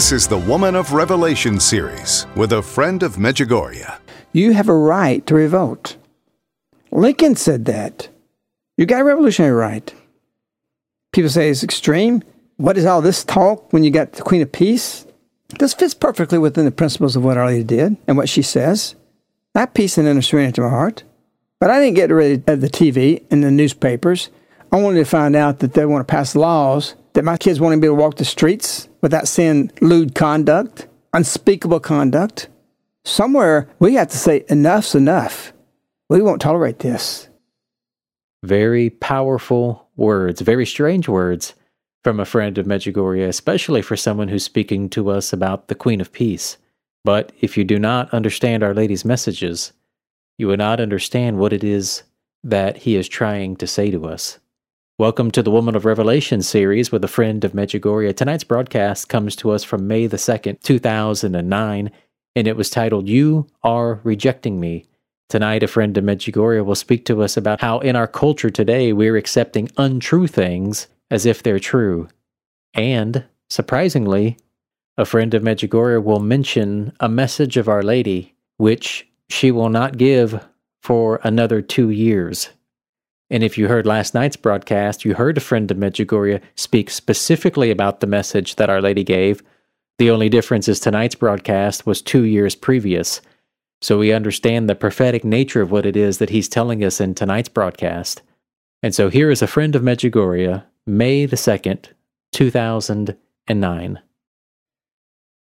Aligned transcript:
This 0.00 0.12
is 0.12 0.26
the 0.26 0.38
Woman 0.38 0.76
of 0.76 0.94
Revelation 0.94 1.60
series 1.60 2.26
with 2.34 2.54
a 2.54 2.62
friend 2.62 3.02
of 3.02 3.16
Medjugorje. 3.16 3.98
You 4.32 4.54
have 4.54 4.70
a 4.70 4.74
right 4.74 5.26
to 5.26 5.34
revolt. 5.34 5.98
Lincoln 6.90 7.36
said 7.36 7.66
that. 7.66 8.08
You 8.78 8.86
got 8.86 9.02
a 9.02 9.04
revolutionary 9.04 9.52
right. 9.52 9.92
People 11.12 11.28
say 11.28 11.50
it's 11.50 11.62
extreme. 11.62 12.22
What 12.56 12.78
is 12.78 12.86
all 12.86 13.02
this 13.02 13.24
talk 13.24 13.70
when 13.74 13.84
you 13.84 13.90
got 13.90 14.14
the 14.14 14.22
Queen 14.22 14.40
of 14.40 14.50
Peace? 14.50 15.04
This 15.58 15.74
fits 15.74 15.92
perfectly 15.92 16.38
within 16.38 16.64
the 16.64 16.70
principles 16.70 17.14
of 17.14 17.22
what 17.22 17.36
Our 17.36 17.48
Lady 17.48 17.64
did 17.64 17.98
and 18.08 18.16
what 18.16 18.30
she 18.30 18.40
says. 18.40 18.94
That 19.52 19.74
peace 19.74 19.98
and 19.98 20.08
inner 20.08 20.22
serenity 20.22 20.52
to 20.54 20.62
my 20.62 20.70
heart. 20.70 21.02
But 21.58 21.68
I 21.68 21.78
didn't 21.78 21.96
get 21.96 22.08
rid 22.08 22.48
of 22.48 22.62
the 22.62 22.70
TV 22.70 23.22
and 23.30 23.44
the 23.44 23.50
newspapers. 23.50 24.30
I 24.72 24.80
wanted 24.80 25.00
to 25.00 25.04
find 25.04 25.36
out 25.36 25.58
that 25.58 25.74
they 25.74 25.84
want 25.84 26.08
to 26.08 26.10
pass 26.10 26.34
laws 26.34 26.94
that 27.12 27.22
my 27.22 27.36
kids 27.36 27.60
won't 27.60 27.72
even 27.72 27.80
be 27.80 27.86
able 27.88 27.96
to 27.96 28.02
walk 28.02 28.16
the 28.16 28.24
streets 28.24 28.88
without 29.00 29.28
seeing 29.28 29.70
lewd 29.80 30.14
conduct, 30.14 30.86
unspeakable 31.12 31.80
conduct. 31.80 32.48
Somewhere 33.04 33.68
we 33.78 33.94
have 33.94 34.08
to 34.08 34.18
say, 34.18 34.44
enough's 34.48 34.94
enough. 34.94 35.52
We 36.08 36.22
won't 36.22 36.42
tolerate 36.42 36.80
this. 36.80 37.28
Very 38.42 38.90
powerful 38.90 39.88
words, 39.96 40.40
very 40.40 40.66
strange 40.66 41.08
words 41.08 41.54
from 42.02 42.18
a 42.18 42.24
friend 42.24 42.56
of 42.58 42.66
Medjugorje, 42.66 43.28
especially 43.28 43.82
for 43.82 43.96
someone 43.96 44.28
who's 44.28 44.44
speaking 44.44 44.88
to 44.90 45.10
us 45.10 45.32
about 45.32 45.68
the 45.68 45.74
Queen 45.74 46.00
of 46.00 46.12
Peace. 46.12 46.56
But 47.04 47.32
if 47.40 47.56
you 47.56 47.64
do 47.64 47.78
not 47.78 48.12
understand 48.12 48.62
Our 48.62 48.74
Lady's 48.74 49.04
messages, 49.04 49.72
you 50.38 50.46
will 50.46 50.56
not 50.56 50.80
understand 50.80 51.38
what 51.38 51.52
it 51.52 51.62
is 51.62 52.02
that 52.42 52.78
he 52.78 52.96
is 52.96 53.08
trying 53.08 53.56
to 53.56 53.66
say 53.66 53.90
to 53.90 54.06
us. 54.06 54.38
Welcome 55.00 55.30
to 55.30 55.42
the 55.42 55.50
Woman 55.50 55.76
of 55.76 55.86
Revelation 55.86 56.42
series 56.42 56.92
with 56.92 57.02
a 57.02 57.08
friend 57.08 57.42
of 57.42 57.52
Medjugorje. 57.52 58.14
Tonight's 58.14 58.44
broadcast 58.44 59.08
comes 59.08 59.34
to 59.36 59.50
us 59.50 59.64
from 59.64 59.88
May 59.88 60.06
the 60.06 60.18
2nd, 60.18 60.60
2009, 60.60 61.90
and 62.36 62.46
it 62.46 62.54
was 62.54 62.68
titled, 62.68 63.08
You 63.08 63.46
Are 63.62 64.00
Rejecting 64.04 64.60
Me. 64.60 64.84
Tonight, 65.30 65.62
a 65.62 65.68
friend 65.68 65.96
of 65.96 66.04
Medjugorje 66.04 66.62
will 66.66 66.74
speak 66.74 67.06
to 67.06 67.22
us 67.22 67.38
about 67.38 67.62
how 67.62 67.78
in 67.78 67.96
our 67.96 68.06
culture 68.06 68.50
today 68.50 68.92
we're 68.92 69.16
accepting 69.16 69.70
untrue 69.78 70.26
things 70.26 70.86
as 71.10 71.24
if 71.24 71.42
they're 71.42 71.58
true. 71.58 72.06
And, 72.74 73.24
surprisingly, 73.48 74.36
a 74.98 75.06
friend 75.06 75.32
of 75.32 75.42
Medjugorje 75.42 76.04
will 76.04 76.20
mention 76.20 76.92
a 77.00 77.08
message 77.08 77.56
of 77.56 77.70
Our 77.70 77.82
Lady, 77.82 78.34
which 78.58 79.08
she 79.30 79.50
will 79.50 79.70
not 79.70 79.96
give 79.96 80.46
for 80.82 81.20
another 81.24 81.62
two 81.62 81.88
years. 81.88 82.50
And 83.30 83.44
if 83.44 83.56
you 83.56 83.68
heard 83.68 83.86
last 83.86 84.12
night's 84.12 84.36
broadcast, 84.36 85.04
you 85.04 85.14
heard 85.14 85.38
a 85.38 85.40
friend 85.40 85.70
of 85.70 85.76
Medjugorje 85.76 86.40
speak 86.56 86.90
specifically 86.90 87.70
about 87.70 88.00
the 88.00 88.06
message 88.06 88.56
that 88.56 88.68
Our 88.68 88.82
Lady 88.82 89.04
gave. 89.04 89.42
The 89.98 90.10
only 90.10 90.28
difference 90.28 90.68
is 90.68 90.80
tonight's 90.80 91.14
broadcast 91.14 91.86
was 91.86 92.02
two 92.02 92.24
years 92.24 92.54
previous. 92.56 93.20
So 93.80 93.98
we 93.98 94.12
understand 94.12 94.68
the 94.68 94.74
prophetic 94.74 95.24
nature 95.24 95.62
of 95.62 95.70
what 95.70 95.86
it 95.86 95.96
is 95.96 96.18
that 96.18 96.30
he's 96.30 96.48
telling 96.48 96.82
us 96.84 97.00
in 97.00 97.14
tonight's 97.14 97.48
broadcast. 97.48 98.22
And 98.82 98.94
so 98.94 99.08
here 99.08 99.30
is 99.30 99.42
a 99.42 99.46
friend 99.46 99.76
of 99.76 99.82
Medjugorje, 99.82 100.64
May 100.86 101.26
the 101.26 101.36
2nd, 101.36 101.86
2009. 102.32 104.00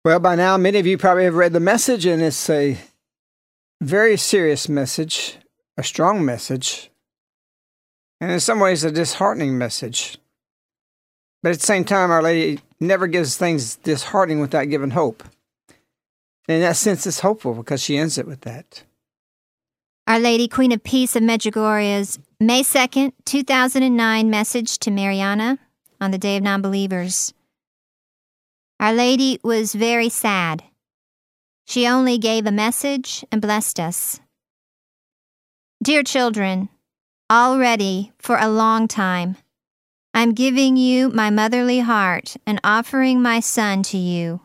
Well, 0.04 0.20
by 0.20 0.36
now, 0.36 0.56
many 0.56 0.78
of 0.78 0.86
you 0.86 0.98
probably 0.98 1.24
have 1.24 1.34
read 1.34 1.52
the 1.52 1.60
message, 1.60 2.06
and 2.06 2.22
it's 2.22 2.48
a 2.48 2.78
very 3.80 4.16
serious 4.16 4.68
message, 4.68 5.38
a 5.76 5.82
strong 5.82 6.24
message, 6.24 6.90
and 8.24 8.32
in 8.32 8.40
some 8.40 8.58
ways 8.58 8.84
a 8.84 8.90
disheartening 8.90 9.58
message. 9.58 10.16
But 11.42 11.52
at 11.52 11.58
the 11.60 11.66
same 11.66 11.84
time, 11.84 12.10
Our 12.10 12.22
Lady 12.22 12.62
never 12.80 13.06
gives 13.06 13.36
things 13.36 13.76
disheartening 13.76 14.40
without 14.40 14.70
giving 14.70 14.92
hope. 14.92 15.22
And 16.48 16.56
in 16.56 16.60
that 16.62 16.76
sense, 16.76 17.06
it's 17.06 17.20
hopeful 17.20 17.52
because 17.52 17.82
she 17.82 17.98
ends 17.98 18.16
it 18.16 18.26
with 18.26 18.40
that. 18.40 18.82
Our 20.06 20.18
Lady 20.18 20.48
Queen 20.48 20.72
of 20.72 20.82
Peace 20.82 21.14
of 21.16 21.22
Medjugorje's 21.22 22.18
May 22.40 22.62
2nd, 22.62 23.12
2009 23.26 24.30
message 24.30 24.78
to 24.78 24.90
Mirjana 24.90 25.58
on 26.00 26.10
the 26.10 26.18
Day 26.18 26.38
of 26.38 26.42
Nonbelievers. 26.42 27.34
Our 28.80 28.94
Lady 28.94 29.38
was 29.44 29.74
very 29.74 30.08
sad. 30.08 30.64
She 31.66 31.86
only 31.86 32.16
gave 32.16 32.46
a 32.46 32.52
message 32.52 33.22
and 33.30 33.42
blessed 33.42 33.78
us. 33.80 34.18
Dear 35.82 36.02
children, 36.02 36.70
already 37.30 38.12
for 38.18 38.36
a 38.38 38.48
long 38.48 38.88
time, 38.88 39.36
I'm 40.12 40.32
giving 40.32 40.76
you 40.76 41.08
my 41.08 41.30
motherly 41.30 41.80
heart 41.80 42.36
and 42.46 42.60
offering 42.62 43.20
my 43.20 43.40
son 43.40 43.82
to 43.84 43.98
you. 43.98 44.42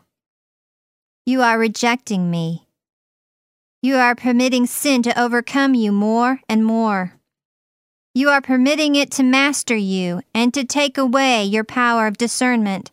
You 1.26 1.42
are 1.42 1.58
rejecting 1.58 2.30
me. 2.30 2.66
You 3.82 3.96
are 3.96 4.14
permitting 4.14 4.66
sin 4.66 5.02
to 5.04 5.20
overcome 5.20 5.74
you 5.74 5.92
more 5.92 6.40
and 6.48 6.64
more. 6.64 7.14
You 8.14 8.28
are 8.30 8.40
permitting 8.40 8.96
it 8.96 9.12
to 9.12 9.22
master 9.22 9.76
you 9.76 10.22
and 10.34 10.52
to 10.54 10.64
take 10.64 10.98
away 10.98 11.44
your 11.44 11.64
power 11.64 12.06
of 12.06 12.18
discernment. 12.18 12.90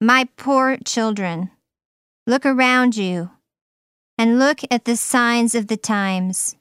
My 0.00 0.28
poor 0.36 0.78
children, 0.84 1.50
look 2.26 2.46
around 2.46 2.96
you 2.96 3.30
and 4.16 4.38
look 4.38 4.60
at 4.70 4.86
the 4.86 4.96
signs 4.96 5.54
of 5.54 5.66
the 5.66 5.76
times. 5.76 6.56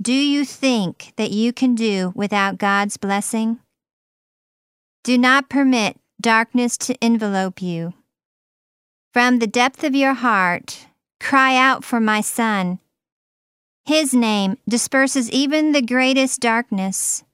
Do 0.00 0.12
you 0.12 0.44
think 0.44 1.12
that 1.16 1.30
you 1.30 1.52
can 1.52 1.74
do 1.74 2.12
without 2.14 2.58
God's 2.58 2.96
blessing? 2.96 3.60
Do 5.04 5.16
not 5.16 5.48
permit 5.48 5.96
darkness 6.20 6.76
to 6.78 7.02
envelope 7.02 7.62
you. 7.62 7.94
From 9.12 9.38
the 9.38 9.46
depth 9.46 9.82
of 9.84 9.94
your 9.94 10.14
heart, 10.14 10.86
cry 11.20 11.56
out 11.56 11.84
for 11.84 12.00
my 12.00 12.20
Son. 12.20 12.78
His 13.86 14.12
name 14.12 14.58
disperses 14.68 15.30
even 15.30 15.72
the 15.72 15.80
greatest 15.80 16.40
darkness. 16.40 17.24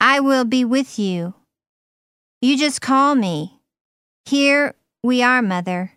I 0.00 0.20
will 0.20 0.44
be 0.44 0.64
with 0.64 0.98
you. 0.98 1.34
You 2.40 2.56
just 2.56 2.80
call 2.80 3.14
me. 3.14 3.60
Here 4.26 4.74
we 5.02 5.22
are, 5.22 5.42
Mother. 5.42 5.92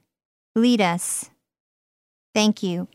Lead 0.55 0.81
us. 0.81 1.29
Thank 2.33 2.63
you. 2.63 2.87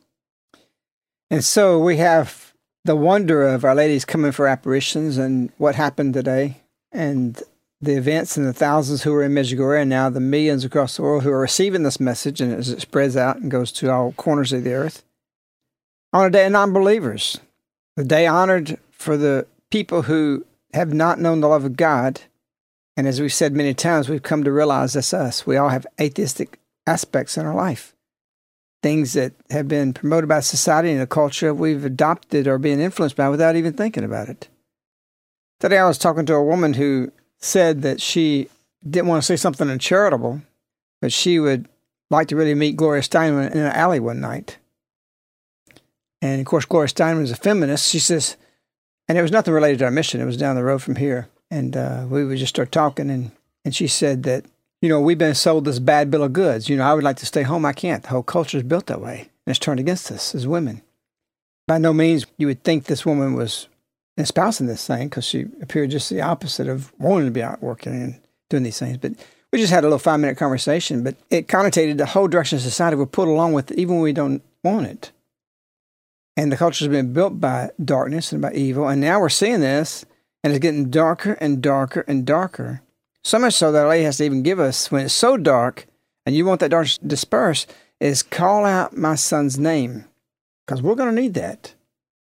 And 1.30 1.44
so 1.44 1.78
we 1.78 1.98
have 1.98 2.52
the 2.84 2.96
wonder 2.96 3.46
of 3.46 3.64
Our 3.64 3.74
Lady's 3.74 4.04
coming 4.04 4.32
for 4.32 4.48
apparitions 4.48 5.16
and 5.16 5.52
what 5.58 5.76
happened 5.76 6.14
today, 6.14 6.56
and 6.91 7.41
the 7.80 7.94
events 7.94 8.36
and 8.36 8.46
the 8.46 8.52
thousands 8.52 9.02
who 9.02 9.14
are 9.14 9.22
in 9.22 9.32
Medjugorje, 9.32 9.82
and 9.82 9.91
now 9.91 10.10
the 10.10 10.20
millions 10.20 10.64
across 10.64 10.96
the 10.96 11.02
world 11.02 11.22
who 11.22 11.30
are 11.30 11.41
receiving 11.41 11.84
this 11.84 12.00
message, 12.00 12.41
and 12.41 12.52
as 12.52 12.68
it 12.68 12.80
spreads 12.80 13.16
out 13.16 13.36
and 13.36 13.50
goes 13.50 13.70
to 13.72 13.91
all 13.91 14.12
corners 14.12 14.52
of 14.52 14.64
the 14.64 14.72
earth. 14.72 15.04
On 16.12 16.26
a 16.26 16.30
day 16.30 16.46
of 16.46 16.52
non 16.52 16.72
believers, 16.72 17.38
the 17.97 18.04
day 18.04 18.26
honored 18.26 18.78
for 18.91 19.16
the 19.16 19.47
people 19.70 20.02
who 20.02 20.44
have 20.74 20.92
not 20.92 21.20
known 21.20 21.41
the 21.41 21.48
love 21.48 21.64
of 21.64 21.76
God. 21.76 22.22
And 22.97 23.06
as 23.06 23.20
we've 23.20 23.32
said 23.32 23.54
many 23.54 23.72
times, 23.72 24.08
we've 24.08 24.22
come 24.22 24.42
to 24.44 24.52
realize 24.52 24.92
that's 24.92 25.14
us. 25.14 25.47
We 25.47 25.56
all 25.56 25.68
have 25.68 25.86
atheistic 26.00 26.58
aspects 26.86 27.36
in 27.36 27.47
our 27.47 27.54
life 27.54 27.94
things 28.82 29.12
that 29.12 29.32
have 29.50 29.68
been 29.68 29.92
promoted 29.92 30.28
by 30.28 30.41
society 30.41 30.91
and 30.91 31.00
the 31.00 31.06
culture 31.06 31.53
we've 31.53 31.84
adopted 31.84 32.47
or 32.47 32.59
being 32.59 32.80
influenced 32.80 33.16
by 33.16 33.28
without 33.28 33.56
even 33.56 33.72
thinking 33.72 34.04
about 34.04 34.28
it. 34.28 34.48
Today 35.59 35.78
I 35.78 35.86
was 35.86 35.98
talking 35.98 36.24
to 36.27 36.34
a 36.34 36.44
woman 36.44 36.74
who 36.74 37.12
said 37.38 37.82
that 37.82 38.00
she 38.00 38.48
didn't 38.88 39.09
want 39.09 39.22
to 39.22 39.27
say 39.27 39.36
something 39.36 39.68
uncharitable, 39.68 40.41
but 41.00 41.12
she 41.12 41.38
would 41.38 41.68
like 42.10 42.28
to 42.28 42.36
really 42.36 42.54
meet 42.54 42.77
Gloria 42.77 43.03
Steinem 43.03 43.50
in 43.50 43.59
an 43.59 43.72
alley 43.72 44.00
one 44.00 44.21
night. 44.21 44.59
And 46.22 46.41
of 46.41 46.47
course, 46.47 46.65
Gloria 46.65 46.88
Steinem 46.88 47.22
is 47.22 47.30
a 47.30 47.36
feminist. 47.36 47.91
She 47.91 47.98
says, 47.98 48.36
and 49.09 49.18
it 49.18 49.22
was 49.22 49.33
nothing 49.33 49.54
related 49.54 49.80
to 49.80 49.86
our 49.86 49.91
mission. 49.91 50.21
It 50.21 50.26
was 50.26 50.36
down 50.36 50.56
the 50.56 50.65
road 50.65 50.83
from 50.83 50.97
here. 50.97 51.28
And 51.50 51.76
uh, 51.76 52.06
we 52.09 52.24
would 52.24 52.38
just 52.38 52.54
start 52.54 52.71
talking, 52.71 53.10
and, 53.10 53.33
and 53.65 53.74
she 53.74 53.88
said 53.88 54.22
that 54.22 54.44
you 54.82 54.88
know, 54.88 55.00
we've 55.00 55.18
been 55.18 55.34
sold 55.34 55.65
this 55.65 55.78
bad 55.78 56.10
bill 56.10 56.22
of 56.22 56.32
goods. 56.32 56.68
You 56.68 56.77
know, 56.77 56.84
I 56.84 56.94
would 56.94 57.04
like 57.04 57.18
to 57.18 57.27
stay 57.27 57.42
home. 57.42 57.65
I 57.65 57.72
can't. 57.72 58.03
The 58.03 58.09
whole 58.10 58.22
culture 58.22 58.56
is 58.56 58.62
built 58.62 58.86
that 58.86 59.00
way. 59.00 59.21
And 59.21 59.53
it's 59.53 59.59
turned 59.59 59.80
against 59.80 60.10
us 60.10 60.34
as 60.34 60.47
women. 60.47 60.82
By 61.68 61.78
no 61.78 61.92
means 61.92 62.27
you 62.38 62.47
would 62.47 62.65
think 62.65 62.84
this 62.84 63.06
woman 63.06 63.34
was 63.34 63.68
espousing 64.16 64.66
this 64.66 64.86
thing 64.86 65.09
because 65.09 65.24
she 65.24 65.47
appeared 65.62 65.91
just 65.91 66.10
the 66.10 66.21
opposite 66.21 66.68
of 66.68 66.92
wanting 66.98 67.27
to 67.27 67.32
be 67.32 67.42
out 67.42 67.62
working 67.62 67.92
and 67.92 68.21
doing 68.48 68.62
these 68.62 68.78
things. 68.78 68.97
But 68.97 69.12
we 69.53 69.59
just 69.59 69.72
had 69.72 69.84
a 69.84 69.86
little 69.86 69.98
five 69.98 70.21
minute 70.21 70.36
conversation, 70.36 71.03
but 71.03 71.16
it 71.28 71.48
connotated 71.48 71.98
the 71.98 72.06
whole 72.06 72.28
direction 72.28 72.56
of 72.56 72.62
society 72.62 72.97
we're 72.97 73.06
put 73.06 73.28
along 73.28 73.53
with, 73.53 73.72
even 73.72 73.97
when 73.97 74.03
we 74.03 74.12
don't 74.12 74.42
want 74.62 74.86
it. 74.86 75.12
And 76.36 76.50
the 76.50 76.56
culture 76.56 76.84
has 76.84 76.92
been 76.92 77.12
built 77.12 77.41
by 77.41 77.71
darkness 77.84 78.33
and 78.33 78.41
by 78.41 78.53
evil. 78.53 78.88
And 78.88 79.00
now 79.00 79.21
we're 79.21 79.28
seeing 79.28 79.60
this, 79.60 80.04
and 80.42 80.53
it's 80.53 80.62
getting 80.62 80.91
darker 80.91 81.33
and 81.34 81.60
darker 81.60 82.04
and 82.06 82.24
darker. 82.24 82.83
So 83.22 83.39
much 83.39 83.55
so 83.55 83.71
that 83.72 83.87
lady 83.87 84.05
has 84.05 84.17
to 84.19 84.25
even 84.25 84.43
give 84.43 84.59
us, 84.59 84.91
when 84.91 85.05
it's 85.05 85.15
so 85.15 85.37
dark 85.37 85.87
and 86.25 86.34
you 86.34 86.45
want 86.45 86.61
that 86.61 86.71
darkness 86.71 86.99
to 86.99 87.07
disperse, 87.07 87.67
is 88.01 88.22
call 88.22 88.65
out 88.65 88.97
my 88.97 89.15
son's 89.15 89.59
name. 89.59 90.07
Because 90.67 90.83
we're 90.83 90.95
going 90.95 91.15
to 91.15 91.21
need 91.21 91.34
that. 91.34 91.75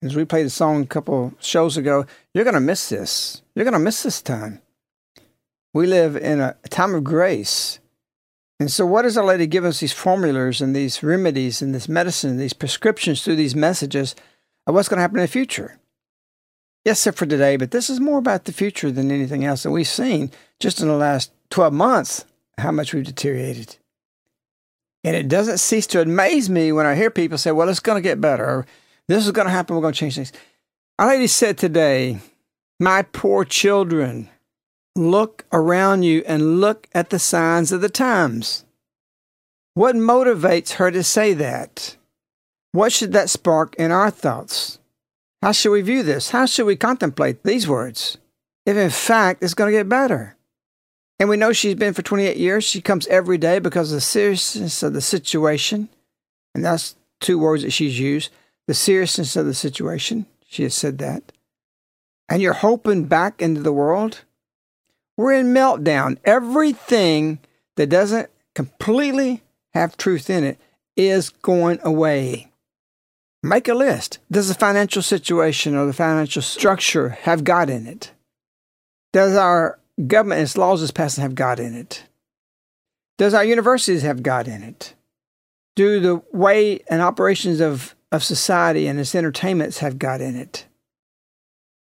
As 0.03 0.17
we 0.17 0.25
played 0.25 0.47
a 0.47 0.51
song 0.51 0.83
a 0.83 0.87
couple 0.87 1.35
shows 1.41 1.77
ago, 1.77 2.07
you're 2.33 2.45
going 2.45 2.55
to 2.55 2.61
miss 2.61 2.89
this. 2.89 3.43
You're 3.55 3.65
going 3.65 3.75
to 3.75 3.79
miss 3.79 4.03
this 4.03 4.23
time. 4.23 4.63
We 5.73 5.87
live 5.87 6.17
in 6.17 6.41
a 6.41 6.57
time 6.71 6.95
of 6.95 7.05
grace. 7.05 7.79
And 8.59 8.71
so, 8.71 8.85
what 8.85 9.03
does 9.03 9.17
Our 9.17 9.25
Lady 9.25 9.47
give 9.47 9.65
us 9.65 9.81
these 9.81 9.93
formulas 9.93 10.61
and 10.61 10.75
these 10.75 11.03
remedies 11.03 11.63
and 11.63 11.75
this 11.75 11.89
medicine, 11.89 12.37
these 12.37 12.53
prescriptions 12.53 13.23
through 13.23 13.37
these 13.37 13.55
messages 13.55 14.15
of 14.67 14.75
what's 14.75 14.89
going 14.89 14.99
to 14.99 15.03
happen 15.03 15.19
in 15.19 15.23
the 15.23 15.29
future? 15.29 15.80
Yes, 16.85 17.01
sir, 17.01 17.13
for 17.13 17.27
today, 17.27 17.57
but 17.57 17.73
this 17.73 17.91
is 17.91 18.01
more 18.01 18.19
about 18.19 18.45
the 18.45 18.53
future 18.53 18.91
than 18.91 19.11
anything 19.11 19.45
else. 19.45 19.65
And 19.65 19.75
we've 19.75 19.87
seen 19.87 20.31
just 20.59 20.81
in 20.81 20.89
the 20.89 20.95
last 20.95 21.31
12 21.51 21.75
months 21.75 22.25
how 22.57 22.71
much 22.71 22.95
we've 22.95 23.05
deteriorated. 23.05 23.77
And 25.05 25.15
it 25.15 25.29
doesn't 25.29 25.59
cease 25.59 25.87
to 25.89 26.03
amaze 26.03 26.49
me 26.49 26.73
when 26.73 26.87
I 26.87 26.95
hear 26.95 27.11
people 27.11 27.39
say, 27.39 27.53
well, 27.53 27.69
it's 27.69 27.81
going 27.81 28.03
to 28.03 28.07
get 28.07 28.21
better, 28.21 28.45
or 28.45 28.67
this 29.09 29.25
is 29.25 29.33
going 29.33 29.47
to 29.47 29.53
happen, 29.53 29.77
we're 29.77 29.83
going 29.83 29.95
to 29.95 29.99
change 29.99 30.15
things. 30.15 30.33
Our 30.99 31.09
Lady 31.09 31.27
said 31.27 31.59
today, 31.59 32.21
My 32.79 33.03
poor 33.03 33.45
children, 33.45 34.29
look 34.97 35.47
around 35.53 36.03
you 36.03 36.23
and 36.27 36.61
look 36.61 36.89
at 36.93 37.11
the 37.11 37.19
signs 37.19 37.73
of 37.73 37.81
the 37.81 37.89
times. 37.89 38.65
What 39.75 39.97
motivates 39.97 40.73
her 40.73 40.91
to 40.91 41.03
say 41.03 41.33
that? 41.35 41.97
What 42.73 42.93
should 42.93 43.13
that 43.13 43.31
spark 43.31 43.75
in 43.77 43.91
our 43.91 44.11
thoughts? 44.11 44.80
How 45.43 45.53
should 45.53 45.71
we 45.71 45.81
view 45.83 46.03
this? 46.03 46.31
How 46.31 46.47
should 46.47 46.67
we 46.67 46.77
contemplate 46.77 47.43
these 47.43 47.67
words? 47.67 48.19
If 48.67 48.77
in 48.77 48.91
fact 48.91 49.43
it's 49.43 49.55
going 49.55 49.73
to 49.73 49.79
get 49.79 49.89
better. 49.89 50.37
And 51.19 51.29
we 51.29 51.37
know 51.37 51.53
she's 51.53 51.75
been 51.75 51.95
for 51.95 52.03
28 52.03 52.37
years. 52.37 52.65
She 52.65 52.81
comes 52.81 53.07
every 53.09 53.39
day 53.39 53.59
because 53.59 53.91
of 53.91 53.97
the 53.97 54.01
seriousness 54.01 54.83
of 54.83 54.95
the 54.95 55.01
situation. 55.01 55.89
And 56.55 56.65
that's 56.65 56.97
two 57.21 57.39
words 57.39 57.63
that 57.63 57.73
she's 57.73 57.99
used 57.99 58.31
the 58.67 58.75
seriousness 58.75 59.35
of 59.35 59.47
the 59.47 59.55
situation. 59.55 60.27
She 60.47 60.63
has 60.63 60.75
said 60.75 60.99
that. 60.99 61.33
And 62.29 62.41
you're 62.41 62.53
hoping 62.53 63.07
back 63.07 63.43
into 63.43 63.63
the 63.63 63.73
world. 63.73 64.21
We're 65.17 65.33
in 65.33 65.53
meltdown. 65.53 66.19
Everything 66.25 67.41
that 67.77 67.89
doesn't 67.89 68.31
completely 68.55 69.43
have 69.75 69.97
truth 69.97 70.31
in 70.31 70.45
it 70.45 70.59
is 70.97 71.31
going 71.31 71.81
away. 71.83 72.50
Make 73.43 73.69
a 73.69 73.75
list. 73.75 74.19
Does 74.31 74.49
the 74.49 74.55
financial 74.55 75.03
situation 75.03 75.75
or 75.75 75.87
the 75.87 75.93
financial 75.93 76.43
structure 76.43 77.11
have 77.23 77.45
God 77.45 77.71
in 77.71 77.87
it? 77.87 78.13
Does 79.13 79.35
our 79.35 79.79
government 80.07 80.41
and 80.41 80.47
its 80.47 80.59
laws 80.59 80.83
it's 80.83 80.91
passing 80.91 81.23
have 81.23 81.35
God 81.35 81.59
in 81.59 81.75
it? 81.75 82.05
Does 83.17 83.35
our 83.35 83.45
universities 83.45 84.03
have 84.03 84.23
God 84.23 84.47
in 84.47 84.63
it? 84.63 84.95
Do 85.75 86.01
the 86.01 86.23
way 86.33 86.81
and 86.89 87.01
operations 87.01 87.61
of, 87.61 87.95
of 88.13 88.23
society 88.23 88.87
and 88.87 89.01
its 89.01 89.15
entertainments 89.15 89.79
have 89.79 89.99
God 89.99 90.21
in 90.21 90.37
it? 90.37 90.67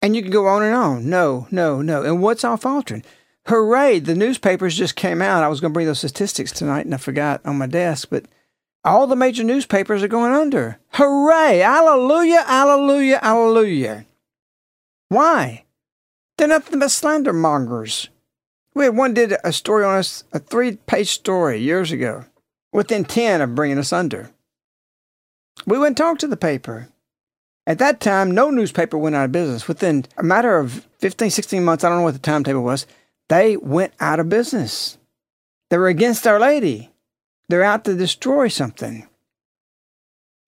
And 0.02 0.16
you 0.16 0.22
can 0.22 0.30
go 0.30 0.46
on 0.46 0.62
and 0.62 0.74
on. 0.74 1.10
No, 1.10 1.46
no, 1.50 1.82
no. 1.82 2.02
And 2.02 2.22
what's 2.22 2.44
all 2.44 2.56
faltering? 2.56 3.04
Hooray, 3.46 3.98
the 3.98 4.14
newspapers 4.14 4.76
just 4.76 4.96
came 4.96 5.20
out. 5.20 5.42
I 5.42 5.48
was 5.48 5.60
going 5.60 5.72
to 5.72 5.74
bring 5.74 5.86
those 5.86 5.98
statistics 5.98 6.52
tonight 6.52 6.86
and 6.86 6.94
I 6.94 6.98
forgot 6.98 7.40
on 7.44 7.58
my 7.58 7.66
desk, 7.66 8.08
but 8.10 8.24
all 8.84 9.06
the 9.06 9.16
major 9.16 9.44
newspapers 9.44 10.02
are 10.02 10.08
going 10.08 10.32
under. 10.32 10.78
Hooray! 10.92 11.58
Hallelujah! 11.58 12.42
Hallelujah! 12.42 13.20
Hallelujah! 13.22 14.06
Why? 15.08 15.64
They're 16.36 16.48
nothing 16.48 16.78
but 16.78 16.90
slander 16.90 17.32
mongers. 17.32 18.08
We 18.74 18.84
had 18.84 18.96
one 18.96 19.14
did 19.14 19.34
a 19.44 19.52
story 19.52 19.84
on 19.84 19.98
us, 19.98 20.24
a 20.32 20.38
three-page 20.38 21.10
story 21.10 21.60
years 21.60 21.92
ago, 21.92 22.24
within 22.72 23.04
ten 23.04 23.40
of 23.40 23.54
bringing 23.54 23.78
us 23.78 23.92
under. 23.92 24.30
We 25.66 25.78
went 25.78 25.88
and 25.88 25.96
talked 25.96 26.20
to 26.20 26.28
the 26.28 26.36
paper. 26.36 26.88
At 27.66 27.78
that 27.78 28.00
time, 28.00 28.30
no 28.30 28.50
newspaper 28.50 28.96
went 28.96 29.16
out 29.16 29.26
of 29.26 29.32
business. 29.32 29.68
Within 29.68 30.06
a 30.16 30.22
matter 30.22 30.58
of 30.58 30.86
15, 30.98 31.30
16 31.30 31.62
months, 31.62 31.84
I 31.84 31.88
don't 31.88 31.98
know 31.98 32.04
what 32.04 32.14
the 32.14 32.20
timetable 32.20 32.62
was, 32.62 32.86
they 33.28 33.56
went 33.56 33.92
out 34.00 34.20
of 34.20 34.28
business. 34.28 34.98
They 35.68 35.78
were 35.78 35.88
against 35.88 36.26
Our 36.26 36.40
Lady. 36.40 36.89
They're 37.50 37.64
out 37.64 37.84
to 37.84 37.96
destroy 37.96 38.46
something. 38.46 39.08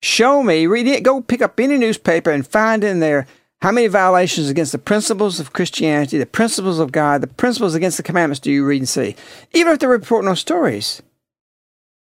Show 0.01 0.41
me, 0.41 0.67
read 0.67 0.87
it, 0.87 1.03
go 1.03 1.21
pick 1.21 1.41
up 1.41 1.59
any 1.59 1.77
newspaper 1.77 2.31
and 2.31 2.47
find 2.47 2.83
in 2.83 2.99
there 2.99 3.27
how 3.61 3.71
many 3.71 3.87
violations 3.87 4.49
against 4.49 4.71
the 4.71 4.77
principles 4.77 5.39
of 5.39 5.53
Christianity, 5.53 6.17
the 6.17 6.25
principles 6.25 6.79
of 6.79 6.91
God, 6.91 7.21
the 7.21 7.27
principles 7.27 7.75
against 7.75 7.97
the 7.97 8.03
commandments 8.03 8.39
do 8.39 8.51
you 8.51 8.65
read 8.65 8.81
and 8.81 8.89
see? 8.89 9.15
Even 9.53 9.73
if 9.73 9.79
they 9.79 9.87
report 9.87 10.23
no 10.23 10.33
stories. 10.33 11.01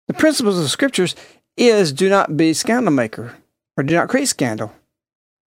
The 0.07 0.15
principles 0.15 0.59
of 0.59 0.63
the 0.63 0.69
scriptures 0.69 1.17
is 1.57 1.93
do 1.93 2.09
not 2.09 2.37
be 2.37 2.53
scandal 2.53 2.93
maker 2.93 3.35
or 3.77 3.83
do 3.83 3.95
not 3.95 4.09
create 4.09 4.29
scandal. 4.29 4.73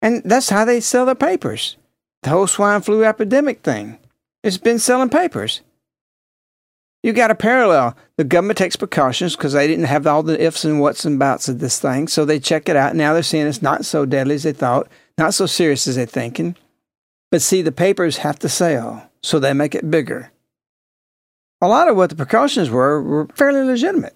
And 0.01 0.23
that's 0.23 0.49
how 0.49 0.65
they 0.65 0.79
sell 0.79 1.05
their 1.05 1.15
papers. 1.15 1.77
The 2.23 2.31
whole 2.31 2.47
swine 2.47 2.81
flu 2.81 3.03
epidemic 3.03 3.61
thing. 3.61 3.99
It's 4.43 4.57
been 4.57 4.79
selling 4.79 5.09
papers. 5.09 5.61
You 7.03 7.13
got 7.13 7.31
a 7.31 7.35
parallel. 7.35 7.95
The 8.17 8.23
government 8.23 8.57
takes 8.57 8.77
precautions 8.77 9.35
because 9.35 9.53
they 9.53 9.67
didn't 9.67 9.85
have 9.85 10.07
all 10.07 10.23
the 10.23 10.41
ifs 10.41 10.63
and 10.63 10.79
whats 10.79 11.03
and 11.03 11.19
bouts 11.19 11.49
of 11.49 11.59
this 11.59 11.79
thing. 11.79 12.07
So 12.07 12.23
they 12.23 12.39
check 12.39 12.69
it 12.69 12.77
out. 12.77 12.95
Now 12.95 13.13
they're 13.13 13.23
seeing 13.23 13.45
it's 13.45 13.61
not 13.61 13.83
so 13.83 14.05
deadly 14.05 14.35
as 14.35 14.43
they 14.43 14.53
thought, 14.53 14.87
not 15.17 15.33
so 15.33 15.45
serious 15.45 15.87
as 15.87 15.97
they're 15.97 16.05
thinking. 16.05 16.55
But 17.29 17.41
see, 17.41 17.61
the 17.61 17.71
papers 17.71 18.17
have 18.17 18.39
to 18.39 18.49
sell, 18.49 19.09
so 19.21 19.39
they 19.39 19.53
make 19.53 19.75
it 19.75 19.91
bigger. 19.91 20.31
A 21.61 21.67
lot 21.67 21.89
of 21.89 21.97
what 21.97 22.09
the 22.09 22.15
precautions 22.15 22.69
were 22.69 23.01
were 23.01 23.27
fairly 23.35 23.63
legitimate. 23.63 24.15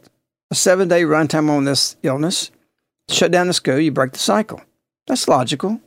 A 0.51 0.55
seven 0.55 0.87
day 0.87 1.03
runtime 1.03 1.49
on 1.49 1.65
this 1.65 1.97
illness, 2.03 2.51
shut 3.09 3.31
down 3.31 3.47
the 3.47 3.53
school, 3.53 3.79
you 3.79 3.91
break 3.91 4.13
the 4.13 4.19
cycle. 4.19 4.61
That's 5.07 5.27
logical. 5.27 5.81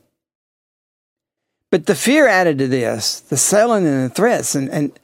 But 1.71 1.87
the 1.87 1.95
fear 1.95 2.27
added 2.27 2.59
to 2.59 2.67
this, 2.67 3.19
the 3.19 3.37
selling 3.37 3.87
and 3.87 4.05
the 4.05 4.13
threats, 4.13 4.53
and, 4.53 4.69
and, 4.69 4.99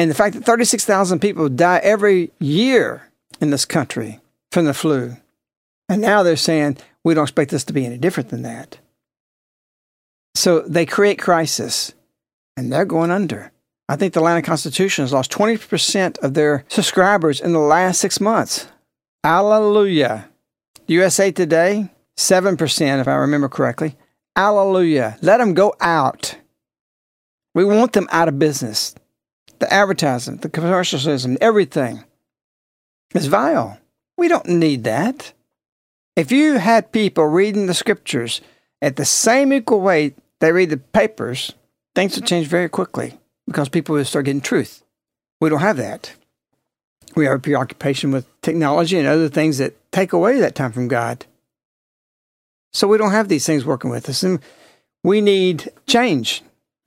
and 0.00 0.10
the 0.10 0.14
fact 0.14 0.34
that 0.34 0.44
36,000 0.44 1.18
people 1.18 1.50
die 1.50 1.78
every 1.82 2.30
year 2.38 3.10
in 3.38 3.50
this 3.50 3.66
country 3.66 4.18
from 4.50 4.64
the 4.64 4.72
flu. 4.72 5.18
And 5.90 6.00
now 6.00 6.22
they're 6.22 6.36
saying, 6.36 6.78
we 7.04 7.12
don't 7.12 7.24
expect 7.24 7.50
this 7.50 7.64
to 7.64 7.74
be 7.74 7.84
any 7.84 7.98
different 7.98 8.30
than 8.30 8.40
that. 8.40 8.78
So 10.34 10.60
they 10.60 10.86
create 10.86 11.18
crisis, 11.18 11.92
and 12.56 12.72
they're 12.72 12.86
going 12.86 13.10
under. 13.10 13.52
I 13.90 13.96
think 13.96 14.14
the 14.14 14.20
Atlanta 14.20 14.40
Constitution 14.40 15.02
has 15.02 15.12
lost 15.12 15.32
20% 15.32 16.18
of 16.20 16.32
their 16.32 16.64
subscribers 16.68 17.38
in 17.38 17.52
the 17.52 17.58
last 17.58 18.00
six 18.00 18.22
months. 18.22 18.68
Hallelujah. 19.22 20.30
USA 20.86 21.30
Today, 21.30 21.90
7%, 22.16 23.00
if 23.00 23.06
I 23.06 23.14
remember 23.16 23.50
correctly. 23.50 23.96
Hallelujah. 24.34 25.18
Let 25.20 25.38
them 25.38 25.52
go 25.52 25.74
out. 25.78 26.38
We 27.54 27.66
want 27.66 27.92
them 27.92 28.08
out 28.10 28.28
of 28.28 28.38
business. 28.38 28.94
The 29.60 29.72
advertising, 29.72 30.38
the 30.38 30.48
commercialism, 30.48 31.38
everything 31.40 32.04
is 33.14 33.26
vile. 33.26 33.78
We 34.16 34.28
don't 34.28 34.48
need 34.48 34.84
that. 34.84 35.32
If 36.16 36.32
you 36.32 36.58
had 36.58 36.92
people 36.92 37.24
reading 37.26 37.66
the 37.66 37.74
scriptures 37.74 38.40
at 38.82 38.96
the 38.96 39.04
same 39.04 39.52
equal 39.52 39.80
weight 39.80 40.16
they 40.40 40.52
read 40.52 40.70
the 40.70 40.78
papers, 40.78 41.52
things 41.94 42.16
would 42.16 42.26
change 42.26 42.46
very 42.46 42.68
quickly 42.68 43.18
because 43.46 43.68
people 43.68 43.94
would 43.94 44.06
start 44.06 44.24
getting 44.24 44.40
truth. 44.40 44.82
We 45.40 45.48
don't 45.50 45.60
have 45.60 45.76
that. 45.76 46.14
We 47.14 47.24
have 47.26 47.36
a 47.36 47.38
preoccupation 47.38 48.10
with 48.10 48.26
technology 48.40 48.98
and 48.98 49.06
other 49.06 49.28
things 49.28 49.58
that 49.58 49.74
take 49.92 50.12
away 50.12 50.38
that 50.40 50.54
time 50.54 50.72
from 50.72 50.88
God. 50.88 51.26
So 52.72 52.86
we 52.88 52.98
don't 52.98 53.12
have 53.12 53.28
these 53.28 53.46
things 53.46 53.64
working 53.64 53.90
with 53.90 54.08
us. 54.08 54.22
And 54.22 54.40
we 55.02 55.20
need 55.20 55.70
change. 55.86 56.42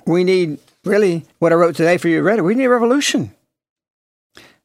We 0.05 0.23
need 0.23 0.59
really 0.85 1.25
what 1.39 1.51
I 1.51 1.55
wrote 1.55 1.75
today 1.75 1.97
for 1.97 2.07
you 2.07 2.21
read 2.21 2.39
it. 2.39 2.43
We 2.43 2.55
need 2.55 2.65
a 2.65 2.69
revolution. 2.69 3.33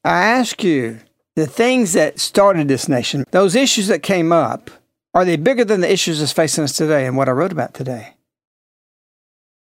I 0.05 0.25
ask 0.25 0.63
you, 0.63 1.01
the 1.37 1.47
things 1.47 1.93
that 1.93 2.19
started 2.19 2.67
this 2.67 2.89
nation, 2.89 3.25
those 3.31 3.55
issues 3.55 3.87
that 3.87 4.03
came 4.03 4.33
up, 4.33 4.71
are 5.15 5.25
they 5.25 5.37
bigger 5.37 5.65
than 5.65 5.81
the 5.81 5.93
issues 5.93 6.19
that's 6.19 6.33
facing 6.33 6.65
us 6.65 6.77
today 6.77 7.07
and 7.07 7.17
what 7.17 7.29
I 7.29 7.33
wrote 7.33 7.53
about 7.53 7.75
today? 7.75 8.15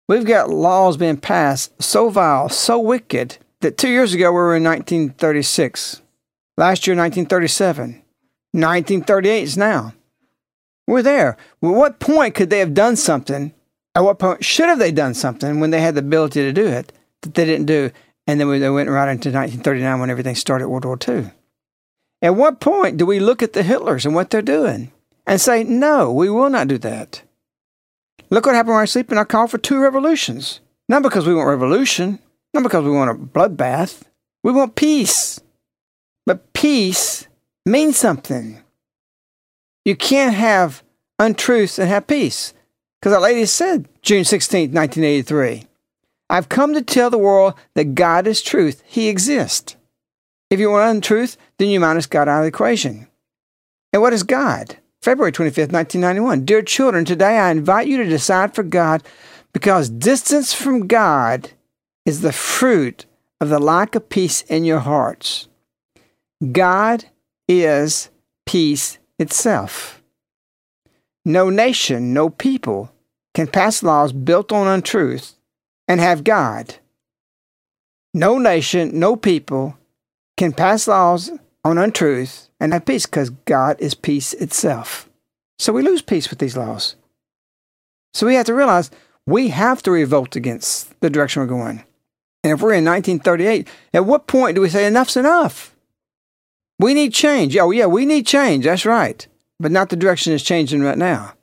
We've 0.07 0.25
got 0.25 0.49
laws 0.49 0.97
being 0.97 1.17
passed 1.17 1.81
so 1.81 2.09
vile, 2.09 2.49
so 2.49 2.77
wicked, 2.77 3.37
that 3.61 3.77
two 3.77 3.89
years 3.89 4.13
ago 4.13 4.31
we 4.31 4.35
were 4.35 4.55
in 4.55 4.63
1936. 4.63 6.01
Last 6.57 6.85
year, 6.85 6.95
1937. 6.95 8.03
1938 8.51 9.43
is 9.43 9.57
now. 9.57 9.93
We're 10.85 11.01
there. 11.01 11.37
Well, 11.61 11.73
what 11.73 11.99
point 11.99 12.35
could 12.35 12.49
they 12.49 12.59
have 12.59 12.73
done 12.73 12.95
something? 12.95 13.53
At 13.95 14.03
what 14.03 14.19
point 14.19 14.43
should 14.43 14.69
have 14.69 14.79
they 14.79 14.91
done 14.91 15.13
something 15.13 15.59
when 15.59 15.69
they 15.69 15.81
had 15.81 15.95
the 15.95 15.99
ability 15.99 16.41
to 16.41 16.51
do 16.51 16.65
it 16.65 16.91
that 17.21 17.33
they 17.33 17.45
didn't 17.45 17.67
do? 17.67 17.91
And 18.25 18.39
then 18.39 18.47
they 18.59 18.69
went 18.69 18.89
right 18.89 19.09
into 19.09 19.29
1939 19.29 19.99
when 19.99 20.09
everything 20.09 20.35
started 20.35 20.69
World 20.69 20.85
War 20.85 20.97
II. 21.07 21.31
At 22.21 22.35
what 22.35 22.61
point 22.61 22.97
do 22.97 23.05
we 23.05 23.19
look 23.19 23.43
at 23.43 23.53
the 23.53 23.63
Hitlers 23.63 24.05
and 24.05 24.15
what 24.15 24.29
they're 24.29 24.41
doing 24.41 24.91
and 25.27 25.41
say, 25.41 25.63
no, 25.63 26.11
we 26.11 26.29
will 26.29 26.49
not 26.49 26.69
do 26.69 26.77
that? 26.79 27.21
Look 28.29 28.45
what 28.45 28.55
happened 28.55 28.75
when 28.75 28.81
I 28.81 28.85
sleep 28.85 29.11
and 29.11 29.19
I 29.19 29.25
call 29.25 29.47
for 29.47 29.57
two 29.57 29.79
revolutions. 29.79 30.61
Not 30.87 31.03
because 31.03 31.27
we 31.27 31.35
want 31.35 31.49
revolution, 31.49 32.19
not 32.53 32.63
because 32.63 32.83
we 32.83 32.91
want 32.91 33.11
a 33.11 33.13
bloodbath. 33.13 34.03
We 34.41 34.51
want 34.51 34.75
peace. 34.75 35.39
But 36.25 36.53
peace 36.53 37.27
means 37.65 37.97
something. 37.97 38.61
You 39.85 39.95
can't 39.95 40.33
have 40.33 40.81
untruths 41.19 41.77
and 41.77 41.89
have 41.89 42.07
peace. 42.07 42.53
Because 43.03 43.15
Our 43.15 43.19
Lady 43.19 43.45
said, 43.45 43.89
June 44.01 44.23
16, 44.23 44.71
1983, 44.71 45.67
I've 46.29 46.47
come 46.47 46.73
to 46.73 46.81
tell 46.81 47.09
the 47.09 47.17
world 47.17 47.53
that 47.75 47.95
God 47.95 48.27
is 48.27 48.41
truth. 48.41 48.81
He 48.85 49.09
exists. 49.09 49.75
If 50.49 50.61
you 50.61 50.71
want 50.71 50.89
untruth, 50.89 51.35
then 51.57 51.67
you 51.67 51.81
minus 51.81 52.05
God 52.05 52.29
out 52.29 52.37
of 52.37 52.43
the 52.43 52.47
equation. 52.47 53.07
And 53.91 54.01
what 54.01 54.13
is 54.13 54.23
God? 54.23 54.77
February 55.01 55.33
25th, 55.33 55.73
1991. 55.73 56.45
Dear 56.45 56.61
children, 56.61 57.03
today 57.03 57.39
I 57.39 57.51
invite 57.51 57.89
you 57.89 57.97
to 57.97 58.05
decide 58.05 58.55
for 58.55 58.63
God 58.63 59.03
because 59.51 59.89
distance 59.89 60.53
from 60.53 60.87
God 60.87 61.49
is 62.05 62.21
the 62.21 62.31
fruit 62.31 63.05
of 63.41 63.49
the 63.49 63.59
lack 63.59 63.95
of 63.95 64.07
peace 64.07 64.43
in 64.43 64.63
your 64.63 64.79
hearts. 64.79 65.49
God 66.53 67.03
is 67.49 68.11
peace 68.45 68.97
itself. 69.19 70.01
No 71.25 71.49
nation, 71.49 72.13
no 72.13 72.29
people 72.29 72.92
can 73.33 73.47
pass 73.47 73.83
laws 73.83 74.11
built 74.11 74.51
on 74.51 74.67
untruth 74.67 75.33
and 75.87 75.99
have 75.99 76.23
God. 76.23 76.75
No 78.13 78.37
nation, 78.37 78.99
no 78.99 79.15
people 79.15 79.77
can 80.37 80.51
pass 80.51 80.87
laws 80.87 81.31
on 81.63 81.77
untruth 81.77 82.49
and 82.59 82.73
have 82.73 82.85
peace 82.85 83.05
because 83.05 83.31
God 83.31 83.79
is 83.79 83.93
peace 83.93 84.33
itself. 84.33 85.09
So 85.59 85.73
we 85.73 85.81
lose 85.81 86.01
peace 86.01 86.29
with 86.29 86.39
these 86.39 86.57
laws. 86.57 86.95
So 88.13 88.27
we 88.27 88.35
have 88.35 88.45
to 88.47 88.53
realize 88.53 88.91
we 89.25 89.49
have 89.49 89.81
to 89.83 89.91
revolt 89.91 90.35
against 90.35 90.99
the 91.01 91.09
direction 91.09 91.41
we're 91.41 91.47
going. 91.47 91.83
And 92.43 92.53
if 92.53 92.61
we're 92.61 92.73
in 92.73 92.85
1938, 92.85 93.67
at 93.93 94.05
what 94.05 94.27
point 94.27 94.55
do 94.55 94.61
we 94.61 94.69
say 94.69 94.85
enough's 94.85 95.15
enough? 95.15 95.75
We 96.79 96.93
need 96.93 97.13
change. 97.13 97.55
Oh, 97.57 97.71
yeah, 97.71 97.85
we 97.85 98.05
need 98.05 98.27
change. 98.27 98.65
That's 98.65 98.85
right. 98.85 99.25
But 99.59 99.71
not 99.71 99.89
the 99.89 99.95
direction 99.95 100.33
it's 100.33 100.43
changing 100.43 100.81
right 100.81 100.97
now. 100.97 101.33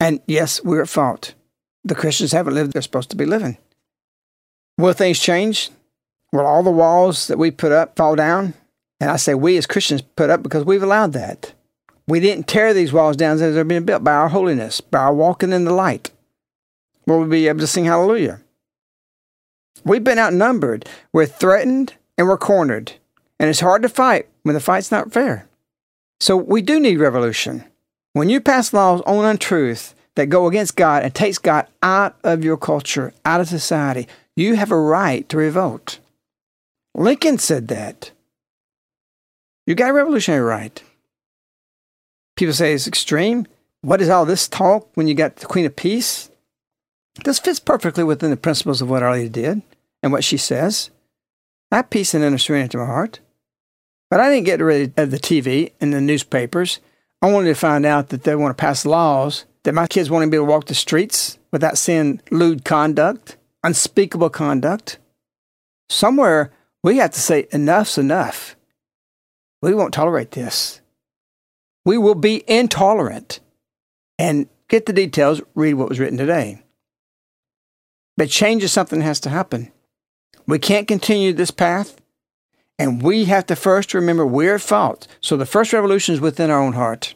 And 0.00 0.20
yes, 0.26 0.62
we're 0.64 0.82
at 0.82 0.88
fault. 0.88 1.34
The 1.84 1.94
Christians 1.94 2.32
haven't 2.32 2.54
lived 2.54 2.72
they're 2.72 2.82
supposed 2.82 3.10
to 3.10 3.16
be 3.16 3.26
living. 3.26 3.58
Will 4.78 4.92
things 4.92 5.20
change? 5.20 5.70
Will 6.32 6.46
all 6.46 6.62
the 6.62 6.70
walls 6.70 7.28
that 7.28 7.38
we 7.38 7.50
put 7.50 7.72
up 7.72 7.96
fall 7.96 8.16
down? 8.16 8.54
And 9.00 9.10
I 9.10 9.16
say 9.16 9.34
we 9.34 9.56
as 9.56 9.66
Christians 9.66 10.02
put 10.02 10.30
up 10.30 10.42
because 10.42 10.64
we've 10.64 10.82
allowed 10.82 11.12
that. 11.12 11.52
We 12.06 12.20
didn't 12.20 12.48
tear 12.48 12.74
these 12.74 12.92
walls 12.92 13.16
down 13.16 13.40
as 13.40 13.54
they're 13.54 13.64
being 13.64 13.84
built 13.84 14.04
by 14.04 14.12
our 14.12 14.28
holiness, 14.28 14.80
by 14.80 14.98
our 14.98 15.14
walking 15.14 15.52
in 15.52 15.64
the 15.64 15.72
light. 15.72 16.10
Will 17.06 17.20
we 17.20 17.28
be 17.28 17.48
able 17.48 17.60
to 17.60 17.66
sing 17.66 17.84
hallelujah? 17.84 18.40
We've 19.84 20.04
been 20.04 20.18
outnumbered. 20.18 20.88
We're 21.12 21.26
threatened 21.26 21.94
and 22.16 22.26
we're 22.26 22.38
cornered. 22.38 22.92
And 23.38 23.50
it's 23.50 23.60
hard 23.60 23.82
to 23.82 23.88
fight 23.88 24.28
when 24.42 24.54
the 24.54 24.60
fight's 24.60 24.90
not 24.90 25.12
fair. 25.12 25.48
So 26.20 26.36
we 26.36 26.62
do 26.62 26.80
need 26.80 26.98
revolution. 26.98 27.64
When 28.14 28.28
you 28.28 28.40
pass 28.40 28.72
laws 28.72 29.00
on 29.06 29.24
untruth 29.24 29.92
that 30.14 30.26
go 30.26 30.46
against 30.46 30.76
God 30.76 31.02
and 31.02 31.12
takes 31.12 31.38
God 31.38 31.66
out 31.82 32.16
of 32.22 32.44
your 32.44 32.56
culture, 32.56 33.12
out 33.24 33.40
of 33.40 33.48
society, 33.48 34.06
you 34.36 34.54
have 34.54 34.70
a 34.70 34.78
right 34.78 35.28
to 35.28 35.36
revolt. 35.36 35.98
Lincoln 36.94 37.38
said 37.38 37.66
that. 37.68 38.12
You 39.66 39.74
got 39.74 39.90
a 39.90 39.94
revolutionary 39.94 40.42
right. 40.42 40.80
People 42.36 42.54
say 42.54 42.72
it's 42.72 42.86
extreme. 42.86 43.48
What 43.80 44.00
is 44.00 44.08
all 44.08 44.24
this 44.24 44.46
talk 44.46 44.88
when 44.94 45.08
you 45.08 45.14
got 45.14 45.36
the 45.36 45.46
Queen 45.46 45.66
of 45.66 45.74
Peace? 45.74 46.30
This 47.24 47.40
fits 47.40 47.58
perfectly 47.58 48.04
within 48.04 48.30
the 48.30 48.36
principles 48.36 48.80
of 48.80 48.88
what 48.88 49.02
Our 49.02 49.12
Lady 49.12 49.28
did 49.28 49.62
and 50.04 50.12
what 50.12 50.22
she 50.22 50.36
says. 50.36 50.90
I 51.72 51.76
have 51.76 51.90
peace 51.90 52.14
and 52.14 52.40
serenity 52.40 52.78
in 52.78 52.80
my 52.80 52.86
heart. 52.86 53.18
But 54.08 54.20
I 54.20 54.30
didn't 54.30 54.46
get 54.46 54.60
rid 54.60 54.96
of 54.96 55.10
the 55.10 55.18
TV 55.18 55.72
and 55.80 55.92
the 55.92 56.00
newspapers. 56.00 56.78
I 57.24 57.32
wanted 57.32 57.48
to 57.48 57.54
find 57.54 57.86
out 57.86 58.10
that 58.10 58.24
they 58.24 58.36
want 58.36 58.54
to 58.54 58.60
pass 58.60 58.84
laws 58.84 59.46
that 59.62 59.72
my 59.72 59.86
kids 59.86 60.10
won't 60.10 60.30
be 60.30 60.36
able 60.36 60.44
to 60.44 60.50
walk 60.50 60.66
the 60.66 60.74
streets 60.74 61.38
without 61.52 61.78
seeing 61.78 62.20
lewd 62.30 62.66
conduct, 62.66 63.38
unspeakable 63.62 64.28
conduct. 64.28 64.98
Somewhere 65.88 66.52
we 66.82 66.98
have 66.98 67.12
to 67.12 67.20
say, 67.20 67.48
enough's 67.50 67.96
enough. 67.96 68.56
We 69.62 69.72
won't 69.72 69.94
tolerate 69.94 70.32
this. 70.32 70.82
We 71.86 71.96
will 71.96 72.14
be 72.14 72.44
intolerant. 72.46 73.40
And 74.18 74.46
get 74.68 74.84
the 74.84 74.92
details, 74.92 75.40
read 75.54 75.74
what 75.74 75.88
was 75.88 75.98
written 75.98 76.18
today. 76.18 76.62
But 78.18 78.28
change 78.28 78.62
is 78.62 78.70
something 78.70 78.98
that 78.98 79.06
has 79.06 79.20
to 79.20 79.30
happen. 79.30 79.72
We 80.46 80.58
can't 80.58 80.86
continue 80.86 81.32
this 81.32 81.50
path, 81.50 81.96
and 82.78 83.02
we 83.02 83.26
have 83.26 83.46
to 83.46 83.56
first 83.56 83.94
remember 83.94 84.26
we're 84.26 84.56
at 84.56 84.60
fault. 84.60 85.06
So 85.20 85.36
the 85.36 85.46
first 85.46 85.72
revolution 85.72 86.14
is 86.14 86.20
within 86.20 86.50
our 86.50 86.60
own 86.60 86.72
heart. 86.72 87.14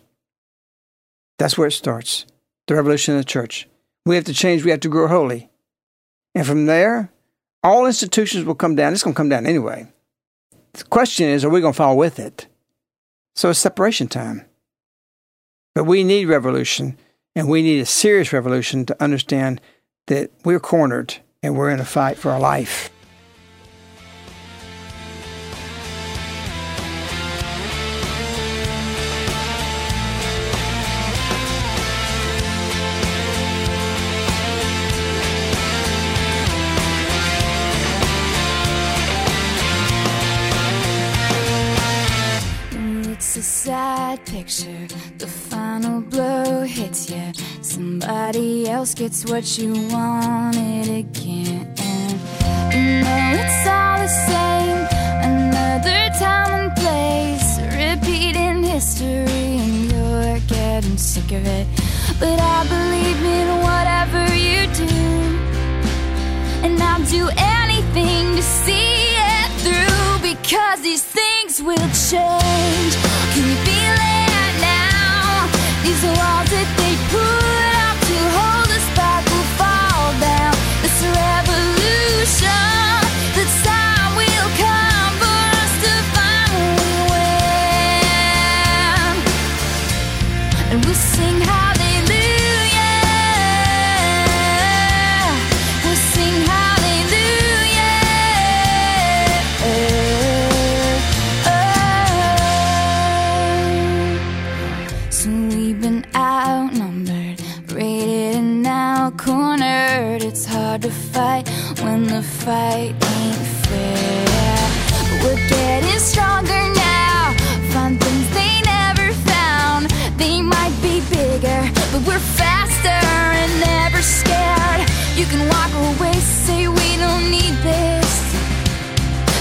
That's 1.38 1.56
where 1.56 1.68
it 1.68 1.72
starts 1.72 2.26
the 2.66 2.74
revolution 2.74 3.14
of 3.14 3.20
the 3.20 3.24
church. 3.24 3.66
We 4.06 4.14
have 4.14 4.24
to 4.24 4.34
change, 4.34 4.64
we 4.64 4.70
have 4.70 4.80
to 4.80 4.88
grow 4.88 5.08
holy. 5.08 5.50
And 6.34 6.46
from 6.46 6.66
there, 6.66 7.10
all 7.62 7.86
institutions 7.86 8.44
will 8.44 8.54
come 8.54 8.76
down. 8.76 8.92
It's 8.92 9.02
going 9.02 9.14
to 9.14 9.16
come 9.16 9.28
down 9.28 9.46
anyway. 9.46 9.88
The 10.74 10.84
question 10.84 11.28
is, 11.28 11.44
are 11.44 11.50
we 11.50 11.60
going 11.60 11.72
to 11.72 11.76
follow 11.76 11.96
with 11.96 12.18
it? 12.18 12.46
So 13.34 13.50
it's 13.50 13.58
separation 13.58 14.06
time. 14.06 14.44
But 15.74 15.84
we 15.84 16.04
need 16.04 16.26
revolution, 16.26 16.98
and 17.34 17.48
we 17.48 17.62
need 17.62 17.80
a 17.80 17.86
serious 17.86 18.32
revolution 18.32 18.84
to 18.86 19.02
understand 19.02 19.60
that 20.06 20.30
we're 20.44 20.60
cornered 20.60 21.16
and 21.42 21.56
we're 21.56 21.70
in 21.70 21.80
a 21.80 21.84
fight 21.84 22.18
for 22.18 22.30
our 22.30 22.40
life. 22.40 22.90
Else 48.78 48.94
gets 48.94 49.24
what 49.24 49.58
you 49.58 49.72
wanted 49.88 50.88
again. 50.88 51.66
You 52.72 53.02
know 53.02 53.30
it's 53.42 53.66
all 53.66 53.98
the 53.98 54.12
same. 54.30 54.80
Another 55.30 56.00
time 56.24 56.52
and 56.60 56.72
place. 56.82 57.58
Repeating 57.84 58.62
history, 58.62 59.58
and 59.64 59.90
you're 59.90 60.38
getting 60.46 60.96
sick 60.96 61.32
of 61.32 61.44
it. 61.58 61.66
But 62.20 62.38
I 62.38 62.58
believe 62.74 63.20
in 63.38 63.48
whatever 63.66 64.22
you 64.46 64.60
do. 64.84 64.98
And 66.64 66.80
I'll 66.80 67.04
do 67.18 67.24
anything 67.36 68.36
to 68.36 68.42
see 68.42 68.92
it 69.40 69.50
through 69.64 70.30
because 70.30 70.82
these 70.82 71.02
things 71.02 71.60
will 71.60 71.90
change. 72.10 72.92
Can 73.32 73.42
you 73.50 73.58
feel 73.66 73.96
it 74.22 74.54
now? 74.62 75.50
These 75.82 76.04
walls 76.04 76.50
that 76.54 76.87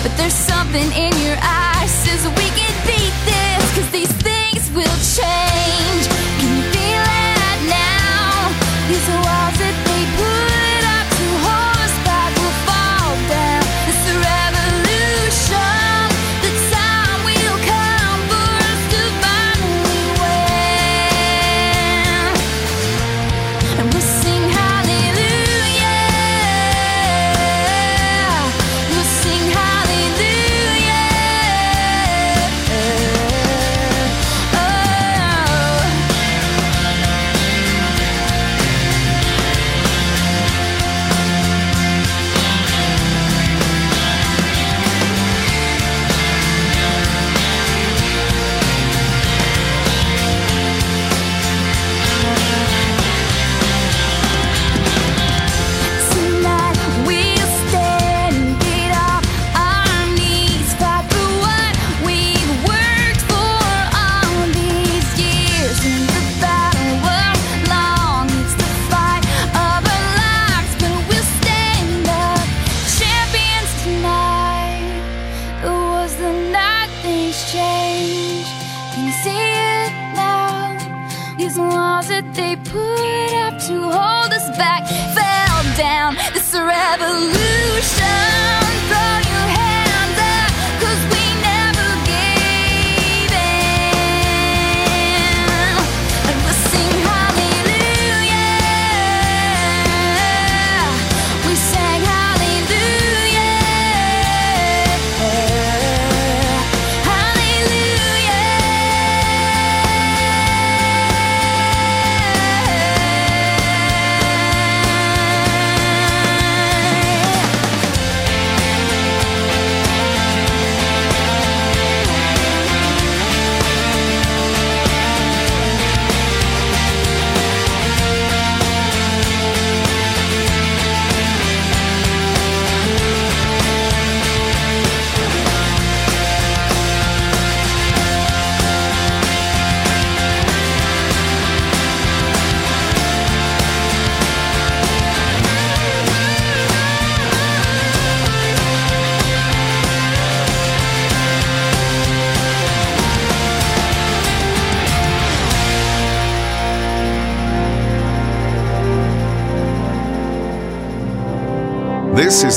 But 0.04 0.16
there's 0.18 0.34
something 0.34 0.92
in 0.94 1.13
your 1.25 1.38
eyes 1.42 1.92
says 1.92 2.25
we 2.27 2.48
can 2.60 2.74
beat 2.86 3.16
this. 3.25 3.75
Cause 3.75 3.92
these 3.92 4.12
things 4.22 4.70
will 4.72 4.98
change. 5.16 5.47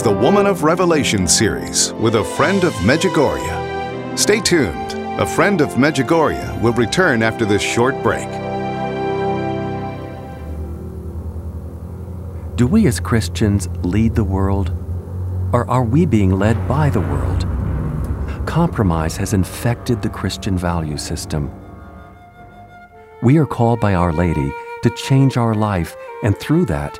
The 0.03 0.11
Woman 0.11 0.47
of 0.47 0.63
Revelation 0.63 1.29
series 1.29 1.93
with 1.93 2.15
a 2.15 2.25
friend 2.25 2.65
of 2.65 2.73
Medjugorje. 2.77 4.19
Stay 4.19 4.41
tuned. 4.41 4.95
A 5.21 5.27
friend 5.27 5.61
of 5.61 5.75
Medjugorje 5.75 6.59
will 6.63 6.73
return 6.73 7.23
after 7.23 7.45
this 7.45 7.61
short 7.61 7.95
break. 8.03 8.27
Do 12.57 12.67
we 12.67 12.87
as 12.87 12.99
Christians 12.99 13.69
lead 13.83 14.15
the 14.15 14.25
world? 14.25 14.71
Or 15.53 15.69
are 15.69 15.85
we 15.85 16.07
being 16.07 16.31
led 16.31 16.67
by 16.67 16.89
the 16.89 17.01
world? 17.01 17.47
Compromise 18.47 19.19
has 19.19 19.35
infected 19.35 20.01
the 20.01 20.09
Christian 20.09 20.57
value 20.57 20.97
system. 20.97 21.53
We 23.23 23.37
are 23.37 23.47
called 23.47 23.81
by 23.81 23.93
Our 23.93 24.15
Lady 24.15 24.51
to 24.83 24.91
change 24.97 25.37
our 25.37 25.55
life 25.55 25.95
and 26.23 26.35
through 26.39 26.65
that, 26.67 26.99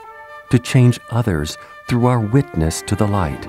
to 0.51 0.59
change 0.59 1.01
others 1.11 1.57
through 1.91 2.07
our 2.07 2.21
witness 2.21 2.83
to 2.83 2.95
the 2.95 3.05
light. 3.05 3.47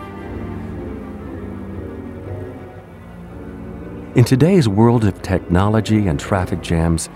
In 4.18 4.24
today's 4.24 4.68
world 4.68 5.06
of 5.06 5.22
technology 5.22 6.08
and 6.08 6.20
traffic 6.20 6.60
jams, 6.62 7.08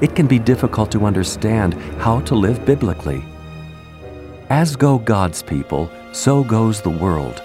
it 0.00 0.16
can 0.16 0.26
be 0.26 0.38
difficult 0.38 0.90
to 0.92 1.04
understand 1.04 1.74
how 2.00 2.20
to 2.20 2.34
live 2.34 2.64
biblically. 2.64 3.22
As 4.48 4.74
go 4.74 4.96
God's 4.96 5.42
people, 5.42 5.90
so 6.12 6.42
goes 6.42 6.80
the 6.80 6.88
world. 6.88 7.42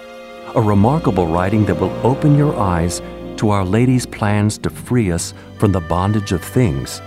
A 0.54 0.62
remarkable 0.62 1.26
writing 1.26 1.66
that 1.66 1.78
will 1.78 1.92
open 2.06 2.38
your 2.38 2.58
eyes 2.58 3.02
to 3.36 3.50
Our 3.50 3.66
Lady's 3.66 4.06
plans 4.06 4.56
to 4.56 4.70
free 4.70 5.12
us 5.12 5.34
from 5.58 5.72
the 5.72 5.80
bondage 5.80 6.32
of 6.32 6.42
things 6.42 7.00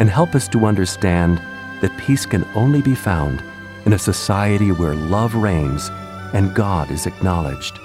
and 0.00 0.10
help 0.10 0.34
us 0.34 0.48
to 0.48 0.66
understand 0.66 1.38
that 1.82 1.96
peace 1.98 2.26
can 2.26 2.44
only 2.56 2.82
be 2.82 2.96
found 2.96 3.44
in 3.86 3.92
a 3.92 3.98
society 3.98 4.72
where 4.72 4.94
love 4.94 5.34
reigns 5.34 5.88
and 6.34 6.54
God 6.54 6.90
is 6.90 7.06
acknowledged. 7.06 7.78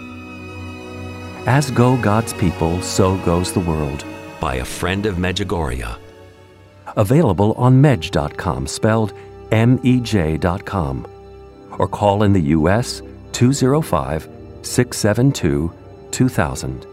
As 1.46 1.72
go 1.72 1.96
God's 2.02 2.34
people, 2.34 2.82
so 2.82 3.18
goes 3.20 3.54
the 3.54 3.60
world, 3.62 4.04
by 4.40 4.56
a 4.56 4.66
friend 4.66 5.06
of 5.06 5.16
Medjugorje. 5.16 5.98
Available 6.98 7.54
on 7.54 7.82
Mej.com, 7.82 8.68
spelled 8.68 9.14
M 9.52 9.80
E 9.84 10.00
J.com, 10.02 11.08
or 11.78 11.88
call 11.88 12.24
in 12.24 12.34
the 12.34 12.42
U.S. 12.58 13.02
205 13.32 14.28
672 14.64 15.74
2000. 16.12 16.91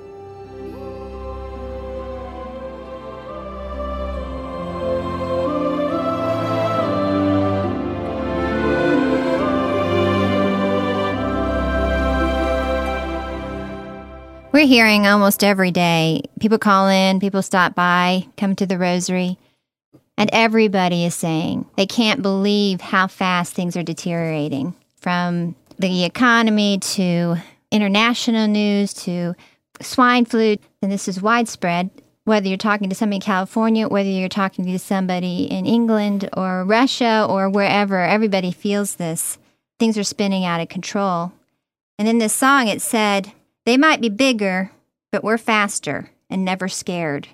We're 14.58 14.66
hearing 14.66 15.06
almost 15.06 15.44
every 15.44 15.70
day. 15.70 16.22
People 16.40 16.58
call 16.58 16.88
in, 16.88 17.20
people 17.20 17.42
stop 17.42 17.76
by, 17.76 18.26
come 18.36 18.56
to 18.56 18.66
the 18.66 18.76
rosary, 18.76 19.38
and 20.16 20.28
everybody 20.32 21.04
is 21.04 21.14
saying 21.14 21.64
they 21.76 21.86
can't 21.86 22.22
believe 22.22 22.80
how 22.80 23.06
fast 23.06 23.54
things 23.54 23.76
are 23.76 23.84
deteriorating 23.84 24.74
from 24.96 25.54
the 25.78 26.04
economy 26.04 26.78
to 26.80 27.36
international 27.70 28.48
news 28.48 28.92
to 28.94 29.36
swine 29.80 30.24
flu. 30.24 30.56
And 30.82 30.90
this 30.90 31.06
is 31.06 31.22
widespread, 31.22 31.90
whether 32.24 32.48
you're 32.48 32.58
talking 32.58 32.88
to 32.88 32.96
somebody 32.96 33.18
in 33.18 33.22
California, 33.22 33.86
whether 33.86 34.08
you're 34.08 34.28
talking 34.28 34.64
to 34.64 34.78
somebody 34.80 35.44
in 35.44 35.66
England 35.66 36.28
or 36.36 36.64
Russia 36.64 37.24
or 37.30 37.48
wherever, 37.48 38.00
everybody 38.00 38.50
feels 38.50 38.96
this. 38.96 39.38
Things 39.78 39.96
are 39.96 40.02
spinning 40.02 40.44
out 40.44 40.60
of 40.60 40.68
control. 40.68 41.30
And 41.96 42.08
in 42.08 42.18
this 42.18 42.32
song, 42.32 42.66
it 42.66 42.82
said, 42.82 43.32
they 43.68 43.76
might 43.76 44.00
be 44.00 44.08
bigger, 44.08 44.70
but 45.12 45.22
we're 45.22 45.36
faster 45.36 46.10
and 46.30 46.42
never 46.42 46.68
scared. 46.68 47.28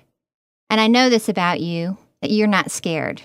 And 0.69 0.81
I 0.81 0.87
know 0.87 1.09
this 1.09 1.29
about 1.29 1.61
you 1.61 1.97
that 2.21 2.29
you're 2.29 2.45
not 2.45 2.71
scared. 2.71 3.21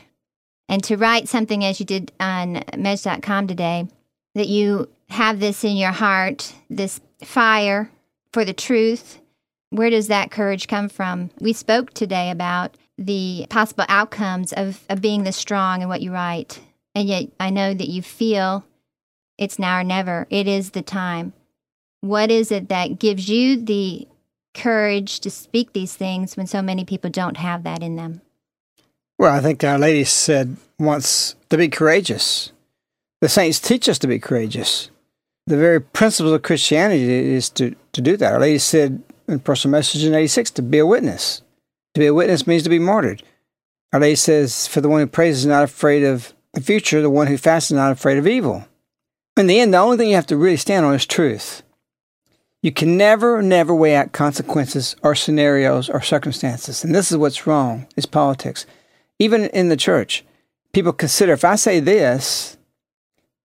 And 0.68 0.80
to 0.84 0.96
write 0.96 1.28
something 1.28 1.64
as 1.64 1.80
you 1.80 1.86
did 1.86 2.12
on 2.20 2.62
Mej.com 2.72 3.48
today, 3.48 3.88
that 4.36 4.46
you 4.46 4.88
have 5.08 5.40
this 5.40 5.64
in 5.64 5.76
your 5.76 5.90
heart, 5.90 6.54
this 6.70 7.00
fire 7.24 7.90
for 8.32 8.44
the 8.44 8.52
truth. 8.52 9.18
Where 9.70 9.90
does 9.90 10.06
that 10.06 10.30
courage 10.30 10.68
come 10.68 10.88
from? 10.88 11.30
We 11.40 11.52
spoke 11.52 11.92
today 11.92 12.30
about 12.30 12.76
the 12.96 13.44
possible 13.50 13.86
outcomes 13.88 14.52
of, 14.52 14.84
of 14.88 15.00
being 15.00 15.24
this 15.24 15.36
strong 15.36 15.82
in 15.82 15.88
what 15.88 16.00
you 16.00 16.12
write. 16.12 16.60
And 16.94 17.08
yet 17.08 17.24
I 17.40 17.50
know 17.50 17.74
that 17.74 17.88
you 17.88 18.02
feel 18.02 18.64
it's 19.36 19.58
now 19.58 19.80
or 19.80 19.82
never. 19.82 20.28
It 20.30 20.46
is 20.46 20.70
the 20.70 20.82
time. 20.82 21.32
What 22.00 22.30
is 22.30 22.50
it 22.50 22.68
that 22.68 22.98
gives 22.98 23.28
you 23.28 23.60
the 23.60 24.08
courage 24.54 25.20
to 25.20 25.30
speak 25.30 25.72
these 25.72 25.94
things 25.94 26.36
when 26.36 26.46
so 26.46 26.62
many 26.62 26.84
people 26.84 27.10
don't 27.10 27.36
have 27.36 27.62
that 27.64 27.82
in 27.82 27.96
them? 27.96 28.22
Well, 29.18 29.34
I 29.34 29.40
think 29.40 29.62
Our 29.62 29.78
Lady 29.78 30.04
said 30.04 30.56
once 30.78 31.34
to 31.50 31.58
be 31.58 31.68
courageous. 31.68 32.52
The 33.20 33.28
saints 33.28 33.60
teach 33.60 33.88
us 33.88 33.98
to 33.98 34.06
be 34.06 34.18
courageous. 34.18 34.90
The 35.46 35.58
very 35.58 35.80
principles 35.80 36.32
of 36.32 36.42
Christianity 36.42 37.02
is 37.02 37.50
to, 37.50 37.74
to 37.92 38.00
do 38.00 38.16
that. 38.16 38.32
Our 38.32 38.40
Lady 38.40 38.58
said 38.58 39.02
in 39.28 39.40
Personal 39.40 39.72
Message 39.72 40.04
in 40.04 40.14
86 40.14 40.52
to 40.52 40.62
be 40.62 40.78
a 40.78 40.86
witness. 40.86 41.42
To 41.94 42.00
be 42.00 42.06
a 42.06 42.14
witness 42.14 42.46
means 42.46 42.62
to 42.62 42.70
be 42.70 42.78
martyred. 42.78 43.22
Our 43.92 44.00
Lady 44.00 44.14
says, 44.14 44.66
For 44.66 44.80
the 44.80 44.88
one 44.88 45.00
who 45.00 45.06
prays 45.06 45.38
is 45.38 45.46
not 45.46 45.64
afraid 45.64 46.04
of 46.04 46.32
the 46.54 46.60
future, 46.60 47.02
the 47.02 47.10
one 47.10 47.26
who 47.26 47.36
fasts 47.36 47.70
is 47.70 47.76
not 47.76 47.92
afraid 47.92 48.16
of 48.16 48.26
evil. 48.26 48.64
In 49.36 49.48
the 49.48 49.60
end, 49.60 49.74
the 49.74 49.78
only 49.78 49.96
thing 49.96 50.08
you 50.08 50.14
have 50.14 50.26
to 50.28 50.36
really 50.36 50.56
stand 50.56 50.86
on 50.86 50.94
is 50.94 51.04
truth. 51.04 51.62
You 52.62 52.72
can 52.72 52.96
never, 52.96 53.40
never 53.40 53.74
weigh 53.74 53.96
out 53.96 54.12
consequences 54.12 54.94
or 55.02 55.14
scenarios 55.14 55.88
or 55.88 56.02
circumstances. 56.02 56.84
And 56.84 56.94
this 56.94 57.10
is 57.10 57.16
what's 57.16 57.46
wrong 57.46 57.86
is 57.96 58.06
politics. 58.06 58.66
Even 59.18 59.46
in 59.46 59.68
the 59.68 59.76
church, 59.76 60.24
people 60.72 60.92
consider 60.92 61.32
if 61.32 61.44
I 61.44 61.56
say 61.56 61.80
this, 61.80 62.58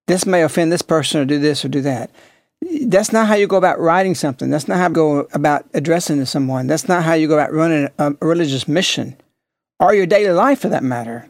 this 0.08 0.25
may 0.25 0.43
offend 0.43 0.71
this 0.71 0.82
person 0.82 1.21
or 1.21 1.25
do 1.25 1.39
this 1.39 1.63
or 1.63 1.69
do 1.69 1.82
that. 1.82 2.12
That's 2.84 3.12
not 3.12 3.28
how 3.28 3.36
you 3.36 3.47
go 3.47 3.58
about 3.58 3.80
writing 3.80 4.15
something. 4.15 4.49
That's 4.49 4.67
not 4.67 4.78
how 4.78 4.88
you 4.88 4.93
go 4.93 5.28
about 5.34 5.65
addressing 5.73 6.17
to 6.17 6.25
someone. 6.25 6.67
That's 6.67 6.88
not 6.88 7.04
how 7.04 7.13
you 7.13 7.28
go 7.28 7.36
about 7.36 7.54
running 7.54 7.89
a 7.97 8.15
religious 8.21 8.67
mission 8.67 9.15
or 9.80 9.93
your 9.93 10.06
daily 10.06 10.34
life 10.34 10.60
for 10.60 10.69
that 10.69 10.84
matter. 10.84 11.30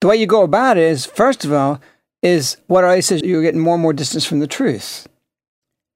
The 0.00 0.06
way 0.06 0.16
you 0.16 0.26
go 0.26 0.42
about 0.42 0.78
it 0.78 0.84
is, 0.84 1.04
first 1.04 1.44
of 1.44 1.52
all, 1.52 1.80
is 2.22 2.56
what 2.66 2.84
I 2.84 3.00
says 3.00 3.22
you're 3.22 3.42
getting 3.42 3.60
more 3.60 3.74
and 3.74 3.82
more 3.82 3.92
distance 3.92 4.24
from 4.24 4.40
the 4.40 4.46
truth. 4.46 5.06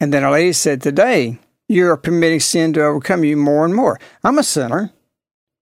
And 0.04 0.12
then 0.12 0.22
a 0.22 0.30
Lady 0.30 0.52
said, 0.52 0.82
Today, 0.82 1.38
you're 1.66 1.96
permitting 1.96 2.38
sin 2.38 2.74
to 2.74 2.84
overcome 2.84 3.24
you 3.24 3.38
more 3.38 3.64
and 3.64 3.74
more. 3.74 3.98
I'm 4.22 4.36
a 4.36 4.42
sinner, 4.42 4.92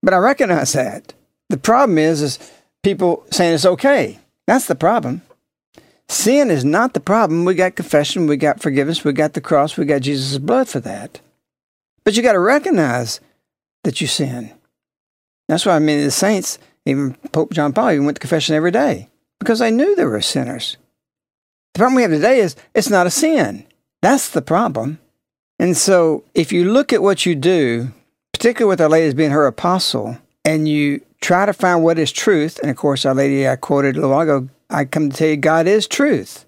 but 0.03 0.13
I 0.13 0.17
recognize 0.17 0.73
that. 0.73 1.15
The 1.49 1.57
problem 1.57 1.97
is, 1.97 2.21
is 2.21 2.51
people 2.83 3.25
saying 3.31 3.55
it's 3.55 3.65
okay. 3.65 4.19
That's 4.49 4.67
the 4.67 4.75
problem. 4.75 5.23
Sin 6.09 6.51
is 6.51 6.65
not 6.65 6.93
the 6.93 6.99
problem. 6.99 7.45
We 7.45 7.55
got 7.55 7.77
confession, 7.77 8.27
we 8.27 8.37
got 8.37 8.61
forgiveness, 8.61 9.05
we 9.05 9.13
got 9.13 9.35
the 9.35 9.41
cross, 9.41 9.77
we 9.77 9.85
got 9.85 10.03
Jesus' 10.03 10.39
blood 10.39 10.67
for 10.67 10.81
that. 10.81 11.21
But 12.03 12.17
you 12.17 12.23
got 12.25 12.33
to 12.33 12.41
recognize 12.41 13.21
that 13.85 14.01
you 14.01 14.09
sin. 14.09 14.53
That's 15.49 15.65
why 15.65 15.77
I 15.77 15.79
mean 15.79 16.03
the 16.03 16.11
saints, 16.11 16.59
even 16.85 17.15
Pope 17.31 17.53
John 17.53 17.73
Paul, 17.73 17.93
even 17.93 18.07
went 18.07 18.17
to 18.17 18.21
confession 18.21 18.57
every 18.57 18.73
day 18.73 19.09
because 19.39 19.61
they 19.61 19.71
knew 19.71 19.95
they 19.95 20.05
were 20.05 20.21
sinners. 20.21 20.79
The 21.75 21.79
problem 21.79 21.95
we 21.95 22.03
have 22.03 22.11
today 22.11 22.41
is 22.41 22.57
it's 22.75 22.91
not 22.91 23.07
a 23.07 23.11
sin. 23.11 23.67
That's 24.03 24.29
the 24.29 24.43
problem. 24.43 24.99
And 25.59 25.77
so 25.77 26.25
if 26.35 26.53
you 26.53 26.71
look 26.71 26.93
at 26.93 27.03
what 27.03 27.25
you 27.25 27.35
do, 27.35 27.93
particularly 28.33 28.69
with 28.69 28.81
Our 28.81 28.89
Lady 28.89 29.07
as 29.07 29.15
being 29.15 29.31
her 29.31 29.47
apostle, 29.47 30.19
and 30.45 30.69
you 30.69 31.01
try 31.21 31.47
to 31.47 31.53
find 31.53 31.85
what 31.85 32.01
is 32.01 32.11
truth, 32.11 32.59
and 32.59 32.71
of 32.71 32.77
course, 32.77 33.07
Our 33.07 33.15
Lady 33.15 33.49
I 33.49 33.57
quoted 33.57 33.97
a 33.97 34.01
little 34.01 34.11
while 34.11 34.23
ago, 34.23 34.49
I 34.69 34.85
come 34.85 35.09
to 35.09 35.17
tell 35.17 35.29
you 35.29 35.37
God 35.37 35.69
is 35.69 35.87
truth. 35.87 36.45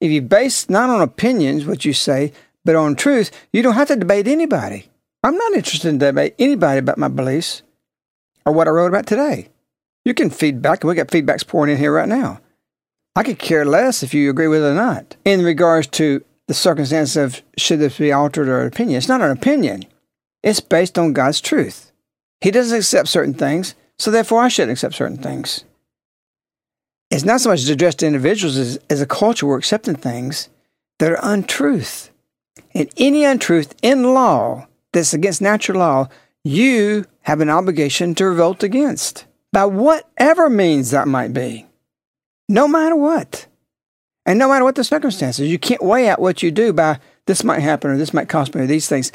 If 0.00 0.10
you 0.10 0.20
base 0.20 0.68
not 0.68 0.90
on 0.90 1.00
opinions, 1.00 1.64
what 1.64 1.84
you 1.84 1.92
say, 1.92 2.32
but 2.64 2.74
on 2.74 2.96
truth, 2.96 3.30
you 3.52 3.62
don't 3.62 3.74
have 3.74 3.88
to 3.88 3.96
debate 3.96 4.26
anybody. 4.26 4.88
I'm 5.22 5.36
not 5.36 5.52
interested 5.52 5.88
in 5.88 5.98
debate 5.98 6.34
anybody 6.38 6.78
about 6.78 6.98
my 6.98 7.08
beliefs 7.08 7.62
or 8.44 8.52
what 8.52 8.66
I 8.66 8.70
wrote 8.70 8.88
about 8.88 9.06
today. 9.06 9.48
You 10.04 10.14
can 10.14 10.30
feedback, 10.30 10.82
and 10.82 10.88
we 10.88 10.94
got 10.94 11.08
feedbacks 11.08 11.46
pouring 11.46 11.70
in 11.70 11.78
here 11.78 11.92
right 11.92 12.08
now. 12.08 12.40
I 13.14 13.22
could 13.22 13.38
care 13.38 13.66
less 13.66 14.02
if 14.02 14.14
you 14.14 14.30
agree 14.30 14.48
with 14.48 14.62
it 14.62 14.68
or 14.68 14.74
not. 14.74 15.16
In 15.24 15.44
regards 15.44 15.86
to 15.88 16.24
the 16.50 16.54
circumstance 16.54 17.14
of 17.14 17.42
should 17.56 17.78
this 17.78 17.96
be 17.96 18.10
altered 18.10 18.48
or 18.48 18.66
opinion, 18.66 18.98
it's 18.98 19.06
not 19.06 19.20
an 19.20 19.30
opinion. 19.30 19.84
It's 20.42 20.58
based 20.58 20.98
on 20.98 21.12
God's 21.12 21.40
truth. 21.40 21.92
He 22.40 22.50
doesn't 22.50 22.76
accept 22.76 23.06
certain 23.06 23.34
things, 23.34 23.76
so 24.00 24.10
therefore 24.10 24.42
I 24.42 24.48
shouldn't 24.48 24.72
accept 24.72 24.96
certain 24.96 25.18
things. 25.18 25.62
It's 27.08 27.22
not 27.22 27.40
so 27.40 27.50
much 27.50 27.68
addressed 27.68 28.00
to 28.00 28.08
individuals 28.08 28.56
as, 28.56 28.80
as 28.90 29.00
a 29.00 29.06
culture 29.06 29.46
we're 29.46 29.58
accepting 29.58 29.94
things 29.94 30.48
that 30.98 31.12
are 31.12 31.20
untruth. 31.22 32.10
And 32.74 32.90
any 32.96 33.22
untruth 33.22 33.72
in 33.80 34.12
law 34.12 34.66
that's 34.92 35.14
against 35.14 35.40
natural 35.40 35.78
law, 35.78 36.08
you 36.42 37.04
have 37.20 37.40
an 37.40 37.48
obligation 37.48 38.12
to 38.16 38.26
revolt 38.26 38.64
against 38.64 39.24
by 39.52 39.66
whatever 39.66 40.50
means 40.50 40.90
that 40.90 41.06
might 41.06 41.32
be 41.32 41.68
no 42.48 42.66
matter 42.66 42.96
what. 42.96 43.46
And 44.30 44.38
no 44.38 44.48
matter 44.48 44.64
what 44.64 44.76
the 44.76 44.84
circumstances, 44.84 45.50
you 45.50 45.58
can't 45.58 45.82
weigh 45.82 46.08
out 46.08 46.20
what 46.20 46.40
you 46.40 46.52
do 46.52 46.72
by 46.72 47.00
this 47.26 47.42
might 47.42 47.58
happen 47.58 47.90
or 47.90 47.96
this 47.96 48.14
might 48.14 48.28
cost 48.28 48.54
me 48.54 48.60
or 48.60 48.66
these 48.66 48.88
things. 48.88 49.10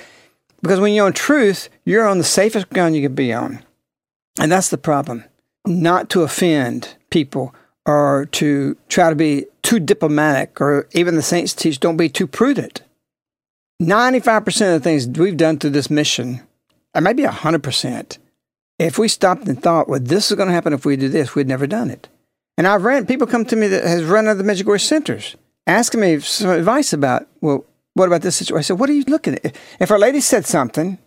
Because 0.62 0.82
when 0.82 0.94
you're 0.94 1.06
on 1.06 1.14
truth, 1.14 1.70
you're 1.86 2.06
on 2.06 2.18
the 2.18 2.26
safest 2.26 2.70
ground 2.70 2.98
you 2.98 3.02
can 3.02 3.16
be 3.16 3.32
on. 3.32 3.64
And 4.42 4.52
that's 4.52 4.68
the 4.68 4.78
problem. 4.78 5.24
Not 5.66 6.10
to 6.10 6.24
offend 6.24 6.98
people 7.12 7.56
or 7.86 8.28
to 8.34 8.76
try 8.90 9.10
to 9.10 9.16
be 9.16 9.46
too 9.62 9.80
diplomatic, 9.80 10.60
or 10.60 10.90
even 10.92 11.16
the 11.16 11.22
saints 11.22 11.54
teach 11.54 11.80
don't 11.80 11.96
be 11.96 12.10
too 12.10 12.28
prudent. 12.28 12.82
95% 13.82 14.48
of 14.48 14.74
the 14.74 14.80
things 14.82 15.08
we've 15.08 15.38
done 15.38 15.60
through 15.60 15.70
this 15.70 15.90
mission, 15.90 16.42
or 16.94 17.00
maybe 17.00 17.24
100%, 17.24 18.18
if 18.80 19.00
we 19.00 19.08
stopped 19.08 19.48
and 19.48 19.64
thought, 19.64 19.88
well, 19.88 20.02
this 20.02 20.30
is 20.30 20.36
going 20.36 20.50
to 20.50 20.54
happen 20.54 20.74
if 20.74 20.84
we 20.84 20.98
do 20.98 21.08
this, 21.08 21.36
we'd 21.36 21.48
never 21.48 21.68
done 21.68 21.90
it. 21.90 22.10
And 22.58 22.68
I've 22.68 22.84
ran 22.84 23.06
people 23.06 23.28
come 23.28 23.46
to 23.46 23.56
me 23.56 23.68
that 23.68 23.84
has 23.84 24.04
run 24.04 24.28
other 24.28 24.44
Medjugorje 24.44 24.82
centers 24.82 25.36
asking 25.68 26.00
me 26.00 26.20
some 26.20 26.50
advice 26.50 26.94
about, 26.94 27.28
well, 27.42 27.66
what 27.94 28.08
about 28.08 28.22
this 28.22 28.36
situation? 28.36 28.58
I 28.58 28.62
said, 28.62 28.80
what 28.80 28.90
are 28.90 28.94
you 28.94 29.04
looking 29.08 29.36
at? 29.36 29.56
If 29.80 29.92
Our 29.92 30.00
Lady 30.00 30.22
said 30.22 30.46
something, 30.46 30.98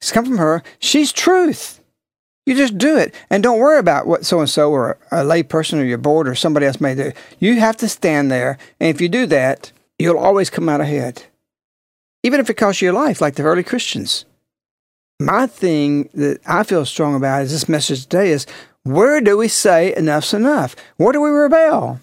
it's 0.00 0.12
come 0.12 0.24
from 0.24 0.38
her, 0.38 0.62
she's 0.78 1.12
truth. 1.12 1.80
You 2.46 2.54
just 2.54 2.76
do 2.76 2.98
it 2.98 3.14
and 3.30 3.42
don't 3.42 3.58
worry 3.58 3.78
about 3.78 4.06
what 4.06 4.26
so 4.26 4.40
and 4.40 4.50
so 4.50 4.70
or 4.70 4.98
a 5.10 5.24
lay 5.24 5.42
person 5.42 5.78
or 5.78 5.84
your 5.84 5.96
board 5.96 6.28
or 6.28 6.34
somebody 6.34 6.66
else 6.66 6.80
may 6.80 6.94
do. 6.94 7.12
You 7.38 7.58
have 7.60 7.78
to 7.78 7.88
stand 7.88 8.30
there. 8.30 8.58
And 8.78 8.90
if 8.90 9.00
you 9.00 9.08
do 9.08 9.24
that, 9.26 9.72
you'll 9.98 10.18
always 10.18 10.50
come 10.50 10.68
out 10.68 10.82
ahead. 10.82 11.22
Even 12.22 12.40
if 12.40 12.50
it 12.50 12.54
costs 12.54 12.82
you 12.82 12.86
your 12.86 12.94
life, 12.94 13.20
like 13.22 13.36
the 13.36 13.44
early 13.44 13.62
Christians. 13.62 14.26
My 15.20 15.46
thing 15.46 16.10
that 16.14 16.40
I 16.46 16.64
feel 16.64 16.84
strong 16.84 17.14
about 17.14 17.42
is 17.42 17.52
this 17.52 17.68
message 17.68 18.02
today 18.02 18.30
is 18.30 18.46
where 18.84 19.20
do 19.20 19.36
we 19.36 19.48
say 19.48 19.94
enough's 19.94 20.32
enough? 20.32 20.76
Where 20.96 21.12
do 21.12 21.20
we 21.20 21.30
rebel? 21.30 22.00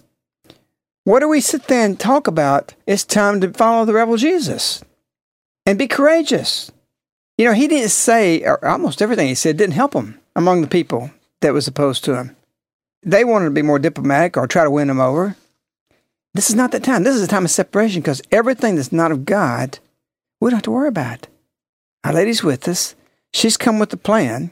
What 1.04 1.20
do 1.22 1.30
we 1.30 1.42
sit 1.42 1.68
there 1.68 1.86
and 1.86 2.00
talk 2.00 2.28
about? 2.28 2.76
It's 2.86 3.04
time 3.04 3.42
to 3.42 3.54
follow 3.54 3.86
the 3.86 3.94
rebel 3.94 4.18
Jesus 4.18 4.84
and 5.66 5.80
be 5.80 5.88
courageous. 5.88 6.72
You 7.38 7.46
know, 7.46 7.54
he 7.54 7.68
didn't 7.68 7.90
say, 7.90 8.44
or 8.44 8.64
almost 8.66 9.02
everything 9.02 9.28
he 9.28 9.36
said 9.36 9.58
didn't 9.58 9.74
help 9.74 9.94
him 9.94 10.20
among 10.36 10.62
the 10.62 10.68
people 10.68 11.12
that 11.42 11.54
was 11.54 11.68
opposed 11.68 12.04
to 12.06 12.16
him. 12.16 12.36
They 13.04 13.24
wanted 13.24 13.46
to 13.46 13.52
be 13.52 13.64
more 13.64 13.80
diplomatic 13.80 14.38
or 14.38 14.46
try 14.48 14.64
to 14.64 14.70
win 14.70 14.90
him 14.90 15.00
over. 15.00 15.36
This 16.34 16.50
is 16.50 16.56
not 16.56 16.72
that 16.72 16.84
time. 16.84 17.04
This 17.04 17.16
is 17.16 17.24
a 17.24 17.28
time 17.28 17.46
of 17.46 17.52
separation 17.52 18.02
because 18.02 18.22
everything 18.32 18.76
that's 18.76 18.92
not 18.92 19.12
of 19.12 19.26
God, 19.26 19.80
we 20.40 20.50
don't 20.50 20.58
have 20.58 20.64
to 20.64 20.72
worry 20.72 20.88
about. 20.88 21.28
Our 22.04 22.14
lady's 22.14 22.44
with 22.44 22.68
us. 22.68 22.96
She's 23.34 23.58
come 23.58 23.80
with 23.80 23.90
the 23.90 23.98
plan. 23.98 24.52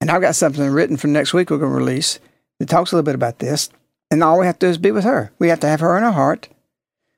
And 0.00 0.10
I've 0.10 0.20
got 0.20 0.36
something 0.36 0.68
written 0.70 0.96
for 0.96 1.08
next 1.08 1.32
week 1.32 1.50
we're 1.50 1.58
going 1.58 1.72
to 1.72 1.76
release 1.76 2.18
that 2.58 2.68
talks 2.68 2.92
a 2.92 2.96
little 2.96 3.04
bit 3.04 3.14
about 3.14 3.38
this. 3.38 3.70
And 4.10 4.22
all 4.22 4.38
we 4.38 4.46
have 4.46 4.58
to 4.60 4.66
do 4.66 4.70
is 4.70 4.78
be 4.78 4.92
with 4.92 5.04
her. 5.04 5.32
We 5.38 5.48
have 5.48 5.60
to 5.60 5.68
have 5.68 5.80
her 5.80 5.96
in 5.98 6.04
our 6.04 6.12
heart. 6.12 6.48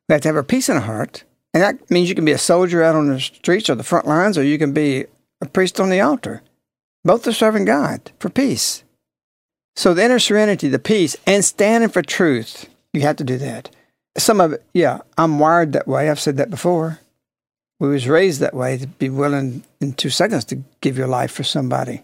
We 0.09 0.15
have 0.15 0.23
to 0.23 0.29
have 0.29 0.37
her 0.37 0.43
peace 0.43 0.69
in 0.69 0.77
our 0.77 0.83
heart. 0.83 1.25
And 1.53 1.63
that 1.63 1.91
means 1.91 2.09
you 2.09 2.15
can 2.15 2.25
be 2.25 2.33
a 2.33 2.39
soldier 2.39 2.83
out 2.83 2.95
on 2.95 3.09
the 3.09 3.21
streets 3.21 3.69
or 3.69 3.75
the 3.75 3.83
front 3.83 4.07
lines, 4.07 4.39
or 4.39 4.43
you 4.43 4.59
can 4.59 4.73
be 4.73 5.07
a 5.41 5.47
priest 5.47 5.81
on 5.81 5.91
the 5.91 6.01
altar. 6.01 6.43
Both 7.05 7.27
are 7.27 7.33
serving 7.33 7.65
God 7.65 8.11
for 8.19 8.29
peace. 8.29 8.85
So 9.77 9.95
the 9.95 10.05
inner 10.05 10.19
serenity, 10.19 10.69
the 10.69 10.79
peace, 10.79 11.17
and 11.27 11.45
standing 11.45 11.91
for 11.91 12.03
truth, 12.03 12.69
you 12.93 13.03
have 13.03 13.17
to 13.17 13.25
do 13.25 13.39
that. 13.39 13.71
Some 14.17 14.41
of 14.41 14.55
it, 14.55 14.65
yeah, 14.75 15.01
I'm 15.17 15.39
wired 15.39 15.73
that 15.73 15.87
way. 15.87 16.11
I've 16.11 16.21
said 16.21 16.37
that 16.39 16.51
before. 16.51 16.99
We 17.79 17.89
was 17.89 18.09
raised 18.09 18.41
that 18.41 18.55
way 18.55 18.77
to 18.79 18.87
be 18.87 19.09
willing 19.09 19.63
in 19.81 19.93
two 19.93 20.11
seconds 20.11 20.45
to 20.47 20.63
give 20.81 20.99
your 20.99 21.07
life 21.07 21.31
for 21.31 21.45
somebody 21.45 22.03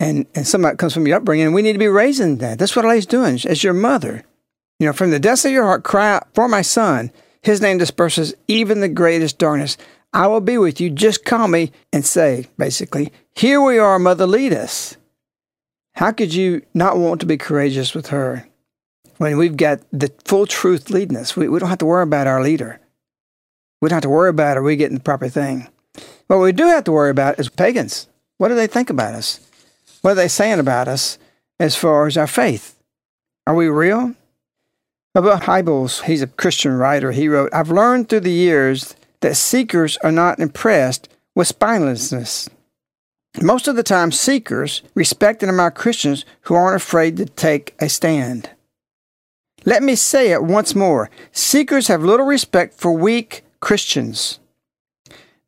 and 0.00 0.26
and 0.34 0.46
some 0.46 0.64
of 0.64 0.70
that 0.70 0.78
comes 0.78 0.94
from 0.94 1.06
your 1.06 1.16
upbringing. 1.16 1.52
We 1.52 1.62
need 1.62 1.72
to 1.72 1.78
be 1.78 1.88
raising 1.88 2.38
that. 2.38 2.58
That's 2.58 2.76
what 2.76 2.84
Allah's 2.84 3.06
doing 3.06 3.38
as 3.46 3.64
your 3.64 3.74
mother. 3.74 4.24
You 4.78 4.86
know, 4.86 4.92
from 4.92 5.10
the 5.10 5.18
depths 5.18 5.44
of 5.44 5.50
your 5.50 5.64
heart, 5.64 5.82
cry 5.82 6.14
out 6.14 6.28
for 6.34 6.48
my 6.48 6.62
son. 6.62 7.10
His 7.42 7.60
name 7.60 7.78
disperses 7.78 8.34
even 8.46 8.80
the 8.80 8.88
greatest 8.88 9.38
darkness. 9.38 9.76
I 10.12 10.26
will 10.26 10.40
be 10.40 10.56
with 10.58 10.80
you. 10.80 10.90
Just 10.90 11.24
call 11.24 11.48
me 11.48 11.72
and 11.92 12.04
say, 12.04 12.46
basically, 12.56 13.12
here 13.34 13.60
we 13.60 13.78
are, 13.78 13.98
mother, 13.98 14.26
lead 14.26 14.52
us. 14.52 14.96
How 15.94 16.12
could 16.12 16.32
you 16.32 16.62
not 16.74 16.96
want 16.96 17.20
to 17.20 17.26
be 17.26 17.36
courageous 17.36 17.94
with 17.94 18.08
her 18.08 18.46
when 19.18 19.36
we've 19.36 19.56
got 19.56 19.80
the 19.92 20.12
full 20.24 20.46
truth 20.46 20.90
leading 20.90 21.16
us? 21.16 21.36
We, 21.36 21.48
we 21.48 21.58
don't 21.58 21.68
have 21.68 21.78
to 21.78 21.86
worry 21.86 22.04
about 22.04 22.26
our 22.26 22.42
leader. 22.42 22.80
We 23.80 23.88
don't 23.88 23.96
have 23.96 24.02
to 24.02 24.08
worry 24.08 24.30
about 24.30 24.56
are 24.56 24.62
we 24.62 24.76
getting 24.76 24.98
the 24.98 25.02
proper 25.02 25.28
thing. 25.28 25.68
What 26.28 26.38
we 26.38 26.52
do 26.52 26.66
have 26.66 26.84
to 26.84 26.92
worry 26.92 27.10
about 27.10 27.38
is 27.38 27.48
pagans. 27.48 28.08
What 28.38 28.48
do 28.48 28.54
they 28.54 28.66
think 28.66 28.90
about 28.90 29.14
us? 29.14 29.40
What 30.02 30.12
are 30.12 30.14
they 30.16 30.28
saying 30.28 30.58
about 30.58 30.88
us 30.88 31.18
as 31.58 31.76
far 31.76 32.06
as 32.06 32.16
our 32.16 32.26
faith? 32.26 32.78
Are 33.46 33.54
we 33.54 33.68
real? 33.68 34.14
About 35.14 35.42
Hybels, 35.42 36.04
he's 36.04 36.22
a 36.22 36.26
Christian 36.26 36.74
writer. 36.74 37.12
He 37.12 37.28
wrote, 37.28 37.52
I've 37.52 37.70
learned 37.70 38.08
through 38.08 38.20
the 38.20 38.30
years 38.30 38.94
that 39.20 39.36
seekers 39.36 39.96
are 39.98 40.12
not 40.12 40.38
impressed 40.38 41.08
with 41.34 41.48
spinelessness. 41.48 42.48
Most 43.40 43.68
of 43.68 43.76
the 43.76 43.82
time, 43.82 44.12
seekers 44.12 44.82
respect 44.94 45.42
and 45.42 45.50
admire 45.50 45.70
Christians 45.70 46.24
who 46.42 46.54
aren't 46.54 46.76
afraid 46.76 47.16
to 47.16 47.26
take 47.26 47.74
a 47.80 47.88
stand. 47.88 48.50
Let 49.64 49.82
me 49.82 49.96
say 49.96 50.30
it 50.30 50.42
once 50.42 50.74
more 50.74 51.10
seekers 51.32 51.88
have 51.88 52.02
little 52.02 52.26
respect 52.26 52.74
for 52.74 52.92
weak 52.92 53.44
Christians. 53.60 54.38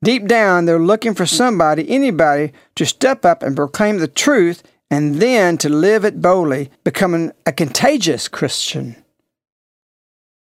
Deep 0.02 0.26
down, 0.26 0.64
they're 0.64 0.78
looking 0.78 1.14
for 1.14 1.26
somebody, 1.26 1.88
anybody, 1.90 2.52
to 2.74 2.86
step 2.86 3.24
up 3.24 3.42
and 3.42 3.54
proclaim 3.54 3.98
the 3.98 4.08
truth 4.08 4.62
and 4.90 5.16
then 5.16 5.58
to 5.58 5.68
live 5.68 6.04
it 6.04 6.22
boldly, 6.22 6.70
becoming 6.84 7.32
a 7.46 7.52
contagious 7.52 8.26
Christian. 8.26 8.96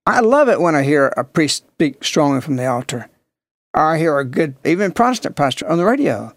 I 0.05 0.21
love 0.21 0.49
it 0.49 0.61
when 0.61 0.75
I 0.75 0.83
hear 0.83 1.07
a 1.07 1.23
priest 1.23 1.65
speak 1.73 2.03
strongly 2.03 2.41
from 2.41 2.55
the 2.55 2.65
altar, 2.65 3.09
or 3.73 3.81
I 3.81 3.97
hear 3.97 4.17
a 4.17 4.25
good, 4.25 4.55
even 4.65 4.91
Protestant 4.91 5.35
pastor 5.35 5.67
on 5.67 5.77
the 5.77 5.85
radio, 5.85 6.33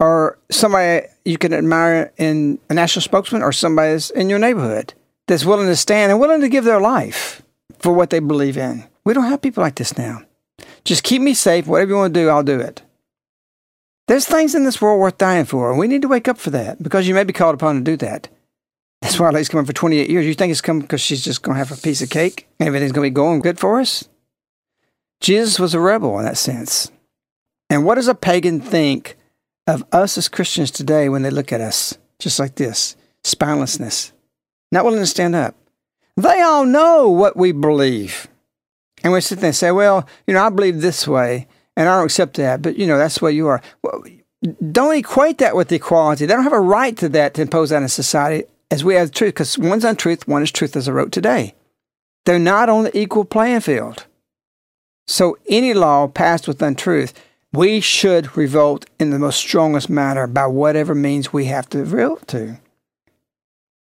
or 0.00 0.38
somebody 0.50 1.06
you 1.24 1.38
can 1.38 1.54
admire 1.54 2.12
in 2.16 2.58
a 2.68 2.74
national 2.74 3.02
spokesman 3.02 3.42
or 3.42 3.52
somebody 3.52 3.92
that's 3.92 4.10
in 4.10 4.28
your 4.28 4.38
neighborhood 4.38 4.94
that's 5.26 5.44
willing 5.44 5.66
to 5.66 5.76
stand 5.76 6.10
and 6.10 6.20
willing 6.20 6.40
to 6.40 6.48
give 6.48 6.64
their 6.64 6.80
life 6.80 7.42
for 7.78 7.92
what 7.92 8.10
they 8.10 8.18
believe 8.18 8.56
in. 8.56 8.84
We 9.04 9.14
don't 9.14 9.24
have 9.24 9.42
people 9.42 9.62
like 9.62 9.76
this 9.76 9.96
now. 9.96 10.22
Just 10.86 11.02
keep 11.02 11.20
me 11.20 11.34
safe. 11.34 11.66
Whatever 11.66 11.90
you 11.90 11.96
want 11.96 12.14
to 12.14 12.20
do, 12.20 12.28
I'll 12.28 12.42
do 12.42 12.58
it. 12.58 12.80
There's 14.08 14.26
things 14.26 14.54
in 14.54 14.64
this 14.64 14.80
world 14.80 15.00
worth 15.00 15.18
dying 15.18 15.44
for, 15.44 15.70
and 15.70 15.78
we 15.78 15.88
need 15.88 16.02
to 16.02 16.08
wake 16.08 16.28
up 16.28 16.38
for 16.38 16.50
that 16.50 16.82
because 16.82 17.06
you 17.06 17.14
may 17.14 17.24
be 17.24 17.32
called 17.32 17.54
upon 17.54 17.74
to 17.74 17.80
do 17.82 17.96
that. 17.98 18.28
That's 19.02 19.20
why 19.20 19.28
Lady's 19.30 19.50
coming 19.50 19.66
for 19.66 19.72
28 19.74 20.08
years. 20.08 20.24
You 20.24 20.34
think 20.34 20.50
it's 20.50 20.62
coming 20.62 20.82
because 20.82 21.02
she's 21.02 21.22
just 21.22 21.42
going 21.42 21.56
to 21.56 21.58
have 21.58 21.76
a 21.76 21.80
piece 21.80 22.00
of 22.00 22.08
cake 22.08 22.48
and 22.58 22.66
everything's 22.66 22.92
going 22.92 23.04
to 23.04 23.10
be 23.10 23.14
going 23.14 23.40
good 23.40 23.58
for 23.58 23.80
us? 23.80 24.08
Jesus 25.20 25.58
was 25.58 25.74
a 25.74 25.80
rebel 25.80 26.18
in 26.18 26.24
that 26.24 26.38
sense. 26.38 26.90
And 27.68 27.84
what 27.84 27.96
does 27.96 28.08
a 28.08 28.14
pagan 28.14 28.60
think 28.60 29.18
of 29.66 29.84
us 29.92 30.16
as 30.16 30.28
Christians 30.28 30.70
today 30.70 31.08
when 31.08 31.22
they 31.22 31.30
look 31.30 31.52
at 31.52 31.60
us? 31.60 31.98
just 32.18 32.38
like 32.38 32.54
this 32.54 32.96
spinelessness, 33.24 34.12
not 34.72 34.84
willing 34.84 35.00
to 35.00 35.06
stand 35.06 35.34
up. 35.34 35.54
They 36.16 36.40
all 36.40 36.64
know 36.64 37.08
what 37.08 37.36
we 37.36 37.52
believe. 37.52 38.28
And 39.02 39.12
we 39.12 39.20
sit 39.20 39.38
there 39.40 39.48
and 39.48 39.56
say, 39.56 39.70
well, 39.70 40.08
you 40.26 40.34
know, 40.34 40.44
I 40.44 40.48
believe 40.48 40.80
this 40.80 41.06
way 41.06 41.46
and 41.76 41.88
I 41.88 41.96
don't 41.96 42.06
accept 42.06 42.34
that, 42.34 42.62
but 42.62 42.76
you 42.76 42.86
know, 42.86 42.98
that's 42.98 43.20
way 43.20 43.32
you 43.32 43.46
are. 43.48 43.60
Well, 43.82 44.02
don't 44.72 44.96
equate 44.96 45.38
that 45.38 45.56
with 45.56 45.72
equality. 45.72 46.26
They 46.26 46.34
don't 46.34 46.44
have 46.44 46.52
a 46.52 46.60
right 46.60 46.96
to 46.98 47.08
that 47.10 47.34
to 47.34 47.42
impose 47.42 47.70
that 47.70 47.82
in 47.82 47.88
society 47.88 48.44
as 48.70 48.84
we 48.84 48.94
have 48.94 49.12
truth, 49.12 49.34
because 49.34 49.58
one's 49.58 49.84
untruth, 49.84 50.26
one 50.26 50.42
is 50.42 50.50
truth, 50.50 50.76
as 50.76 50.88
I 50.88 50.92
wrote 50.92 51.12
today. 51.12 51.54
They're 52.24 52.38
not 52.38 52.68
on 52.68 52.84
the 52.84 52.98
equal 52.98 53.24
playing 53.24 53.60
field. 53.60 54.06
So 55.06 55.38
any 55.48 55.72
law 55.72 56.08
passed 56.08 56.48
with 56.48 56.60
untruth, 56.60 57.14
we 57.52 57.80
should 57.80 58.36
revolt 58.36 58.86
in 58.98 59.10
the 59.10 59.18
most 59.18 59.38
strongest 59.38 59.88
manner 59.88 60.26
by 60.26 60.46
whatever 60.46 60.94
means 60.94 61.32
we 61.32 61.44
have 61.44 61.68
to 61.70 61.78
revolt 61.78 62.26
to. 62.28 62.58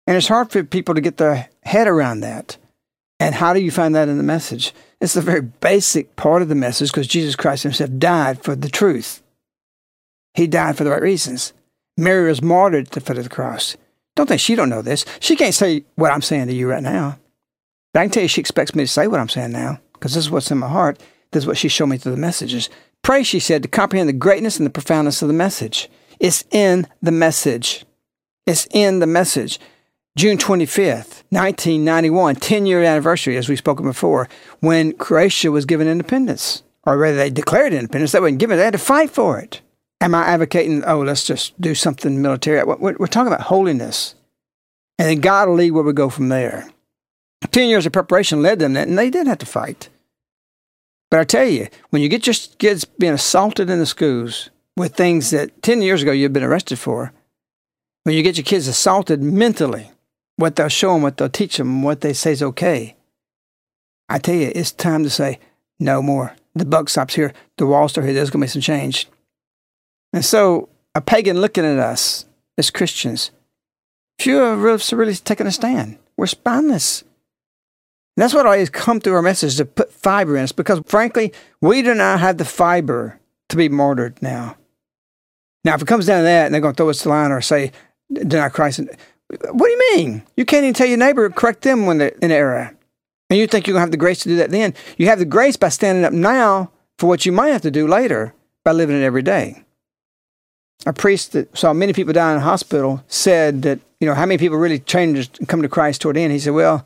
And 0.05 0.17
it's 0.17 0.27
hard 0.27 0.51
for 0.51 0.63
people 0.63 0.95
to 0.95 1.01
get 1.01 1.17
their 1.17 1.49
head 1.63 1.88
around 1.88 2.19
that. 2.19 2.57
And 3.19 3.35
how 3.35 3.53
do 3.53 3.59
you 3.59 3.71
find 3.71 3.95
that 3.95 4.07
in 4.07 4.17
the 4.17 4.23
message? 4.23 4.73
It's 5.01 5.13
the 5.13 5.21
very 5.21 5.41
basic 5.41 6.15
part 6.15 6.41
of 6.41 6.49
the 6.49 6.55
message 6.55 6.91
because 6.91 7.07
Jesus 7.07 7.35
Christ 7.35 7.63
himself 7.63 7.89
died 7.97 8.43
for 8.43 8.55
the 8.55 8.69
truth. 8.69 9.23
He 10.33 10.47
died 10.47 10.77
for 10.77 10.83
the 10.83 10.91
right 10.91 11.01
reasons. 11.01 11.53
Mary 11.97 12.27
was 12.27 12.41
martyred 12.41 12.88
at 12.88 12.91
the 12.91 13.01
foot 13.01 13.17
of 13.17 13.23
the 13.23 13.29
cross. 13.29 13.77
Don't 14.15 14.27
think 14.27 14.41
she 14.41 14.55
don't 14.55 14.69
know 14.69 14.81
this. 14.81 15.05
She 15.19 15.35
can't 15.35 15.55
say 15.55 15.85
what 15.95 16.12
I'm 16.12 16.21
saying 16.21 16.47
to 16.47 16.53
you 16.53 16.69
right 16.69 16.83
now. 16.83 17.17
But 17.93 18.01
I 18.01 18.03
can 18.03 18.12
tell 18.12 18.23
you 18.23 18.29
she 18.29 18.41
expects 18.41 18.75
me 18.75 18.83
to 18.83 18.88
say 18.88 19.07
what 19.07 19.19
I'm 19.19 19.29
saying 19.29 19.51
now 19.51 19.79
because 19.93 20.13
this 20.13 20.25
is 20.25 20.31
what's 20.31 20.51
in 20.51 20.57
my 20.57 20.67
heart. 20.67 20.99
This 21.31 21.43
is 21.43 21.47
what 21.47 21.57
she 21.57 21.67
showed 21.67 21.88
me 21.88 21.97
through 21.97 22.13
the 22.13 22.17
messages. 22.17 22.69
Pray, 23.01 23.23
she 23.23 23.39
said, 23.39 23.63
to 23.63 23.69
comprehend 23.69 24.09
the 24.09 24.13
greatness 24.13 24.57
and 24.57 24.65
the 24.65 24.71
profoundness 24.71 25.21
of 25.21 25.27
the 25.27 25.33
message. 25.33 25.89
It's 26.19 26.43
in 26.51 26.88
the 27.01 27.12
message. 27.12 27.85
It's 28.45 28.67
in 28.71 28.99
the 28.99 29.07
message. 29.07 29.59
June 30.17 30.38
25th, 30.38 31.24
1991, 31.30 32.36
10 32.36 32.65
year 32.65 32.84
anniversary, 32.84 33.38
as 33.38 33.48
we've 33.48 33.58
spoken 33.58 33.86
before, 33.86 34.28
when 34.60 34.93
Croatia 34.93 35.52
was 35.52 35.65
given 35.65 35.88
independence, 35.88 36.63
or 36.86 36.98
rather 36.98 37.15
they 37.15 37.30
declared 37.30 37.74
independence. 37.74 38.12
They 38.12 38.19
wasn't 38.19 38.39
given 38.39 38.56
it, 38.56 38.58
they 38.58 38.65
had 38.65 38.74
to 38.74 38.80
fight 38.80 39.12
for 39.12 39.39
it. 39.39 39.62
Am 40.02 40.15
I 40.15 40.26
advocating, 40.26 40.84
oh, 40.86 41.02
let's 41.02 41.26
just 41.26 41.60
do 41.62 41.76
something 41.76 42.22
military? 42.22 42.63
We're, 42.63 43.08
talking 43.08 43.32
about 43.32 43.48
holiness. 43.48 44.15
And 44.98 45.08
then 45.08 45.19
God 45.19 45.48
will 45.48 45.56
lead 45.56 45.72
where 45.72 45.84
we 45.84 45.93
go 45.93 46.10
from 46.10 46.30
there. 46.30 46.69
10 47.52 47.69
years 47.69 47.86
of 47.86 47.93
preparation 47.93 48.41
led 48.41 48.60
them 48.60 48.74
that, 48.74 48.88
and 48.88 48.98
they 48.98 49.10
did 49.10 49.28
have 49.28 49.38
to 49.38 49.45
fight. 49.45 49.89
But 51.12 51.19
I 51.19 51.24
tell 51.24 51.48
you, 51.48 51.67
when 51.89 52.02
you 52.02 52.10
get 52.10 52.28
your 52.28 52.36
kids 52.58 52.84
being 52.86 53.13
assaulted 53.13 53.69
in 53.69 53.80
the 53.80 53.86
schools 53.86 54.50
with 54.76 54.95
things 54.95 55.32
that 55.32 55.62
10 55.62 55.82
years 55.82 56.02
ago 56.02 56.12
you've 56.12 56.34
been 56.34 56.43
arrested 56.43 56.80
for, 56.80 57.13
when 58.04 58.15
you 58.15 58.24
get 58.24 58.38
your 58.38 58.43
kids 58.43 58.67
assaulted 58.67 59.22
mentally, 59.22 59.91
what 60.39 60.56
they'll 60.56 60.69
show 60.69 60.93
them, 60.93 61.02
what 61.02 61.17
they'll 61.17 61.30
teach 61.30 61.58
them, 61.58 61.84
what 61.84 61.99
they 61.99 62.13
say 62.13 62.32
is 62.32 62.41
okay, 62.41 62.95
I 64.08 64.19
tell 64.19 64.36
you, 64.36 64.52
it's 64.56 64.71
time 64.71 65.04
to 65.04 65.10
say, 65.10 65.39
no 65.80 66.02
more. 66.02 66.36
The 66.56 66.65
buck 66.65 66.89
stops 66.89 67.15
here. 67.15 67.34
The 67.58 67.65
walls 67.65 67.97
are 67.97 68.02
here. 68.02 68.13
There's 68.13 68.30
going 68.30 68.41
to 68.41 68.45
be 68.45 68.52
some 68.52 68.62
change. 68.62 69.08
And 70.13 70.23
so, 70.25 70.69
a 70.95 71.02
pagan 71.02 71.39
looking 71.41 71.65
at 71.65 71.78
us 71.78 72.25
as 72.58 72.71
Christians, 72.71 73.32
few 74.17 74.41
of 74.41 74.63
us 74.65 74.91
are 74.91 74.95
really 74.95 75.15
taking 75.15 75.45
a 75.45 75.52
stand. 75.52 75.99
We're 76.17 76.25
spineless. 76.25 77.02
And 77.02 78.23
that's 78.23 78.34
what 78.34 78.45
always 78.45 78.69
come 78.69 78.99
through 78.99 79.15
our 79.15 79.21
message 79.21 79.58
to 79.58 79.65
put 79.65 79.91
fiber 79.91 80.38
in 80.38 80.43
us 80.43 80.52
because, 80.52 80.82
frankly, 80.88 81.34
we 81.62 81.82
do 81.82 81.93
not 81.93 82.19
have 82.19 82.38
the 82.38 82.45
fiber 82.45 83.19
to 83.49 83.58
be 83.58 83.69
martyred 83.69 84.21
now. 84.21 84.56
Now, 85.63 85.75
if 85.75 85.82
it 85.82 85.88
comes 85.88 86.06
down 86.06 86.19
to 86.19 86.23
that 86.23 86.45
and 86.45 86.54
they're 86.54 86.62
going 86.62 86.73
to 86.73 86.78
throw 86.78 86.89
us 86.89 87.04
the 87.04 87.10
line 87.10 87.32
or 87.32 87.41
say, 87.41 87.71
deny 88.12 88.49
Christ, 88.49 88.82
what 89.29 89.67
do 89.67 89.71
you 89.71 89.95
mean? 89.95 90.23
You 90.35 90.45
can't 90.45 90.63
even 90.63 90.73
tell 90.73 90.87
your 90.87 90.97
neighbor, 90.97 91.29
correct 91.29 91.61
them 91.61 91.85
when 91.85 91.99
they're 91.99 92.15
in 92.21 92.31
error. 92.31 92.75
And 93.29 93.37
you 93.37 93.45
think 93.45 93.67
you're 93.67 93.73
going 93.73 93.81
to 93.81 93.85
have 93.85 93.91
the 93.91 93.97
grace 93.97 94.19
to 94.23 94.29
do 94.29 94.37
that 94.37 94.49
then. 94.49 94.73
You 94.97 95.05
have 95.07 95.19
the 95.19 95.25
grace 95.25 95.55
by 95.55 95.69
standing 95.69 96.03
up 96.03 96.13
now 96.13 96.71
for 96.97 97.07
what 97.07 97.25
you 97.25 97.31
might 97.31 97.49
have 97.49 97.61
to 97.61 97.71
do 97.71 97.87
later 97.87 98.33
by 98.65 98.71
living 98.71 98.99
it 98.99 99.03
every 99.03 99.21
day. 99.21 99.63
A 100.85 100.93
priest 100.93 101.33
that 101.33 101.55
saw 101.55 101.73
many 101.73 101.93
people 101.93 102.13
die 102.13 102.31
in 102.31 102.37
a 102.37 102.41
hospital 102.41 103.03
said 103.07 103.61
that, 103.63 103.79
you 103.99 104.07
know, 104.07 104.15
how 104.15 104.25
many 104.25 104.37
people 104.37 104.57
really 104.57 104.79
changed 104.79 105.37
and 105.39 105.47
come 105.47 105.61
to 105.61 105.69
Christ 105.69 106.01
toward 106.01 106.15
the 106.15 106.21
end? 106.21 106.33
He 106.33 106.39
said, 106.39 106.53
well, 106.53 106.85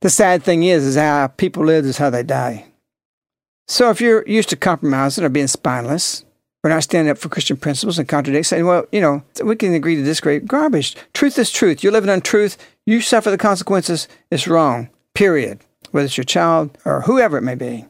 the 0.00 0.10
sad 0.10 0.42
thing 0.42 0.64
is, 0.64 0.84
is 0.84 0.96
how 0.96 1.28
people 1.28 1.64
live 1.64 1.84
is 1.84 1.98
how 1.98 2.10
they 2.10 2.22
die. 2.24 2.66
So 3.68 3.90
if 3.90 4.00
you're 4.00 4.26
used 4.26 4.48
to 4.48 4.56
compromising 4.56 5.24
or 5.24 5.28
being 5.28 5.46
spineless, 5.46 6.24
or 6.64 6.70
not 6.70 6.82
standing 6.82 7.10
up 7.10 7.18
for 7.18 7.28
Christian 7.28 7.56
principles 7.56 7.98
and 7.98 8.08
contradict, 8.08 8.46
saying, 8.46 8.66
well, 8.66 8.86
you 8.92 9.00
know, 9.00 9.22
we 9.44 9.56
can 9.56 9.74
agree 9.74 9.96
to 9.96 10.02
this 10.02 10.20
great 10.20 10.46
Garbage. 10.46 10.96
Truth 11.12 11.38
is 11.38 11.50
truth. 11.50 11.82
You're 11.82 11.92
living 11.92 12.10
on 12.10 12.20
truth. 12.20 12.56
You 12.86 13.00
suffer 13.00 13.30
the 13.30 13.38
consequences. 13.38 14.08
It's 14.30 14.46
wrong. 14.46 14.88
Period. 15.14 15.60
Whether 15.90 16.06
it's 16.06 16.16
your 16.16 16.24
child 16.24 16.78
or 16.84 17.02
whoever 17.02 17.36
it 17.36 17.42
may 17.42 17.56
be. 17.56 17.86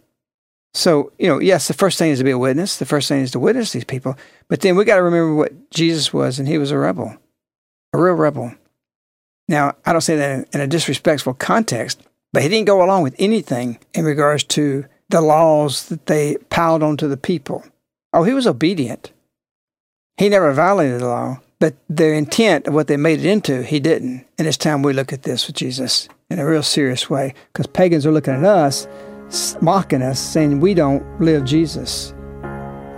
So, 0.75 1.13
you 1.19 1.29
know, 1.29 1.39
yes, 1.39 1.69
the 1.69 1.75
first 1.75 1.99
thing 1.99 2.11
is 2.11 2.19
to 2.19 2.25
be 2.25 2.31
a 2.31 2.39
witness. 2.39 2.79
The 2.79 2.87
first 2.87 3.09
thing 3.09 3.21
is 3.21 3.31
to 3.33 3.39
witness 3.39 3.73
these 3.73 3.85
people. 3.85 4.17
But 4.49 4.63
then 4.63 4.75
we 4.75 4.87
got 4.87 4.97
to 4.97 5.03
remember 5.03 5.35
what 5.35 5.71
Jesus 5.71 6.13
was, 6.15 6.39
and 6.39 6.49
he 6.49 6.57
was 6.57 6.71
a 6.71 6.79
rebel, 6.79 7.17
a 7.93 8.01
real 8.01 8.15
rebel. 8.15 8.55
Now, 9.49 9.75
I 9.85 9.93
don't 9.93 10.01
say 10.01 10.17
that 10.17 10.49
in 10.55 10.61
a 10.61 10.67
disrespectful 10.67 11.35
context, 11.35 12.01
but 12.33 12.43
he 12.43 12.49
didn't 12.49 12.67
go 12.67 12.83
along 12.83 13.03
with 13.03 13.15
anything 13.19 13.79
in 13.93 14.07
regards 14.07 14.45
to 14.45 14.87
the 15.11 15.21
laws 15.21 15.89
that 15.91 16.07
they 16.07 16.37
piled 16.49 16.83
onto 16.83 17.07
the 17.07 17.19
people. 17.19 17.63
Oh, 18.15 18.25
he 18.25 18.35
was 18.35 18.47
obedient. 18.47 19.11
He 20.19 20.29
never 20.29 20.53
violated 20.53 21.01
the 21.01 21.09
law, 21.09 21.41
but 21.59 21.75
their 21.89 22.13
intent 22.13 22.67
of 22.67 22.75
what 22.75 22.87
they 22.87 22.99
made 22.99 23.21
it 23.21 23.25
into, 23.27 23.63
he 23.63 23.81
didn't. 23.81 24.27
And 24.39 24.47
it's 24.47 24.59
time 24.59 24.83
we 24.83 24.93
look 24.93 25.13
at 25.15 25.23
this 25.23 25.47
with 25.47 25.57
Jesus 25.57 26.09
in 26.29 26.39
a 26.39 26.47
real 26.47 26.63
serious 26.63 27.09
way 27.09 27.33
because 27.53 27.67
pagans 27.67 28.05
are 28.05 28.13
looking 28.13 28.35
at 28.35 28.45
us, 28.45 28.87
mocking 29.63 30.03
us, 30.03 30.21
saying 30.21 30.61
we 30.61 30.75
don't 30.75 31.03
live 31.21 31.45
Jesus. 31.47 32.13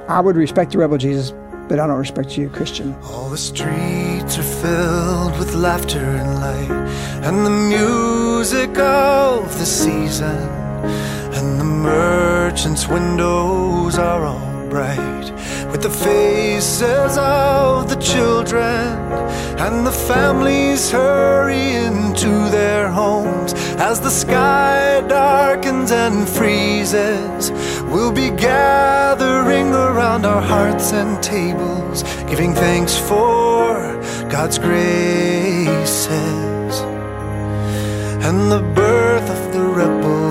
I 0.09 0.20
would 0.20 0.35
respect 0.35 0.72
the 0.72 0.79
rebel 0.79 0.98
Jesus, 0.98 1.33
but 1.68 1.79
I 1.79 1.87
don't 1.87 1.98
respect 1.98 2.37
you, 2.37 2.48
Christian. 2.48 2.94
All 3.05 3.31
the 3.31 3.38
streets 3.38 4.37
are 4.37 4.42
filled 4.42 5.38
with 5.38 5.55
laughter 5.55 6.00
and 6.00 6.40
light, 6.40 7.24
and 7.24 7.46
the 7.46 7.50
music 7.50 8.77
of 8.79 9.59
the 9.61 9.64
season, 9.64 10.27
and 10.27 11.61
the 11.61 11.64
merchants' 11.64 12.88
windows 12.88 13.96
are 13.96 14.24
all 14.24 14.54
bright 14.74 15.30
with 15.70 15.82
the 15.82 15.96
faces 16.10 17.16
of 17.16 17.88
the 17.88 18.00
children 18.12 18.88
and 19.64 19.87
the 19.87 19.96
families 20.10 20.90
hurry 20.90 21.66
into 21.87 22.32
their 22.50 22.88
homes 22.88 23.52
as 23.90 24.00
the 24.00 24.10
sky 24.10 25.00
darkens 25.06 25.92
and 25.92 26.28
freezes. 26.28 27.52
We'll 27.82 28.16
be 28.24 28.30
gathering 28.30 29.68
around 29.72 30.26
our 30.26 30.42
hearts 30.42 30.92
and 30.92 31.22
tables, 31.22 32.02
giving 32.30 32.52
thanks 32.52 32.98
for 32.98 33.62
God's 34.28 34.58
graces 34.58 35.94
and 38.26 38.38
the 38.50 38.62
birth 38.74 39.28
of 39.37 39.42
the 39.54 39.64
rebel 39.80 40.23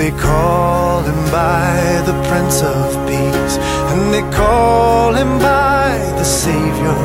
they 0.00 0.10
call 0.12 1.02
him 1.02 1.22
by 1.30 2.02
the 2.06 2.16
Prince 2.26 2.62
of 2.62 2.88
Peace, 3.06 3.56
and 3.90 4.14
they 4.14 4.24
call 4.34 5.12
him 5.12 5.38
by 5.38 5.92
the 6.16 6.24
Savior, 6.24 7.00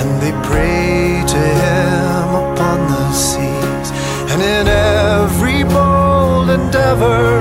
and 0.00 0.10
they 0.20 0.32
pray 0.50 1.22
to 1.34 1.42
him 1.62 2.28
upon 2.42 2.78
the 2.90 3.12
seas 3.12 3.88
and 4.32 4.42
in 4.42 4.66
every 4.66 5.62
bold 5.62 6.50
endeavor. 6.50 7.38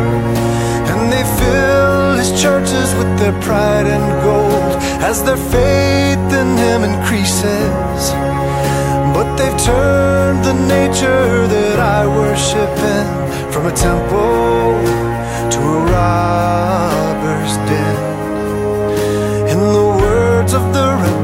And 0.92 1.12
they 1.12 1.26
fill 1.40 2.18
his 2.22 2.32
churches 2.40 2.94
with 3.00 3.12
their 3.18 3.36
pride 3.42 3.88
and 3.88 4.08
gold 4.22 4.74
as 5.10 5.24
their 5.24 5.42
faith 5.56 6.28
in 6.42 6.50
him 6.66 6.84
increases. 6.84 8.02
But 9.16 9.28
they've 9.38 9.60
turned 9.72 10.46
the 10.46 10.58
nature 10.78 11.48
that 11.48 11.80
I 11.80 12.06
worship 12.06 12.78
in 13.00 13.22
from 13.62 13.72
a 13.72 13.76
temple 13.76 14.82
to 15.52 15.60
a 15.60 15.82
robber's 15.94 17.58
den. 17.70 17.98
In 19.52 19.60
the 19.60 19.88
words 20.02 20.54
of 20.54 20.74
the 20.74 21.21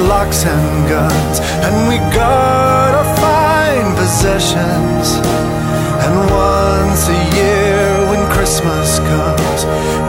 axe 0.00 0.44
and 0.46 0.88
guns, 0.88 1.40
and 1.64 1.88
we 1.88 1.98
guard 2.14 2.94
our 2.94 3.16
fine 3.16 3.94
possessions. 3.94 5.06
And 6.04 6.14
once 6.30 7.08
a 7.08 7.20
year, 7.36 7.84
when 8.10 8.22
Christmas 8.30 8.98
comes, 9.10 9.60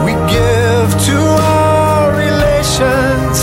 we 0.04 0.12
give 0.32 0.88
to 1.10 1.18
our 1.52 2.12
relations, 2.16 3.36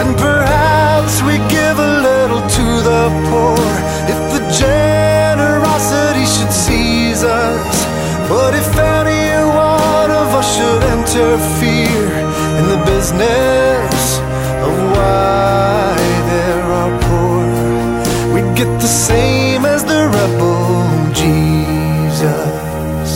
and 0.00 0.16
perhaps 0.16 1.22
we 1.22 1.36
give 1.52 1.76
a 1.78 1.92
little 2.08 2.42
to 2.58 2.66
the 2.90 3.04
poor 3.28 3.68
if 4.12 4.20
the 4.34 4.42
generosity 4.64 6.24
should 6.34 6.52
seize 6.52 7.22
us. 7.22 7.76
But 8.28 8.54
if 8.54 8.68
any 8.76 9.26
one 9.68 10.10
of 10.10 10.28
us 10.34 10.48
should 10.56 10.82
interfere 10.96 12.08
in 12.58 12.64
the 12.72 12.80
business 12.86 13.63
the 18.64 18.86
same 18.86 19.64
as 19.64 19.84
the 19.84 20.08
rebel 20.08 21.12
Jesus. 21.12 23.10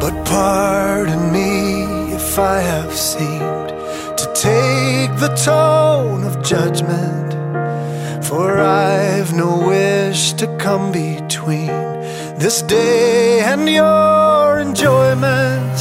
But 0.00 0.14
pardon 0.24 1.32
me 1.32 2.12
if 2.12 2.38
I 2.38 2.58
have 2.60 2.92
seemed 2.92 3.68
to 4.20 4.26
take 4.34 5.12
the 5.18 5.34
tone 5.44 6.24
of 6.24 6.42
judgment, 6.42 7.34
for 8.24 8.58
I've 8.58 9.32
no 9.32 9.66
wish 9.66 10.32
to 10.34 10.46
come 10.58 10.92
between 10.92 11.68
this 12.38 12.62
day 12.62 13.40
and 13.40 13.68
your 13.68 14.58
enjoyment. 14.58 15.76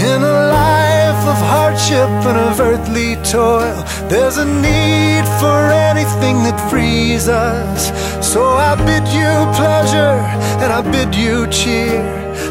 In 0.00 0.22
a 0.22 0.38
life 0.62 1.22
of 1.32 1.36
hardship 1.52 2.10
and 2.28 2.38
of 2.48 2.60
earthly 2.60 3.16
toil, 3.16 3.84
there's 4.10 4.38
a 4.38 4.44
need 4.44 5.24
for 5.38 5.70
anything 5.90 6.42
that 6.42 6.58
frees 6.68 7.28
us. 7.28 7.92
So 8.32 8.42
I 8.42 8.74
bid 8.74 9.06
you 9.18 9.30
pleasure 9.54 10.18
and 10.62 10.72
I 10.78 10.80
bid 10.82 11.14
you 11.14 11.46
cheer 11.46 12.02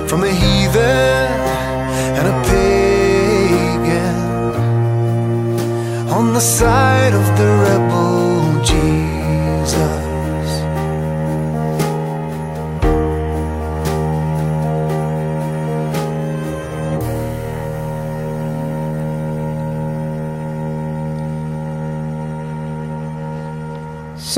from 0.07 0.23
a 0.23 0.31
heathen 0.41 1.27
and 2.17 2.25
a 2.33 2.35
pagan 2.49 4.19
on 6.09 6.33
the 6.33 6.39
side 6.39 7.13
of 7.13 7.25
the 7.37 7.49
rebel 7.65 7.98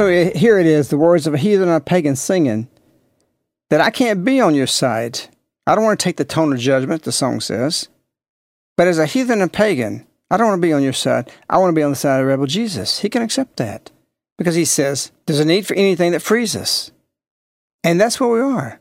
So 0.02 0.08
here 0.10 0.58
it 0.58 0.66
is, 0.66 0.90
the 0.90 0.98
words 0.98 1.28
of 1.28 1.36
a 1.36 1.38
heathen 1.38 1.68
and 1.70 1.78
a 1.78 1.80
pagan 1.80 2.16
singing 2.16 2.68
that 3.70 3.82
I 3.82 3.92
can't 3.92 4.26
be 4.26 4.42
on 4.42 4.56
your 4.56 4.66
side. 4.66 5.20
I 5.68 5.76
don't 5.76 5.84
want 5.84 6.00
to 6.00 6.04
take 6.04 6.18
the 6.18 6.26
tone 6.26 6.52
of 6.52 6.58
judgment, 6.58 7.04
the 7.04 7.12
song 7.12 7.40
says. 7.40 7.88
But 8.76 8.88
as 8.88 8.98
a 8.98 9.06
heathen 9.06 9.44
and 9.44 9.54
pagan, 9.54 10.08
I 10.32 10.38
don't 10.38 10.48
want 10.48 10.60
to 10.60 10.68
be 10.68 10.74
on 10.74 10.82
your 10.82 10.92
side. 10.92 11.32
I 11.48 11.60
want 11.60 11.70
to 11.70 11.76
be 11.80 11.84
on 11.84 11.92
the 11.92 11.96
side 11.96 12.20
of 12.20 12.26
rebel 12.26 12.48
Jesus. 12.48 13.02
He 13.02 13.10
can 13.10 13.22
accept 13.22 13.58
that 13.58 13.92
because 14.40 14.56
he 14.56 14.66
says 14.66 15.12
there's 15.28 15.40
a 15.40 15.46
need 15.46 15.68
for 15.68 15.76
anything 15.76 16.14
that 16.14 16.24
frees 16.24 16.56
us. 16.56 16.90
And 17.84 18.02
that's 18.02 18.20
where 18.20 18.32
we 18.32 18.40
are. 18.40 18.80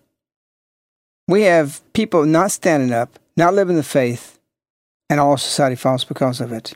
We 1.28 1.42
have 1.42 1.82
people 1.92 2.24
not 2.24 2.50
standing 2.50 2.94
up, 2.94 3.18
not 3.36 3.52
living 3.52 3.76
the 3.76 3.82
faith, 3.82 4.38
and 5.10 5.20
all 5.20 5.36
society 5.36 5.76
falls 5.76 6.02
because 6.02 6.40
of 6.40 6.50
it. 6.50 6.72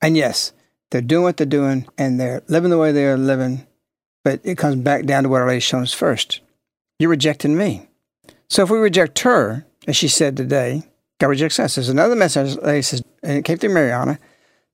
And 0.00 0.16
yes, 0.16 0.52
they're 0.94 1.02
doing 1.02 1.24
what 1.24 1.36
they're 1.36 1.44
doing 1.44 1.88
and 1.98 2.20
they're 2.20 2.42
living 2.46 2.70
the 2.70 2.78
way 2.78 2.92
they're 2.92 3.18
living, 3.18 3.66
but 4.22 4.40
it 4.44 4.56
comes 4.56 4.76
back 4.76 5.06
down 5.06 5.24
to 5.24 5.28
what 5.28 5.42
our 5.42 5.60
shown 5.60 5.82
us 5.82 5.92
first. 5.92 6.40
You're 7.00 7.10
rejecting 7.10 7.56
me. 7.56 7.88
So 8.48 8.62
if 8.62 8.70
we 8.70 8.78
reject 8.78 9.18
her, 9.18 9.66
as 9.88 9.96
she 9.96 10.06
said 10.06 10.36
today, 10.36 10.84
God 11.18 11.26
rejects 11.26 11.58
us. 11.58 11.74
There's 11.74 11.88
another 11.88 12.14
message, 12.14 12.56
lady 12.58 12.82
says, 12.82 13.02
and 13.24 13.38
it 13.38 13.44
came 13.44 13.58
through 13.58 13.74
Mirjana 13.74 14.18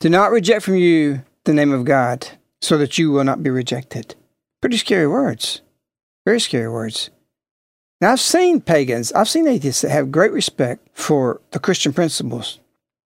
do 0.01 0.09
not 0.09 0.31
reject 0.31 0.63
from 0.63 0.77
you 0.77 1.23
the 1.45 1.55
name 1.55 1.73
of 1.73 1.85
God, 1.85 2.27
so 2.61 2.77
that 2.79 2.99
you 2.99 3.11
will 3.11 3.25
not 3.25 3.43
be 3.43 3.51
rejected. 3.51 4.15
Pretty 4.61 4.77
scary 4.79 5.07
words. 5.07 5.61
Very 6.27 6.41
scary 6.41 6.69
words. 6.69 7.11
Now, 8.01 8.13
I've 8.13 8.21
seen 8.21 8.63
pagans, 8.63 9.13
I've 9.13 9.29
seen 9.29 9.47
atheists 9.47 9.83
that 9.83 9.91
have 9.91 10.11
great 10.11 10.33
respect 10.33 10.89
for 10.93 11.41
the 11.51 11.59
Christian 11.59 11.93
principles 11.93 12.61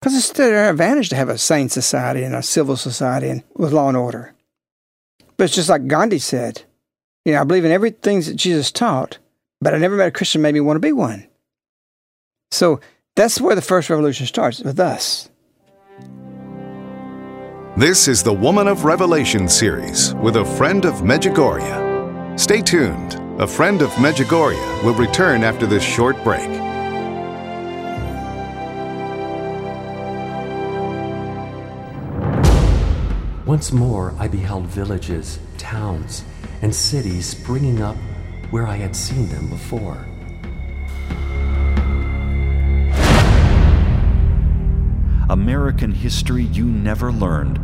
because 0.03 0.17
it's 0.17 0.27
to 0.31 0.41
their 0.41 0.69
advantage 0.69 1.07
to 1.07 1.15
have 1.15 1.29
a 1.29 1.37
sane 1.37 1.69
society 1.69 2.23
and 2.23 2.35
a 2.35 2.43
civil 2.43 2.75
society 2.75 3.29
and 3.29 3.41
with 3.55 3.71
law 3.71 3.87
and 3.87 3.95
order. 3.95 4.33
But 5.37 5.45
it's 5.45 5.55
just 5.55 5.69
like 5.69 5.87
Gandhi 5.87 6.19
said, 6.19 6.63
you 7.23 7.31
know, 7.31 7.39
I 7.39 7.45
believe 7.45 7.63
in 7.63 7.71
everything 7.71 8.19
that 8.19 8.35
Jesus 8.35 8.69
taught, 8.69 9.19
but 9.61 9.73
I 9.73 9.77
never 9.77 9.95
met 9.95 10.09
a 10.09 10.11
Christian 10.11 10.41
made 10.41 10.55
me 10.55 10.59
want 10.59 10.75
to 10.75 10.85
be 10.85 10.91
one. 10.91 11.25
So 12.51 12.81
that's 13.15 13.39
where 13.39 13.55
the 13.55 13.61
first 13.61 13.89
revolution 13.89 14.25
starts 14.25 14.59
with 14.59 14.77
us. 14.77 15.29
This 17.77 18.09
is 18.09 18.23
the 18.23 18.33
Woman 18.33 18.67
of 18.67 18.83
Revelation 18.83 19.47
series 19.47 20.13
with 20.15 20.35
a 20.35 20.43
friend 20.43 20.83
of 20.83 20.95
Medjugorje. 20.95 22.37
Stay 22.37 22.61
tuned. 22.61 23.13
A 23.39 23.47
friend 23.47 23.81
of 23.81 23.89
Medjugorje 23.91 24.83
will 24.83 24.95
return 24.95 25.45
after 25.45 25.65
this 25.65 25.81
short 25.81 26.21
break. 26.25 26.72
Once 33.53 33.71
more 33.71 34.15
I 34.17 34.27
beheld 34.27 34.65
villages, 34.65 35.37
towns, 35.59 36.23
and 36.63 36.73
cities 36.73 37.27
springing 37.27 37.83
up 37.83 37.95
where 38.49 38.65
I 38.65 38.77
had 38.77 38.95
seen 38.95 39.29
them 39.29 39.47
before. 39.47 40.07
American 45.29 45.91
History 45.91 46.45
You 46.45 46.65
Never 46.65 47.11
Learned, 47.11 47.59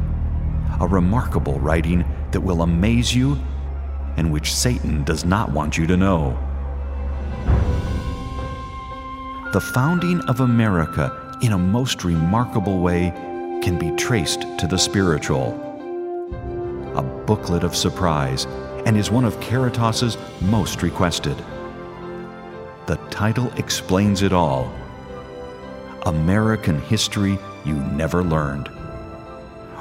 a 0.80 0.86
remarkable 0.86 1.60
writing 1.60 2.06
that 2.34 2.42
will 2.42 2.62
amaze 2.62 3.16
you 3.16 3.40
and 4.16 4.32
which 4.32 4.54
Satan 4.54 5.04
does 5.04 5.26
not 5.26 5.52
want 5.52 5.76
you 5.76 5.88
to 5.88 5.98
know. 5.98 6.38
The 9.54 9.72
founding 9.74 10.22
of 10.30 10.42
America, 10.42 11.36
in 11.42 11.54
a 11.54 11.58
most 11.58 12.04
remarkable 12.04 12.80
way, 12.80 13.12
can 13.64 13.80
be 13.80 13.90
traced 13.96 14.42
to 14.60 14.68
the 14.68 14.78
spiritual. 14.78 15.68
A 17.00 17.02
booklet 17.02 17.64
of 17.64 17.78
surprise, 17.78 18.45
and 18.86 18.97
is 18.97 19.10
one 19.10 19.24
of 19.24 19.39
Caritas's 19.39 20.18
most 20.41 20.84
requested. 20.84 21.38
The 22.88 22.97
title 23.10 23.50
explains 23.54 24.22
it 24.22 24.34
all 24.34 24.70
American 26.06 26.82
History 26.82 27.39
You 27.64 27.76
Never 27.76 28.22
Learned. 28.22 28.70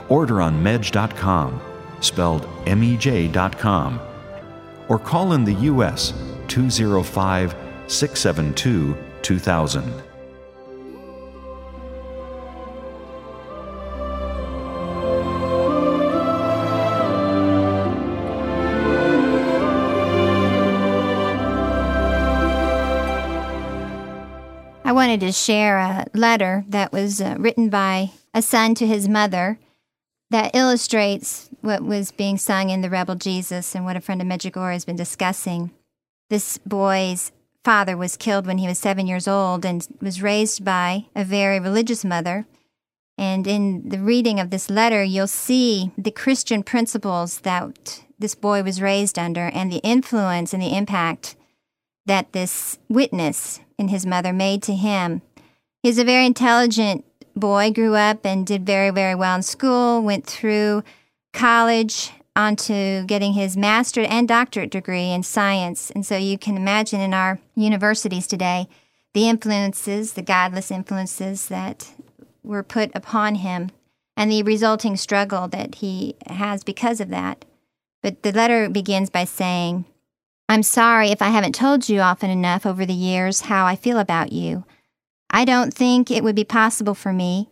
Order 0.09 0.41
on 0.41 0.63
medj.com, 0.63 1.61
spelled 1.99 2.49
M 2.67 2.85
E 2.85 2.97
J.com, 2.97 3.99
or 4.89 5.01
call 5.01 5.33
in 5.33 5.43
the 5.43 5.55
U.S. 5.55 6.15
205 6.47 7.57
672 7.89 8.97
2000. 9.23 10.03
Wanted 25.09 25.21
to 25.25 25.33
share 25.33 25.79
a 25.79 26.05
letter 26.13 26.67
that 26.69 26.93
was 26.93 27.19
uh, 27.19 27.35
written 27.39 27.71
by 27.71 28.11
a 28.35 28.43
son 28.43 28.75
to 28.75 28.87
his 28.87 29.09
mother 29.09 29.59
that 30.29 30.55
illustrates 30.55 31.49
what 31.63 31.83
was 31.83 32.13
being 32.13 32.37
sung 32.37 32.69
in 32.69 32.83
The 32.83 32.91
Rebel 32.91 33.15
Jesus 33.15 33.75
and 33.75 33.87
what 33.87 33.97
a 33.97 34.03
friend 34.03 34.21
of 34.21 34.29
Medjugorje 34.29 34.75
has 34.75 34.85
been 34.85 34.97
discussing. 34.97 35.71
This 36.29 36.59
boy's 36.59 37.33
father 37.65 37.97
was 37.97 38.19
killed 38.19 38.47
when 38.47 38.59
he 38.59 38.69
was 38.69 38.79
seven 38.79 39.07
years 39.07 39.27
old 39.27 39.65
and 39.65 39.89
was 40.03 40.21
raised 40.21 40.63
by 40.63 41.07
a 41.17 41.25
very 41.25 41.59
religious 41.59 42.05
mother. 42.05 42.45
And 43.17 43.47
in 43.47 43.89
the 43.89 44.01
reading 44.01 44.39
of 44.39 44.51
this 44.51 44.69
letter, 44.69 45.03
you'll 45.03 45.27
see 45.27 45.91
the 45.97 46.11
Christian 46.11 46.63
principles 46.63 47.39
that 47.41 48.05
this 48.19 48.35
boy 48.35 48.63
was 48.63 48.83
raised 48.83 49.19
under 49.19 49.47
and 49.47 49.73
the 49.73 49.81
influence 49.83 50.53
and 50.53 50.63
the 50.63 50.77
impact 50.77 51.35
that 52.09 52.33
this 52.33 52.79
witness 52.89 53.61
and 53.79 53.91
his 53.91 54.05
mother 54.05 54.33
made 54.33 54.63
to 54.65 54.75
him. 54.75 55.23
He's 55.83 55.99
a 55.99 56.05
very 56.05 56.27
intelligent 56.27 57.05
boy, 57.37 57.71
grew 57.71 57.95
up 57.95 58.27
and 58.27 58.47
did 58.47 58.67
very, 58.67 58.91
very 58.91 59.15
well 59.15 59.37
in 59.37 59.43
school, 59.43 60.03
went 60.03 60.27
through 60.27 60.83
college 61.33 62.11
onto 62.35 63.05
getting 63.05 63.33
his 63.33 63.57
master's 63.57 64.07
and 64.11 64.27
doctorate 64.29 64.71
degree 64.71 65.11
in 65.11 65.23
science. 65.23 65.91
And 65.91 66.05
so 66.05 66.17
you 66.17 66.39
can 66.39 66.57
imagine 66.57 67.01
in 67.01 67.15
our 67.15 67.39
universities 67.55 68.27
today 68.27 68.69
the 69.15 69.29
influences, 69.29 70.13
the 70.13 70.23
godless 70.23 70.71
influences 70.71 71.49
that 71.49 71.93
were 72.43 72.63
put 72.63 72.91
upon 72.95 73.37
him 73.37 73.71
and 74.17 74.31
the 74.31 74.43
resulting 74.43 74.97
struggle 74.97 75.49
that 75.49 75.77
he 75.77 76.17
has 76.27 76.65
because 76.65 77.01
of 77.01 77.09
that. 77.11 77.45
But 78.03 78.23
the 78.23 78.33
letter 78.33 78.69
begins 78.69 79.11
by 79.11 79.25
saying, 79.25 79.85
I'm 80.49 80.63
sorry 80.63 81.11
if 81.11 81.21
I 81.21 81.29
haven't 81.29 81.55
told 81.55 81.89
you 81.89 82.01
often 82.01 82.31
enough 82.31 82.65
over 82.65 82.87
the 82.87 82.95
years 82.95 83.43
how 83.43 83.67
I 83.67 83.77
feel 83.77 83.99
about 83.99 84.33
you. 84.33 84.65
I 85.29 85.45
don't 85.45 85.75
think 85.75 86.11
it 86.11 86.25
would 86.25 86.37
be 86.37 86.45
possible 86.45 86.95
for 86.95 87.13
me 87.13 87.51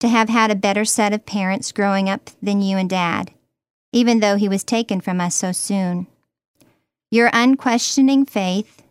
to 0.00 0.08
have 0.08 0.30
had 0.30 0.50
a 0.50 0.56
better 0.56 0.84
set 0.84 1.12
of 1.12 1.26
parents 1.26 1.72
growing 1.72 2.08
up 2.08 2.30
than 2.42 2.62
you 2.62 2.78
and 2.78 2.88
Dad, 2.88 3.32
even 3.92 4.20
though 4.20 4.36
he 4.36 4.48
was 4.48 4.64
taken 4.64 5.00
from 5.00 5.20
us 5.20 5.34
so 5.34 5.52
soon. 5.52 6.06
Your 7.10 7.28
unquestioning 7.34 8.24
faith 8.24 8.82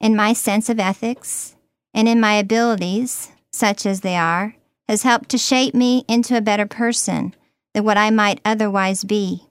in 0.00 0.14
my 0.14 0.32
sense 0.32 0.68
of 0.68 0.78
ethics 0.78 1.56
and 1.92 2.08
in 2.08 2.20
my 2.20 2.34
abilities, 2.34 3.32
such 3.52 3.84
as 3.84 4.02
they 4.02 4.16
are, 4.16 4.54
has 4.88 5.02
helped 5.02 5.28
to 5.30 5.38
shape 5.38 5.74
me 5.74 6.04
into 6.06 6.36
a 6.36 6.40
better 6.40 6.66
person 6.66 7.34
than 7.74 7.84
what 7.84 7.96
I 7.96 8.10
might 8.10 8.40
otherwise 8.44 9.02
be. 9.02 9.48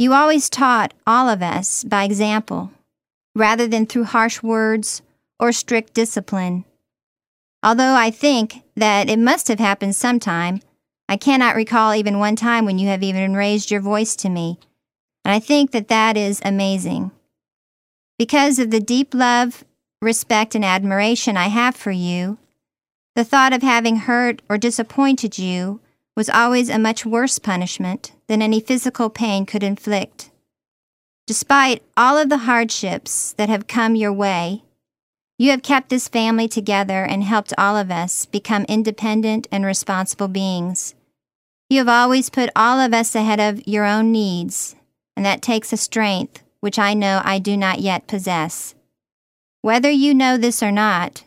You 0.00 0.12
always 0.12 0.48
taught 0.48 0.94
all 1.08 1.28
of 1.28 1.42
us 1.42 1.82
by 1.82 2.04
example, 2.04 2.70
rather 3.34 3.66
than 3.66 3.84
through 3.84 4.04
harsh 4.04 4.40
words 4.44 5.02
or 5.40 5.50
strict 5.50 5.92
discipline. 5.92 6.64
Although 7.64 7.94
I 7.94 8.12
think 8.12 8.62
that 8.76 9.10
it 9.10 9.18
must 9.18 9.48
have 9.48 9.58
happened 9.58 9.96
sometime, 9.96 10.60
I 11.08 11.16
cannot 11.16 11.56
recall 11.56 11.94
even 11.94 12.20
one 12.20 12.36
time 12.36 12.64
when 12.64 12.78
you 12.78 12.86
have 12.86 13.02
even 13.02 13.34
raised 13.34 13.72
your 13.72 13.80
voice 13.80 14.14
to 14.16 14.28
me, 14.28 14.60
and 15.24 15.34
I 15.34 15.40
think 15.40 15.72
that 15.72 15.88
that 15.88 16.16
is 16.16 16.40
amazing. 16.44 17.10
Because 18.20 18.60
of 18.60 18.70
the 18.70 18.78
deep 18.78 19.12
love, 19.14 19.64
respect, 20.00 20.54
and 20.54 20.64
admiration 20.64 21.36
I 21.36 21.48
have 21.48 21.74
for 21.74 21.90
you, 21.90 22.38
the 23.16 23.24
thought 23.24 23.52
of 23.52 23.62
having 23.62 23.96
hurt 23.96 24.42
or 24.48 24.58
disappointed 24.58 25.40
you 25.40 25.80
was 26.14 26.30
always 26.30 26.68
a 26.68 26.78
much 26.78 27.04
worse 27.04 27.40
punishment 27.40 28.12
than 28.28 28.42
any 28.42 28.60
physical 28.60 29.10
pain 29.10 29.46
could 29.46 29.62
inflict. 29.62 30.30
Despite 31.26 31.82
all 31.96 32.16
of 32.16 32.28
the 32.28 32.38
hardships 32.38 33.32
that 33.34 33.48
have 33.48 33.66
come 33.66 33.96
your 33.96 34.12
way, 34.12 34.62
you 35.38 35.50
have 35.50 35.62
kept 35.62 35.88
this 35.88 36.08
family 36.08 36.48
together 36.48 37.04
and 37.04 37.22
helped 37.22 37.52
all 37.56 37.76
of 37.76 37.90
us 37.90 38.26
become 38.26 38.64
independent 38.68 39.46
and 39.52 39.64
responsible 39.64 40.28
beings. 40.28 40.94
You 41.70 41.78
have 41.78 41.88
always 41.88 42.30
put 42.30 42.50
all 42.56 42.80
of 42.80 42.94
us 42.94 43.14
ahead 43.14 43.40
of 43.40 43.66
your 43.68 43.84
own 43.84 44.10
needs, 44.10 44.74
and 45.16 45.24
that 45.24 45.42
takes 45.42 45.72
a 45.72 45.76
strength 45.76 46.42
which 46.60 46.78
I 46.78 46.94
know 46.94 47.20
I 47.24 47.38
do 47.38 47.56
not 47.56 47.80
yet 47.80 48.06
possess. 48.06 48.74
Whether 49.62 49.90
you 49.90 50.14
know 50.14 50.36
this 50.36 50.62
or 50.62 50.72
not, 50.72 51.24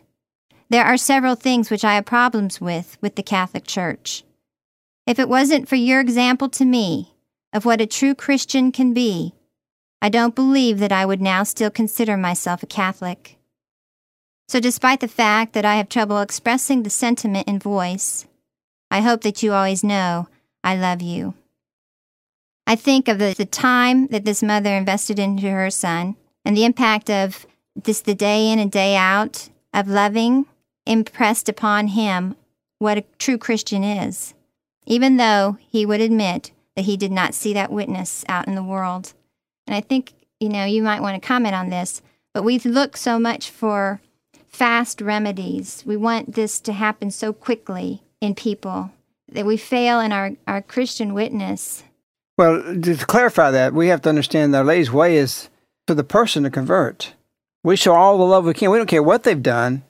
there 0.68 0.84
are 0.84 0.96
several 0.96 1.34
things 1.34 1.70
which 1.70 1.84
I 1.84 1.94
have 1.94 2.04
problems 2.04 2.60
with 2.60 2.98
with 3.00 3.14
the 3.14 3.22
Catholic 3.22 3.64
Church. 3.64 4.24
If 5.06 5.18
it 5.18 5.28
wasn't 5.28 5.68
for 5.68 5.76
your 5.76 6.00
example 6.00 6.48
to 6.50 6.64
me 6.64 7.14
of 7.52 7.64
what 7.64 7.80
a 7.80 7.86
true 7.86 8.14
Christian 8.14 8.72
can 8.72 8.94
be, 8.94 9.34
I 10.00 10.08
don't 10.08 10.34
believe 10.34 10.78
that 10.78 10.92
I 10.92 11.06
would 11.06 11.20
now 11.20 11.42
still 11.42 11.70
consider 11.70 12.16
myself 12.16 12.62
a 12.62 12.66
Catholic. 12.66 13.38
So, 14.48 14.60
despite 14.60 15.00
the 15.00 15.08
fact 15.08 15.52
that 15.54 15.64
I 15.64 15.76
have 15.76 15.88
trouble 15.88 16.20
expressing 16.20 16.82
the 16.82 16.90
sentiment 16.90 17.48
in 17.48 17.58
voice, 17.58 18.26
I 18.90 19.00
hope 19.00 19.22
that 19.22 19.42
you 19.42 19.52
always 19.52 19.82
know 19.82 20.28
I 20.62 20.76
love 20.76 21.00
you. 21.00 21.34
I 22.66 22.76
think 22.76 23.08
of 23.08 23.18
the, 23.18 23.34
the 23.36 23.46
time 23.46 24.08
that 24.08 24.24
this 24.24 24.42
mother 24.42 24.74
invested 24.76 25.18
into 25.18 25.50
her 25.50 25.70
son 25.70 26.16
and 26.44 26.56
the 26.56 26.64
impact 26.64 27.10
of 27.10 27.46
this 27.74 28.00
the 28.00 28.14
day 28.14 28.50
in 28.50 28.58
and 28.58 28.70
day 28.70 28.96
out 28.96 29.48
of 29.72 29.88
loving 29.88 30.46
impressed 30.86 31.48
upon 31.48 31.88
him 31.88 32.36
what 32.78 32.98
a 32.98 33.04
true 33.18 33.38
Christian 33.38 33.84
is, 33.84 34.34
even 34.86 35.16
though 35.16 35.58
he 35.68 35.86
would 35.86 36.00
admit 36.00 36.50
that 36.76 36.84
he 36.84 36.96
did 36.96 37.12
not 37.12 37.34
see 37.34 37.52
that 37.54 37.72
witness 37.72 38.24
out 38.28 38.48
in 38.48 38.54
the 38.54 38.62
world. 38.62 39.12
And 39.66 39.74
I 39.76 39.80
think, 39.80 40.12
you 40.40 40.48
know, 40.48 40.64
you 40.64 40.82
might 40.82 41.02
want 41.02 41.20
to 41.20 41.26
comment 41.26 41.54
on 41.54 41.70
this, 41.70 42.02
but 42.34 42.44
we 42.44 42.58
look 42.58 42.96
so 42.96 43.18
much 43.18 43.50
for 43.50 44.00
fast 44.48 45.00
remedies. 45.00 45.82
We 45.86 45.96
want 45.96 46.34
this 46.34 46.60
to 46.60 46.72
happen 46.72 47.10
so 47.10 47.32
quickly 47.32 48.02
in 48.20 48.34
people 48.34 48.92
that 49.30 49.46
we 49.46 49.56
fail 49.56 50.00
in 50.00 50.12
our, 50.12 50.32
our 50.46 50.62
Christian 50.62 51.14
witness. 51.14 51.84
Well, 52.38 52.62
to 52.80 52.96
clarify 52.96 53.50
that, 53.50 53.74
we 53.74 53.88
have 53.88 54.02
to 54.02 54.08
understand 54.08 54.52
that 54.52 54.58
Our 54.58 54.64
Lady's 54.64 54.92
way 54.92 55.16
is 55.16 55.48
for 55.86 55.94
the 55.94 56.04
person 56.04 56.42
to 56.44 56.50
convert. 56.50 57.14
We 57.64 57.76
show 57.76 57.94
all 57.94 58.18
the 58.18 58.24
love 58.24 58.44
we 58.44 58.54
can. 58.54 58.70
We 58.70 58.78
don't 58.78 58.86
care 58.86 59.02
what 59.02 59.22
they've 59.22 59.42
done, 59.42 59.84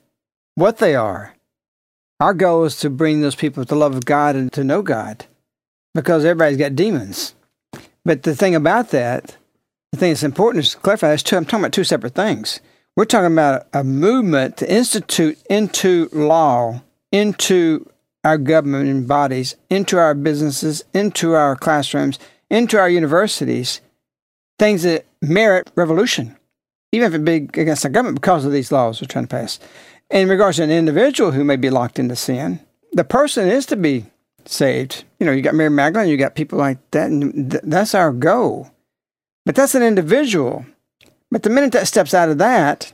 what 0.55 0.77
they 0.77 0.95
are. 0.95 1.35
Our 2.23 2.33
goal 2.33 2.63
is 2.63 2.77
to 2.77 2.89
bring 2.89 3.19
those 3.19 3.35
people 3.35 3.65
to 3.65 3.67
the 3.67 3.75
love 3.75 3.97
of 3.97 4.05
God 4.05 4.37
and 4.37 4.49
to 4.53 4.63
know 4.63 4.81
God 4.81 5.25
because 5.93 6.23
everybody's 6.23 6.57
got 6.57 6.73
demons. 6.73 7.35
But 8.05 8.23
the 8.23 8.33
thing 8.33 8.55
about 8.55 8.91
that, 8.91 9.35
the 9.91 9.97
thing 9.97 10.11
that's 10.11 10.23
important 10.23 10.63
is 10.63 10.71
to 10.71 10.77
clarify, 10.77 11.11
is 11.11 11.21
two, 11.21 11.35
I'm 11.35 11.43
talking 11.43 11.59
about 11.59 11.73
two 11.73 11.83
separate 11.83 12.15
things. 12.15 12.61
We're 12.95 13.03
talking 13.03 13.33
about 13.33 13.67
a 13.73 13.83
movement 13.83 14.55
to 14.55 14.73
institute 14.73 15.37
into 15.49 16.07
law, 16.13 16.81
into 17.11 17.89
our 18.23 18.37
government 18.37 19.05
bodies, 19.05 19.57
into 19.69 19.97
our 19.97 20.13
businesses, 20.13 20.85
into 20.93 21.33
our 21.33 21.57
classrooms, 21.57 22.19
into 22.49 22.79
our 22.79 22.87
universities, 22.89 23.81
things 24.57 24.83
that 24.83 25.05
merit 25.21 25.71
revolution, 25.75 26.37
even 26.93 27.05
if 27.05 27.15
it 27.15 27.25
be 27.25 27.59
against 27.61 27.83
the 27.83 27.89
government 27.89 28.21
because 28.21 28.45
of 28.45 28.53
these 28.53 28.71
laws 28.71 29.01
we're 29.01 29.07
trying 29.07 29.25
to 29.25 29.35
pass. 29.35 29.59
In 30.13 30.29
regards 30.29 30.57
to 30.57 30.63
an 30.63 30.69
individual 30.69 31.31
who 31.31 31.43
may 31.43 31.55
be 31.55 31.71
locked 31.71 31.97
into 31.97 32.15
sin, 32.15 32.59
the 32.91 33.03
person 33.03 33.49
is 33.49 33.65
to 33.65 33.75
be 33.75 34.05
saved. 34.45 35.05
You 35.19 35.25
know, 35.25 35.31
you 35.31 35.41
got 35.41 35.55
Mary 35.55 35.71
Magdalene, 35.71 36.07
you 36.07 36.17
got 36.17 36.35
people 36.35 36.59
like 36.59 36.77
that, 36.91 37.09
and 37.09 37.49
th- 37.49 37.63
that's 37.65 37.95
our 37.95 38.11
goal. 38.11 38.69
But 39.43 39.55
that's 39.55 39.73
an 39.73 39.81
individual. 39.81 40.67
But 41.31 41.41
the 41.41 41.49
minute 41.49 41.71
that 41.71 41.87
steps 41.87 42.13
out 42.13 42.29
of 42.29 42.37
that 42.37 42.93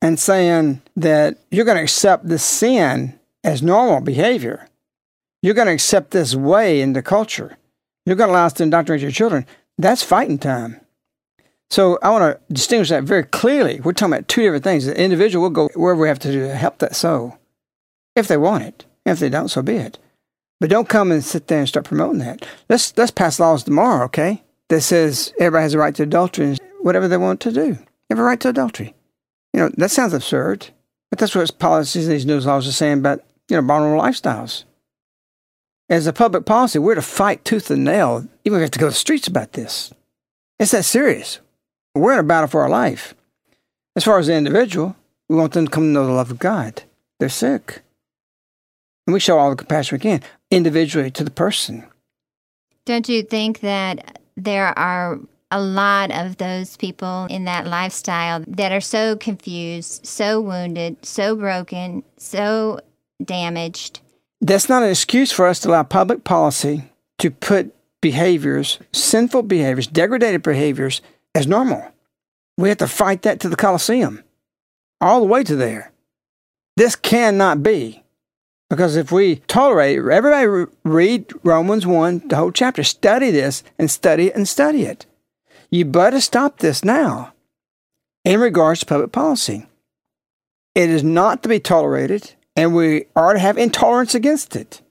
and 0.00 0.18
saying 0.18 0.80
that 0.96 1.36
you're 1.50 1.66
going 1.66 1.76
to 1.76 1.82
accept 1.82 2.26
the 2.26 2.38
sin 2.38 3.20
as 3.44 3.62
normal 3.62 4.00
behavior, 4.00 4.70
you're 5.42 5.52
going 5.52 5.66
to 5.66 5.74
accept 5.74 6.12
this 6.12 6.34
way 6.34 6.80
in 6.80 6.94
the 6.94 7.02
culture, 7.02 7.58
you're 8.06 8.16
going 8.16 8.28
to 8.28 8.32
allow 8.32 8.46
us 8.46 8.54
to 8.54 8.62
indoctrinate 8.62 9.02
your 9.02 9.10
children, 9.10 9.44
that's 9.76 10.02
fighting 10.02 10.38
time. 10.38 10.80
So 11.70 11.98
I 12.02 12.10
want 12.10 12.38
to 12.38 12.54
distinguish 12.54 12.90
that 12.90 13.04
very 13.04 13.24
clearly. 13.24 13.80
We're 13.80 13.92
talking 13.92 14.14
about 14.14 14.28
two 14.28 14.42
different 14.42 14.64
things. 14.64 14.86
The 14.86 14.98
individual 14.98 15.42
will 15.42 15.50
go 15.50 15.68
wherever 15.74 16.00
we 16.00 16.08
have 16.08 16.18
to 16.20 16.32
do 16.32 16.42
to 16.42 16.54
help 16.54 16.78
that 16.78 16.94
soul, 16.94 17.38
if 18.14 18.28
they 18.28 18.36
want 18.36 18.64
it. 18.64 18.84
If 19.04 19.20
they 19.20 19.28
don't, 19.28 19.48
so 19.48 19.62
be 19.62 19.76
it. 19.76 19.98
But 20.60 20.70
don't 20.70 20.88
come 20.88 21.12
and 21.12 21.24
sit 21.24 21.46
there 21.46 21.60
and 21.60 21.68
start 21.68 21.86
promoting 21.86 22.18
that. 22.20 22.46
Let's 22.68 22.96
let's 22.96 23.10
pass 23.10 23.38
laws 23.38 23.62
tomorrow, 23.62 24.04
okay? 24.06 24.42
That 24.68 24.80
says 24.80 25.32
everybody 25.38 25.62
has 25.62 25.74
a 25.74 25.78
right 25.78 25.94
to 25.94 26.02
adultery 26.02 26.46
and 26.46 26.60
whatever 26.80 27.08
they 27.08 27.16
want 27.16 27.40
to 27.40 27.52
do. 27.52 27.66
You 27.66 27.76
have 28.10 28.18
a 28.18 28.22
right 28.22 28.40
to 28.40 28.48
adultery. 28.48 28.94
You 29.52 29.60
know, 29.60 29.70
that 29.76 29.90
sounds 29.90 30.12
absurd, 30.12 30.68
but 31.10 31.18
that's 31.18 31.34
what 31.34 31.58
policies 31.58 32.06
and 32.06 32.14
these 32.14 32.26
news 32.26 32.46
laws 32.46 32.66
are 32.66 32.72
saying 32.72 32.98
about, 32.98 33.22
you 33.48 33.56
know, 33.56 33.66
vulnerable 33.66 34.02
lifestyles. 34.02 34.64
As 35.88 36.06
a 36.06 36.12
public 36.12 36.46
policy, 36.46 36.78
we're 36.78 36.96
to 36.96 37.02
fight 37.02 37.44
tooth 37.44 37.70
and 37.70 37.84
nail, 37.84 38.26
even 38.44 38.56
if 38.56 38.60
we 38.60 38.62
have 38.62 38.70
to 38.72 38.78
go 38.78 38.86
to 38.86 38.90
the 38.90 38.96
streets 38.96 39.28
about 39.28 39.52
this. 39.52 39.92
It's 40.58 40.72
that 40.72 40.84
serious. 40.84 41.40
We're 41.96 42.12
in 42.12 42.18
a 42.18 42.24
battle 42.24 42.48
for 42.48 42.62
our 42.62 42.68
life. 42.68 43.14
As 43.96 44.04
far 44.04 44.18
as 44.18 44.26
the 44.26 44.34
individual, 44.34 44.94
we 45.28 45.36
want 45.36 45.52
them 45.52 45.66
to 45.66 45.70
come 45.70 45.84
to 45.84 45.88
know 45.88 46.06
the 46.06 46.12
love 46.12 46.30
of 46.30 46.38
God. 46.38 46.82
They're 47.18 47.28
sick. 47.28 47.82
And 49.06 49.14
we 49.14 49.20
show 49.20 49.38
all 49.38 49.50
the 49.50 49.56
compassion 49.56 49.96
we 49.96 50.00
can, 50.00 50.20
individually 50.50 51.10
to 51.12 51.24
the 51.24 51.30
person. 51.30 51.84
Don't 52.84 53.08
you 53.08 53.22
think 53.22 53.60
that 53.60 54.20
there 54.36 54.78
are 54.78 55.18
a 55.50 55.60
lot 55.60 56.10
of 56.10 56.36
those 56.36 56.76
people 56.76 57.26
in 57.30 57.44
that 57.44 57.66
lifestyle 57.66 58.44
that 58.46 58.72
are 58.72 58.80
so 58.80 59.16
confused, 59.16 60.04
so 60.04 60.40
wounded, 60.40 61.04
so 61.04 61.34
broken, 61.36 62.02
so 62.18 62.80
damaged. 63.24 64.00
That's 64.40 64.68
not 64.68 64.82
an 64.82 64.90
excuse 64.90 65.32
for 65.32 65.46
us 65.46 65.60
to 65.60 65.70
allow 65.70 65.84
public 65.84 66.24
policy 66.24 66.90
to 67.18 67.30
put 67.30 67.74
behaviors, 68.02 68.78
sinful 68.92 69.44
behaviors, 69.44 69.86
degraded 69.86 70.42
behaviors, 70.42 71.00
as 71.36 71.46
normal. 71.46 71.92
We 72.56 72.70
have 72.70 72.78
to 72.78 72.88
fight 72.88 73.22
that 73.22 73.40
to 73.40 73.48
the 73.48 73.56
Colosseum, 73.56 74.24
all 75.00 75.20
the 75.20 75.26
way 75.26 75.44
to 75.44 75.54
there. 75.54 75.92
This 76.76 76.96
cannot 76.96 77.62
be. 77.62 78.02
Because 78.68 78.96
if 78.96 79.12
we 79.12 79.36
tolerate 79.46 79.98
everybody 79.98 80.72
read 80.84 81.32
Romans 81.44 81.86
1, 81.86 82.28
the 82.28 82.36
whole 82.36 82.50
chapter, 82.50 82.82
study 82.82 83.30
this 83.30 83.62
and 83.78 83.90
study 83.90 84.28
it 84.28 84.34
and 84.34 84.48
study 84.48 84.82
it. 84.82 85.06
You 85.70 85.84
better 85.84 86.20
stop 86.20 86.58
this 86.58 86.84
now 86.84 87.32
in 88.24 88.40
regards 88.40 88.80
to 88.80 88.86
public 88.86 89.12
policy. 89.12 89.66
It 90.74 90.90
is 90.90 91.04
not 91.04 91.42
to 91.42 91.48
be 91.48 91.60
tolerated, 91.60 92.34
and 92.56 92.74
we 92.74 93.04
are 93.14 93.34
to 93.34 93.38
have 93.38 93.56
intolerance 93.56 94.14
against 94.14 94.56
it. 94.56 94.82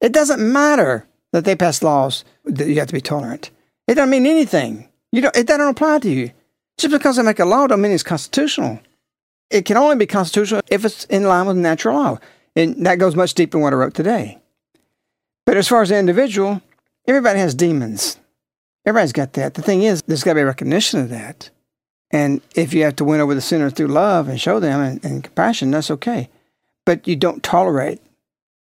It 0.00 0.12
doesn't 0.12 0.40
matter 0.40 1.06
that 1.32 1.44
they 1.44 1.56
pass 1.56 1.82
laws 1.82 2.24
that 2.44 2.68
you 2.68 2.78
have 2.78 2.88
to 2.88 2.94
be 2.94 3.00
tolerant. 3.00 3.50
It 3.88 3.94
doesn't 3.94 4.10
mean 4.10 4.26
anything. 4.26 4.88
You 5.14 5.20
don't, 5.20 5.36
it 5.36 5.46
doesn't 5.46 5.68
apply 5.68 6.00
to 6.00 6.10
you. 6.10 6.32
Just 6.76 6.90
because 6.90 7.14
they 7.14 7.22
make 7.22 7.38
a 7.38 7.44
law 7.44 7.68
doesn't 7.68 7.80
mean 7.80 7.92
it's 7.92 8.02
constitutional. 8.02 8.80
It 9.48 9.64
can 9.64 9.76
only 9.76 9.94
be 9.94 10.06
constitutional 10.06 10.62
if 10.68 10.84
it's 10.84 11.04
in 11.04 11.22
line 11.22 11.46
with 11.46 11.56
natural 11.56 11.96
law. 11.96 12.18
And 12.56 12.84
that 12.84 12.98
goes 12.98 13.14
much 13.14 13.32
deeper 13.34 13.52
than 13.52 13.62
what 13.62 13.72
I 13.72 13.76
wrote 13.76 13.94
today. 13.94 14.38
But 15.46 15.56
as 15.56 15.68
far 15.68 15.82
as 15.82 15.90
the 15.90 15.98
individual, 15.98 16.62
everybody 17.06 17.38
has 17.38 17.54
demons. 17.54 18.18
Everybody's 18.84 19.12
got 19.12 19.34
that. 19.34 19.54
The 19.54 19.62
thing 19.62 19.84
is, 19.84 20.02
there's 20.02 20.24
got 20.24 20.32
to 20.32 20.40
be 20.40 20.42
recognition 20.42 20.98
of 20.98 21.10
that. 21.10 21.48
And 22.10 22.40
if 22.56 22.74
you 22.74 22.82
have 22.82 22.96
to 22.96 23.04
win 23.04 23.20
over 23.20 23.36
the 23.36 23.40
sinner 23.40 23.70
through 23.70 23.86
love 23.86 24.28
and 24.28 24.40
show 24.40 24.58
them 24.58 24.80
and, 24.80 25.04
and 25.04 25.22
compassion, 25.22 25.70
that's 25.70 25.92
okay. 25.92 26.28
But 26.84 27.06
you 27.06 27.14
don't 27.14 27.40
tolerate. 27.40 28.00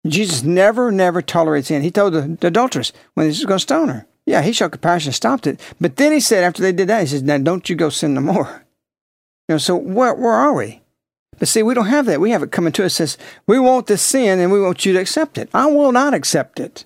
Jesus 0.06 0.42
never, 0.44 0.90
never 0.90 1.20
tolerates 1.20 1.68
sin. 1.68 1.82
He 1.82 1.90
told 1.90 2.14
the, 2.14 2.38
the 2.40 2.46
adulteress 2.46 2.94
when 3.12 3.26
he's 3.26 3.44
going 3.44 3.58
to 3.58 3.62
stone 3.62 3.88
her. 3.88 4.06
Yeah, 4.28 4.42
he 4.42 4.52
showed 4.52 4.72
compassion, 4.72 5.12
stopped 5.12 5.46
it. 5.46 5.58
But 5.80 5.96
then 5.96 6.12
he 6.12 6.20
said, 6.20 6.44
after 6.44 6.60
they 6.60 6.70
did 6.70 6.88
that, 6.88 7.00
he 7.00 7.06
says, 7.06 7.22
now 7.22 7.38
don't 7.38 7.70
you 7.70 7.74
go 7.74 7.88
sin 7.88 8.12
no 8.12 8.20
more. 8.20 8.62
You 9.48 9.54
know, 9.54 9.58
so 9.58 9.74
where, 9.74 10.12
where 10.12 10.34
are 10.34 10.52
we? 10.52 10.82
But 11.38 11.48
see, 11.48 11.62
we 11.62 11.72
don't 11.72 11.86
have 11.86 12.04
that. 12.04 12.20
We 12.20 12.32
have 12.32 12.42
it 12.42 12.52
coming 12.52 12.74
to 12.74 12.84
us 12.84 12.92
says, 12.92 13.16
we 13.46 13.58
want 13.58 13.86
this 13.86 14.02
sin 14.02 14.38
and 14.38 14.52
we 14.52 14.60
want 14.60 14.84
you 14.84 14.92
to 14.92 14.98
accept 14.98 15.38
it. 15.38 15.48
I 15.54 15.64
will 15.64 15.92
not 15.92 16.12
accept 16.12 16.60
it. 16.60 16.84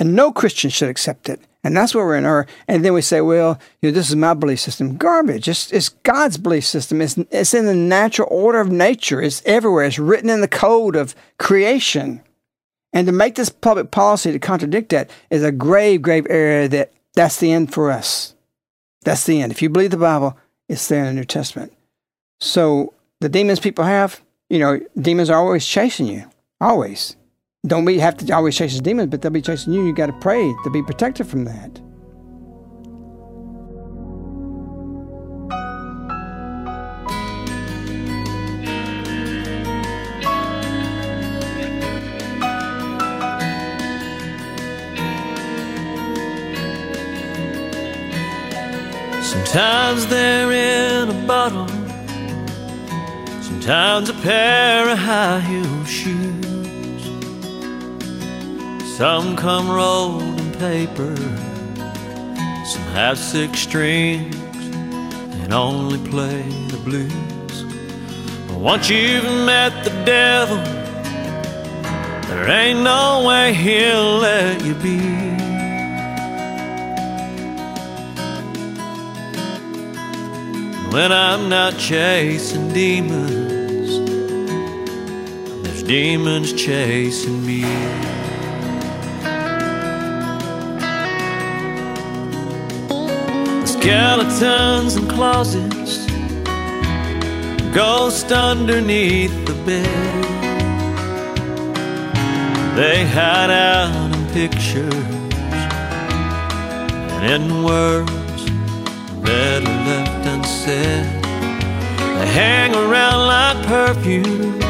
And 0.00 0.16
no 0.16 0.32
Christian 0.32 0.68
should 0.68 0.88
accept 0.88 1.28
it. 1.28 1.40
And 1.62 1.76
that's 1.76 1.94
where 1.94 2.04
we're 2.04 2.16
in 2.16 2.26
error. 2.26 2.48
And 2.66 2.84
then 2.84 2.92
we 2.92 3.02
say, 3.02 3.20
well, 3.20 3.60
you 3.80 3.90
know, 3.90 3.94
this 3.94 4.08
is 4.08 4.16
my 4.16 4.34
belief 4.34 4.58
system. 4.58 4.96
Garbage. 4.96 5.46
It's, 5.46 5.70
it's 5.70 5.90
God's 5.90 6.38
belief 6.38 6.64
system. 6.64 7.00
It's, 7.00 7.16
it's 7.30 7.54
in 7.54 7.66
the 7.66 7.74
natural 7.74 8.26
order 8.32 8.58
of 8.58 8.72
nature. 8.72 9.22
It's 9.22 9.42
everywhere. 9.46 9.84
It's 9.84 10.00
written 10.00 10.30
in 10.30 10.40
the 10.40 10.48
code 10.48 10.96
of 10.96 11.14
creation. 11.38 12.22
And 12.92 13.06
to 13.06 13.12
make 13.12 13.34
this 13.34 13.50
public 13.50 13.90
policy 13.90 14.32
to 14.32 14.38
contradict 14.38 14.90
that 14.90 15.10
is 15.30 15.42
a 15.42 15.52
grave, 15.52 16.02
grave 16.02 16.26
error 16.30 16.68
that 16.68 16.92
that's 17.14 17.38
the 17.38 17.52
end 17.52 17.72
for 17.72 17.90
us. 17.90 18.34
That's 19.02 19.24
the 19.24 19.40
end. 19.40 19.52
If 19.52 19.62
you 19.62 19.68
believe 19.68 19.90
the 19.90 19.96
Bible, 19.96 20.36
it's 20.68 20.88
there 20.88 21.04
in 21.04 21.06
the 21.06 21.12
New 21.20 21.24
Testament. 21.24 21.72
So 22.40 22.94
the 23.20 23.28
demons 23.28 23.60
people 23.60 23.84
have, 23.84 24.20
you 24.48 24.58
know, 24.58 24.80
demons 25.00 25.30
are 25.30 25.38
always 25.38 25.66
chasing 25.66 26.06
you. 26.06 26.30
Always. 26.60 27.16
Don't 27.66 27.84
be 27.84 27.98
have 27.98 28.16
to 28.18 28.32
always 28.32 28.56
chase 28.56 28.76
the 28.76 28.82
demons, 28.82 29.10
but 29.10 29.20
they'll 29.20 29.30
be 29.30 29.42
chasing 29.42 29.72
you. 29.72 29.84
You 29.86 29.92
got 29.92 30.06
to 30.06 30.12
pray 30.14 30.54
to 30.64 30.70
be 30.70 30.82
protected 30.82 31.26
from 31.26 31.44
that. 31.44 31.80
Sometimes 49.48 50.06
they're 50.08 50.52
in 50.52 51.08
a 51.08 51.26
bottle, 51.26 51.66
sometimes 53.40 54.10
a 54.10 54.12
pair 54.12 54.90
of 54.90 54.98
high 54.98 55.40
heel 55.40 55.84
shoes. 55.86 57.02
Some 58.98 59.36
come 59.36 59.70
rolled 59.70 60.38
in 60.38 60.52
paper, 60.52 61.16
some 62.66 62.82
have 62.92 63.16
six 63.16 63.60
strings 63.60 64.36
and 65.40 65.54
only 65.54 65.98
play 66.10 66.42
the 66.68 66.80
blues. 66.84 67.64
But 68.48 68.58
once 68.58 68.90
you've 68.90 69.24
met 69.46 69.82
the 69.82 70.04
devil, 70.04 70.58
there 72.28 72.50
ain't 72.50 72.80
no 72.80 73.24
way 73.26 73.54
he'll 73.54 74.18
let 74.18 74.62
you 74.62 74.74
be. 74.74 75.37
When 80.90 81.12
I'm 81.12 81.50
not 81.50 81.76
chasing 81.76 82.72
demons, 82.72 83.90
there's 85.62 85.82
demons 85.82 86.54
chasing 86.54 87.44
me. 87.44 87.60
The 93.60 93.66
skeletons 93.66 94.96
in 94.96 95.06
closets, 95.08 96.06
ghosts 97.74 98.32
underneath 98.32 99.44
the 99.44 99.54
bed. 99.66 100.24
They 102.76 103.06
hide 103.06 103.50
out 103.50 104.14
in 104.14 104.26
pictures 104.28 104.94
and 107.12 107.24
in 107.44 107.62
words 107.62 108.50
better 109.20 109.77
unsaid. 110.48 111.04
They 112.18 112.26
hang 112.26 112.74
around 112.74 113.26
like 113.26 113.66
perfume 113.66 114.60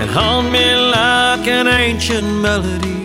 and 0.00 0.10
haunt 0.10 0.52
me 0.52 0.74
like 0.74 1.46
an 1.48 1.66
ancient 1.66 2.26
melody. 2.40 3.00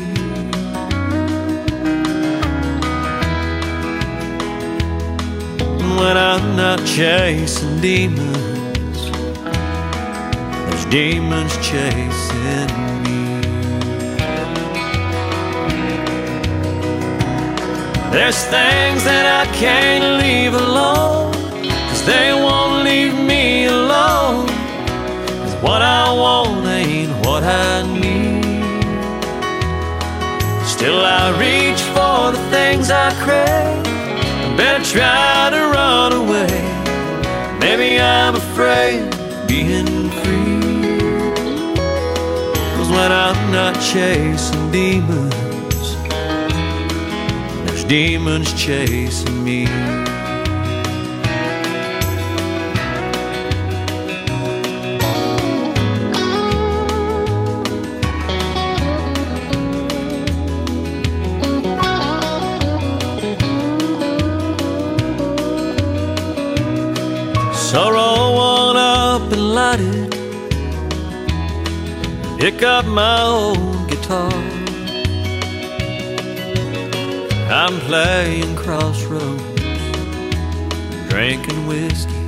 When 6.00 6.16
I'm 6.16 6.56
not 6.56 6.80
chasing 6.86 7.80
demons, 7.82 9.00
there's 10.66 10.86
demons 10.86 11.56
chasing 11.58 12.72
me. 13.04 13.18
There's 18.12 18.42
things 18.46 19.04
that 19.04 19.26
I 19.42 19.52
can't 19.54 20.22
leave 20.22 20.54
alone, 20.54 21.37
they 22.08 22.32
won't 22.32 22.86
leave 22.86 23.14
me 23.32 23.66
alone. 23.66 24.48
Cause 25.42 25.56
what 25.62 25.82
I 25.82 26.06
want 26.14 26.66
ain't 26.66 27.12
what 27.26 27.44
I 27.44 27.84
need. 28.02 28.46
Still, 30.66 31.02
I 31.04 31.26
reach 31.46 31.82
for 31.96 32.32
the 32.36 32.44
things 32.50 32.90
I 32.90 33.08
crave. 33.26 33.84
Better 34.56 34.84
try 34.86 35.50
to 35.52 35.62
run 35.76 36.14
away. 36.14 36.56
Maybe 37.60 38.00
I'm 38.00 38.36
afraid 38.36 39.02
of 39.14 39.48
being 39.48 40.10
free. 40.20 40.98
Cause 42.76 42.90
when 42.90 43.12
I'm 43.12 43.52
not 43.52 43.76
chasing 43.92 44.72
demons, 44.72 45.96
there's 47.66 47.84
demons 47.84 48.54
chasing 48.54 49.44
me. 49.44 49.68
Pick 72.50 72.64
up 72.64 72.86
my 72.86 73.24
old 73.24 73.90
guitar. 73.90 74.32
I'm 77.52 77.78
playing 77.82 78.56
crossroads, 78.56 79.44
drinking 81.10 81.68
whiskey 81.68 82.26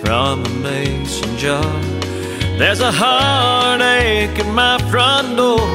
from 0.00 0.46
a 0.46 0.48
mason 0.48 1.36
jar. 1.36 1.82
There's 2.56 2.80
a 2.80 2.90
heartache 2.90 4.38
at 4.38 4.54
my 4.54 4.78
front 4.90 5.36
door. 5.36 5.68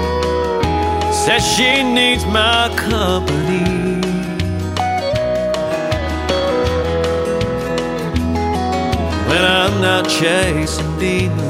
Says 1.13 1.45
she 1.55 1.83
needs 1.83 2.25
my 2.25 2.73
company. 2.75 3.77
when 9.29 9.43
I'm 9.45 9.79
not 9.81 10.09
chasing 10.09 10.97
demons. 10.97 11.48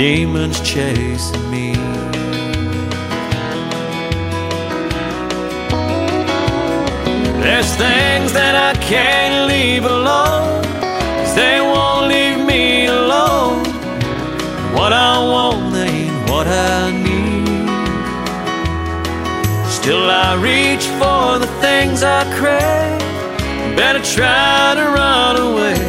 Demons 0.00 0.58
chasing 0.60 1.50
me. 1.50 1.74
There's 7.42 7.70
things 7.74 8.32
that 8.32 8.54
I 8.56 8.72
can't 8.80 9.46
leave 9.52 9.84
alone, 9.84 10.62
'cause 10.62 11.34
they 11.34 11.60
won't 11.60 12.06
leave 12.08 12.40
me 12.52 12.86
alone. 12.86 13.62
What 14.72 14.94
I 14.94 15.18
want 15.32 15.76
ain't 15.76 16.30
what 16.30 16.46
I 16.46 16.90
need. 16.92 17.68
Still, 19.68 20.08
I 20.08 20.30
reach 20.36 20.86
for 20.98 21.38
the 21.44 21.50
things 21.60 22.02
I 22.02 22.24
crave. 22.38 23.76
Better 23.76 24.02
try 24.16 24.72
to 24.80 24.86
run 24.98 25.36
away. 25.48 25.82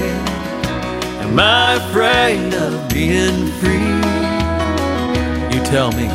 Am 1.23 1.39
I 1.39 1.75
afraid 1.75 2.53
of 2.65 2.89
being 2.89 3.47
free? 3.61 4.00
Tell 5.71 5.89
me. 5.93 6.09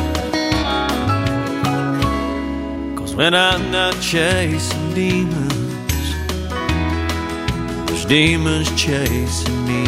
Cause 2.95 3.15
when 3.15 3.33
I'm 3.33 3.71
not 3.71 3.99
chasing 3.99 4.93
demons, 4.93 6.13
there's 7.87 8.05
demons 8.05 8.69
chasing 8.79 9.65
me. 9.65 9.83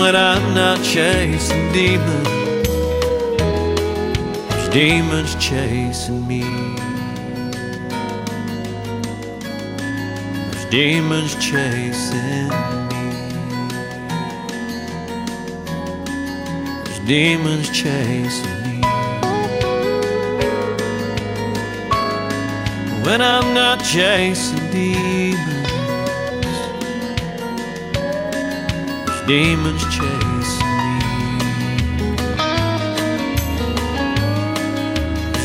When 0.00 0.14
I'm 0.14 0.54
not 0.54 0.84
chasing 0.84 1.72
demons, 1.72 2.28
there's 4.50 4.68
demons 4.68 5.34
chasing 5.36 6.28
me. 6.28 6.42
There's 10.50 10.66
demons 10.66 11.34
chasing 11.36 12.81
demons 17.12 17.68
chasing 17.68 18.62
me. 18.62 18.80
When 23.04 23.20
I'm 23.20 23.52
not 23.52 23.84
chasing 23.84 24.70
demons, 24.70 25.68
demons 29.26 29.84
chasing 29.94 30.70
me. 30.88 31.02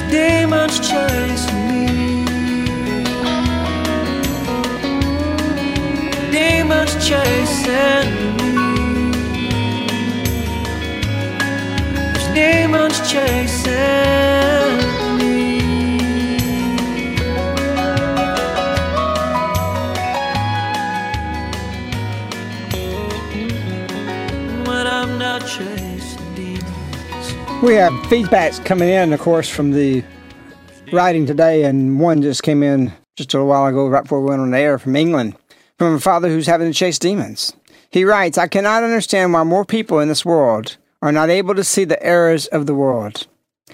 Demons 0.09 0.79
chasing 0.89 1.67
me. 1.67 1.83
Demons 6.31 6.93
chasing 7.05 8.09
me. 8.37 8.56
Demons 12.37 12.99
chasing 13.11 13.73
me. 15.17 15.57
We 27.63 27.73
have 27.73 27.91
feedbacks 28.05 28.63
coming 28.63 28.89
in, 28.89 29.13
of 29.13 29.19
course, 29.19 29.49
from 29.49 29.71
the 29.71 30.03
writing 30.93 31.25
today, 31.25 31.63
and 31.63 31.99
one 31.99 32.21
just 32.21 32.43
came 32.43 32.61
in 32.61 32.93
just 33.15 33.33
a 33.33 33.37
little 33.37 33.49
while 33.49 33.65
ago, 33.65 33.87
right 33.87 34.03
before 34.03 34.21
we 34.21 34.29
went 34.29 34.41
on 34.43 34.51
the 34.51 34.59
air 34.59 34.77
from 34.77 34.95
England, 34.95 35.35
from 35.79 35.95
a 35.95 35.99
father 35.99 36.29
who's 36.29 36.45
having 36.45 36.71
to 36.71 36.73
chase 36.73 36.99
demons. 36.99 37.53
He 37.89 38.05
writes, 38.05 38.37
I 38.37 38.47
cannot 38.47 38.83
understand 38.83 39.33
why 39.33 39.43
more 39.43 39.65
people 39.65 39.99
in 39.99 40.07
this 40.07 40.23
world 40.23 40.77
are 41.01 41.11
not 41.11 41.29
able 41.29 41.55
to 41.55 41.63
see 41.63 41.85
the 41.85 42.01
errors 42.03 42.47
of 42.47 42.65
the 42.65 42.75
world. 42.75 43.27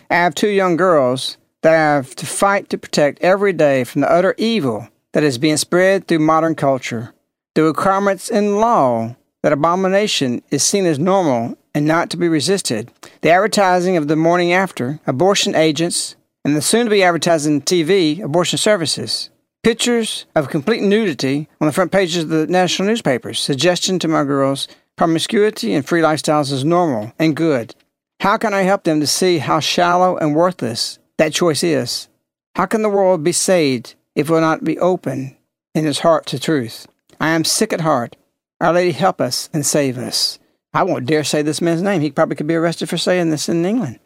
I 0.10 0.16
have 0.16 0.36
two 0.36 0.50
young 0.50 0.76
girls 0.76 1.38
that 1.62 1.74
I 1.74 1.78
have 1.78 2.16
to 2.16 2.26
fight 2.26 2.70
to 2.70 2.78
protect 2.78 3.22
every 3.22 3.54
day 3.54 3.84
from 3.84 4.02
the 4.02 4.12
utter 4.12 4.36
evil 4.38 4.90
that 5.14 5.24
is 5.24 5.38
being 5.38 5.58
spread 5.58 6.08
through 6.08 6.20
modern 6.20 6.56
culture. 6.56 7.14
The 7.56 7.64
requirements 7.64 8.30
in 8.30 8.58
law 8.58 9.16
that 9.44 9.54
abomination 9.54 10.42
is 10.52 10.64
seen 10.64 10.86
as 10.86 11.00
normal 11.00 11.58
and 11.76 11.86
not 11.86 12.10
to 12.10 12.18
be 12.18 12.28
resisted. 12.28 12.92
The 13.22 13.32
advertising 13.32 13.98
of 13.98 14.08
the 14.08 14.16
morning 14.16 14.54
after, 14.54 15.00
abortion 15.08 15.56
agents, 15.56 16.16
and 16.46 16.56
the 16.56 16.62
soon 16.62 16.86
to 16.86 16.90
be 16.90 17.04
advertising 17.04 17.62
TV 17.62 18.22
abortion 18.22 18.58
services. 18.58 19.30
Pictures 19.64 20.26
of 20.36 20.50
complete 20.50 20.82
nudity 20.82 21.48
on 21.62 21.68
the 21.68 21.74
front 21.74 21.92
pages 21.92 22.24
of 22.24 22.30
the 22.30 22.48
national 22.48 22.88
newspapers, 22.88 23.40
suggestion 23.40 23.98
to 24.00 24.10
my 24.10 24.24
girls 24.24 24.68
promiscuity 24.96 25.74
and 25.74 25.86
free 25.86 26.02
lifestyles 26.02 26.52
is 26.52 26.64
normal 26.64 27.14
and 27.20 27.36
good. 27.36 27.76
How 28.20 28.38
can 28.38 28.54
I 28.54 28.62
help 28.62 28.84
them 28.84 29.00
to 29.00 29.08
see 29.08 29.40
how 29.40 29.60
shallow 29.60 30.18
and 30.18 30.36
worthless 30.36 31.00
that 31.18 31.34
choice 31.34 31.64
is? 31.64 32.08
How 32.56 32.66
can 32.66 32.82
the 32.82 32.90
world 32.90 33.24
be 33.24 33.32
saved 33.32 33.96
if 34.16 34.30
it 34.30 34.34
will 34.34 34.42
not 34.42 34.64
be 34.64 34.80
open 34.80 35.36
in 35.74 35.88
its 35.88 36.00
heart 36.00 36.26
to 36.28 36.40
truth? 36.40 36.88
I 37.20 37.30
am 37.30 37.44
sick 37.44 37.74
at 37.74 37.82
heart. 37.82 38.16
Our 38.62 38.74
Lady, 38.74 38.92
help 38.92 39.20
us 39.20 39.50
and 39.54 39.66
save 39.66 39.98
us. 39.98 40.40
I 40.74 40.84
won't 40.84 41.06
dare 41.06 41.24
say 41.24 41.42
this 41.42 41.62
man's 41.62 41.82
name. 41.82 42.02
He 42.02 42.12
probably 42.12 42.36
could 42.36 42.48
be 42.48 42.56
arrested 42.56 42.90
for 42.90 42.98
saying 42.98 43.30
this 43.30 43.50
in 43.50 43.66
England. 43.66 44.00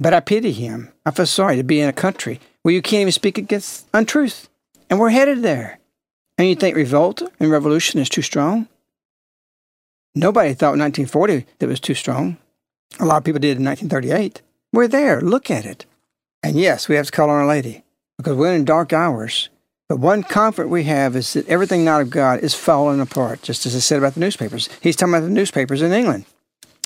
But 0.00 0.14
I 0.14 0.20
pity 0.20 0.52
him. 0.52 0.92
I 1.06 1.10
feel 1.10 1.26
sorry 1.26 1.56
to 1.56 1.62
be 1.62 1.80
in 1.80 1.88
a 1.88 1.92
country 1.92 2.40
where 2.62 2.74
you 2.74 2.82
can't 2.82 3.02
even 3.02 3.12
speak 3.12 3.38
against 3.38 3.86
untruth. 3.94 4.48
And 4.90 4.98
we're 4.98 5.10
headed 5.10 5.42
there. 5.42 5.78
And 6.36 6.48
you 6.48 6.54
think 6.54 6.76
revolt 6.76 7.22
and 7.38 7.50
revolution 7.50 8.00
is 8.00 8.08
too 8.08 8.22
strong? 8.22 8.68
Nobody 10.14 10.54
thought 10.54 10.74
in 10.74 10.80
1940 10.80 11.46
that 11.58 11.68
was 11.68 11.80
too 11.80 11.94
strong. 11.94 12.36
A 13.00 13.04
lot 13.04 13.18
of 13.18 13.24
people 13.24 13.40
did 13.40 13.56
in 13.56 13.64
1938. 13.64 14.42
We're 14.72 14.88
there. 14.88 15.20
Look 15.20 15.50
at 15.50 15.64
it. 15.64 15.86
And 16.42 16.58
yes, 16.58 16.88
we 16.88 16.96
have 16.96 17.06
to 17.06 17.12
call 17.12 17.30
on 17.30 17.36
Our 17.36 17.46
Lady 17.46 17.84
because 18.18 18.36
we're 18.36 18.54
in 18.54 18.64
dark 18.64 18.92
hours. 18.92 19.48
But 19.88 20.00
one 20.00 20.22
comfort 20.22 20.68
we 20.68 20.84
have 20.84 21.16
is 21.16 21.32
that 21.34 21.48
everything 21.48 21.84
not 21.84 22.00
of 22.00 22.10
God 22.10 22.40
is 22.40 22.54
falling 22.54 23.00
apart, 23.00 23.42
just 23.42 23.66
as 23.66 23.76
I 23.76 23.78
said 23.78 23.98
about 23.98 24.14
the 24.14 24.20
newspapers. 24.20 24.68
He's 24.80 24.96
talking 24.96 25.14
about 25.14 25.24
the 25.24 25.30
newspapers 25.30 25.82
in 25.82 25.92
England. 25.92 26.24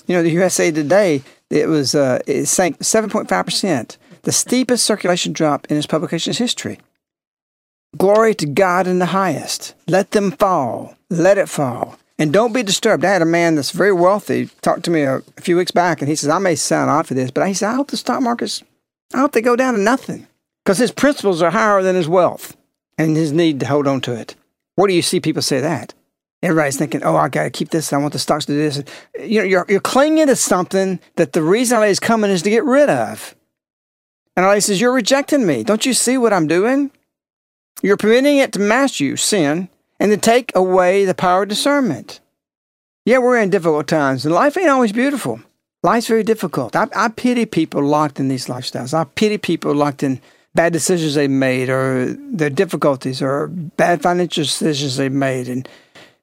You 0.06 0.16
know, 0.16 0.22
the 0.22 0.30
USA 0.30 0.70
Today, 0.70 1.22
it 1.50 1.68
was 1.68 1.94
uh, 1.94 2.20
it 2.26 2.46
sank 2.46 2.78
7.5%, 2.78 3.96
the 4.22 4.32
steepest 4.32 4.84
circulation 4.84 5.32
drop 5.32 5.66
in 5.68 5.76
its 5.76 5.86
publication's 5.86 6.38
history. 6.38 6.78
Glory 7.96 8.34
to 8.34 8.46
God 8.46 8.86
in 8.86 8.98
the 8.98 9.06
highest. 9.06 9.74
Let 9.88 10.10
them 10.10 10.32
fall. 10.32 10.96
Let 11.08 11.38
it 11.38 11.48
fall. 11.48 11.96
And 12.18 12.32
don't 12.32 12.54
be 12.54 12.62
disturbed. 12.62 13.04
I 13.04 13.12
had 13.12 13.22
a 13.22 13.26
man 13.26 13.56
that's 13.56 13.72
very 13.72 13.92
wealthy 13.92 14.48
talk 14.62 14.82
to 14.82 14.90
me 14.90 15.02
a, 15.02 15.18
a 15.18 15.40
few 15.40 15.56
weeks 15.56 15.70
back, 15.70 16.00
and 16.00 16.08
he 16.08 16.16
says, 16.16 16.30
I 16.30 16.38
may 16.38 16.54
sound 16.54 16.90
odd 16.90 17.06
for 17.06 17.14
this, 17.14 17.30
but 17.30 17.46
he 17.46 17.54
said, 17.54 17.70
I 17.70 17.74
hope 17.74 17.90
the 17.90 17.96
stock 17.96 18.22
markets, 18.22 18.62
I 19.12 19.18
hope 19.18 19.32
they 19.32 19.42
go 19.42 19.56
down 19.56 19.74
to 19.74 19.80
nothing 19.80 20.26
because 20.64 20.78
his 20.78 20.92
principles 20.92 21.42
are 21.42 21.50
higher 21.50 21.82
than 21.82 21.94
his 21.94 22.08
wealth 22.08 22.56
and 22.96 23.16
his 23.16 23.32
need 23.32 23.60
to 23.60 23.66
hold 23.66 23.86
on 23.86 24.00
to 24.02 24.12
it. 24.12 24.34
Where 24.76 24.88
do 24.88 24.94
you 24.94 25.02
see 25.02 25.20
people 25.20 25.42
say 25.42 25.60
that? 25.60 25.94
Everybody's 26.42 26.76
thinking, 26.76 27.02
"Oh, 27.02 27.16
I 27.16 27.28
got 27.28 27.44
to 27.44 27.50
keep 27.50 27.70
this. 27.70 27.92
I 27.92 27.96
want 27.96 28.12
the 28.12 28.18
stocks 28.18 28.44
to 28.46 28.52
do 28.52 28.58
this." 28.58 28.82
You 29.18 29.40
know, 29.40 29.46
you're 29.46 29.66
you're 29.68 29.80
clinging 29.80 30.26
to 30.26 30.36
something 30.36 31.00
that 31.16 31.32
the 31.32 31.42
reason 31.42 31.82
is 31.82 31.98
coming 31.98 32.30
is 32.30 32.42
to 32.42 32.50
get 32.50 32.64
rid 32.64 32.90
of. 32.90 33.34
And 34.36 34.44
LA 34.44 34.60
says, 34.60 34.80
"You're 34.80 34.92
rejecting 34.92 35.46
me. 35.46 35.64
Don't 35.64 35.86
you 35.86 35.94
see 35.94 36.18
what 36.18 36.34
I'm 36.34 36.46
doing? 36.46 36.90
You're 37.82 37.96
permitting 37.96 38.36
it 38.36 38.52
to 38.52 38.58
master 38.58 39.04
you, 39.04 39.16
sin, 39.16 39.68
and 39.98 40.10
to 40.10 40.16
take 40.16 40.54
away 40.54 41.04
the 41.04 41.14
power 41.14 41.42
of 41.42 41.48
discernment." 41.48 42.20
Yeah, 43.04 43.18
we're 43.18 43.38
in 43.38 43.50
difficult 43.50 43.86
times, 43.86 44.24
and 44.24 44.34
life 44.34 44.56
ain't 44.56 44.68
always 44.68 44.92
beautiful. 44.92 45.40
Life's 45.82 46.08
very 46.08 46.24
difficult. 46.24 46.74
I, 46.74 46.88
I 46.96 47.08
pity 47.08 47.46
people 47.46 47.82
locked 47.82 48.18
in 48.18 48.28
these 48.28 48.46
lifestyles. 48.46 48.92
I 48.92 49.04
pity 49.04 49.38
people 49.38 49.72
locked 49.74 50.02
in 50.02 50.20
bad 50.56 50.72
decisions 50.72 51.14
they've 51.14 51.30
made, 51.30 51.68
or 51.68 52.16
their 52.32 52.50
difficulties, 52.50 53.22
or 53.22 53.46
bad 53.46 54.02
financial 54.02 54.42
decisions 54.42 54.96
they've 54.96 55.12
made, 55.12 55.48
and 55.48 55.68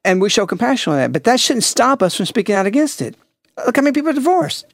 and 0.04 0.20
we 0.20 0.28
show 0.28 0.46
compassion 0.46 0.92
on 0.92 0.98
that. 0.98 1.12
But 1.12 1.24
that 1.24 1.40
shouldn't 1.40 1.64
stop 1.64 2.02
us 2.02 2.14
from 2.14 2.26
speaking 2.26 2.54
out 2.54 2.66
against 2.66 3.00
it. 3.00 3.16
Look 3.64 3.76
how 3.76 3.82
many 3.82 3.94
people 3.94 4.10
are 4.10 4.14
divorced. 4.14 4.66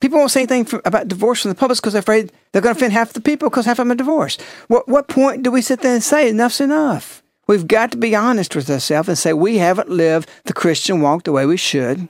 People 0.00 0.18
won't 0.18 0.32
say 0.32 0.40
anything 0.40 0.64
for, 0.64 0.82
about 0.84 1.08
divorce 1.08 1.42
from 1.42 1.50
the 1.50 1.54
public 1.54 1.78
because 1.78 1.92
they're 1.92 2.00
afraid 2.00 2.32
they're 2.52 2.60
going 2.60 2.74
to 2.74 2.78
offend 2.78 2.92
half 2.92 3.12
the 3.12 3.20
people 3.20 3.48
because 3.48 3.64
half 3.64 3.78
of 3.78 3.86
them 3.86 3.92
are 3.92 3.94
divorced. 3.94 4.42
What, 4.68 4.88
what 4.88 5.08
point 5.08 5.42
do 5.42 5.50
we 5.50 5.62
sit 5.62 5.80
there 5.80 5.94
and 5.94 6.02
say 6.02 6.28
enough's 6.28 6.60
enough? 6.60 7.22
We've 7.46 7.66
got 7.66 7.90
to 7.92 7.96
be 7.96 8.16
honest 8.16 8.56
with 8.56 8.70
ourselves 8.70 9.08
and 9.08 9.18
say 9.18 9.32
we 9.32 9.58
haven't 9.58 9.90
lived 9.90 10.30
the 10.44 10.52
Christian 10.52 11.00
walk 11.00 11.24
the 11.24 11.32
way 11.32 11.46
we 11.46 11.56
should. 11.56 12.08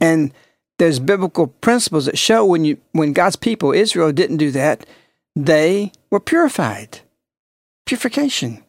And 0.00 0.32
there's 0.78 0.98
biblical 0.98 1.48
principles 1.48 2.06
that 2.06 2.18
show 2.18 2.44
when 2.44 2.64
you 2.64 2.78
when 2.92 3.12
God's 3.12 3.36
people, 3.36 3.72
Israel, 3.72 4.12
didn't 4.12 4.38
do 4.38 4.50
that, 4.52 4.86
they 5.36 5.92
were 6.10 6.20
purified. 6.20 7.00
Purification. 7.86 8.62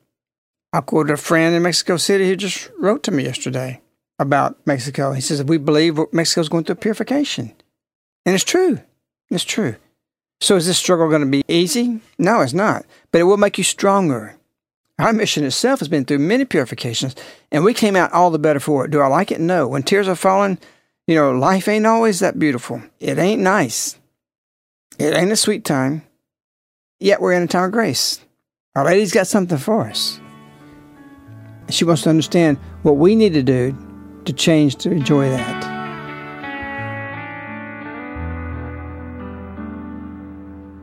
I 0.73 0.81
quoted 0.81 1.13
a 1.13 1.17
friend 1.17 1.55
in 1.55 1.63
Mexico 1.63 1.97
City 1.97 2.27
who 2.27 2.35
just 2.35 2.69
wrote 2.77 3.03
to 3.03 3.11
me 3.11 3.23
yesterday 3.23 3.81
about 4.19 4.57
Mexico. 4.65 5.11
He 5.11 5.21
says, 5.21 5.43
We 5.43 5.57
believe 5.57 5.99
Mexico's 6.11 6.49
going 6.49 6.63
through 6.63 6.75
purification. 6.75 7.53
And 8.25 8.35
it's 8.35 8.43
true. 8.43 8.79
It's 9.29 9.43
true. 9.43 9.75
So 10.39 10.55
is 10.55 10.67
this 10.67 10.77
struggle 10.77 11.09
going 11.09 11.21
to 11.21 11.27
be 11.27 11.43
easy? 11.47 12.01
No, 12.17 12.41
it's 12.41 12.53
not. 12.53 12.85
But 13.11 13.21
it 13.21 13.25
will 13.25 13.37
make 13.37 13.57
you 13.57 13.63
stronger. 13.63 14.35
Our 15.01 15.13
mission 15.13 15.43
itself 15.43 15.79
has 15.79 15.87
been 15.87 16.05
through 16.05 16.19
many 16.19 16.45
purifications, 16.45 17.15
and 17.51 17.63
we 17.63 17.73
came 17.73 17.95
out 17.95 18.13
all 18.13 18.29
the 18.29 18.37
better 18.37 18.59
for 18.59 18.85
it. 18.85 18.91
Do 18.91 18.99
I 18.99 19.07
like 19.07 19.31
it? 19.31 19.39
No. 19.39 19.67
When 19.67 19.81
tears 19.81 20.07
are 20.07 20.13
falling, 20.13 20.59
you 21.07 21.15
know, 21.15 21.31
life 21.31 21.67
ain't 21.67 21.87
always 21.87 22.19
that 22.19 22.37
beautiful. 22.37 22.83
It 22.99 23.17
ain't 23.17 23.41
nice. 23.41 23.97
It 24.99 25.15
ain't 25.15 25.31
a 25.31 25.35
sweet 25.35 25.65
time. 25.65 26.03
Yet 26.99 27.19
we're 27.19 27.33
in 27.33 27.41
a 27.41 27.47
time 27.47 27.63
of 27.63 27.71
grace. 27.71 28.21
Our 28.75 28.85
Lady's 28.85 29.11
got 29.11 29.25
something 29.25 29.57
for 29.57 29.87
us. 29.87 30.19
She 31.69 31.83
wants 31.83 32.03
to 32.03 32.11
understand 32.11 32.59
what 32.83 32.97
we 32.97 33.15
need 33.15 33.33
to 33.33 33.41
do 33.41 33.75
to 34.25 34.33
change 34.33 34.75
to 34.75 34.91
enjoy 34.91 35.29
that. 35.29 35.63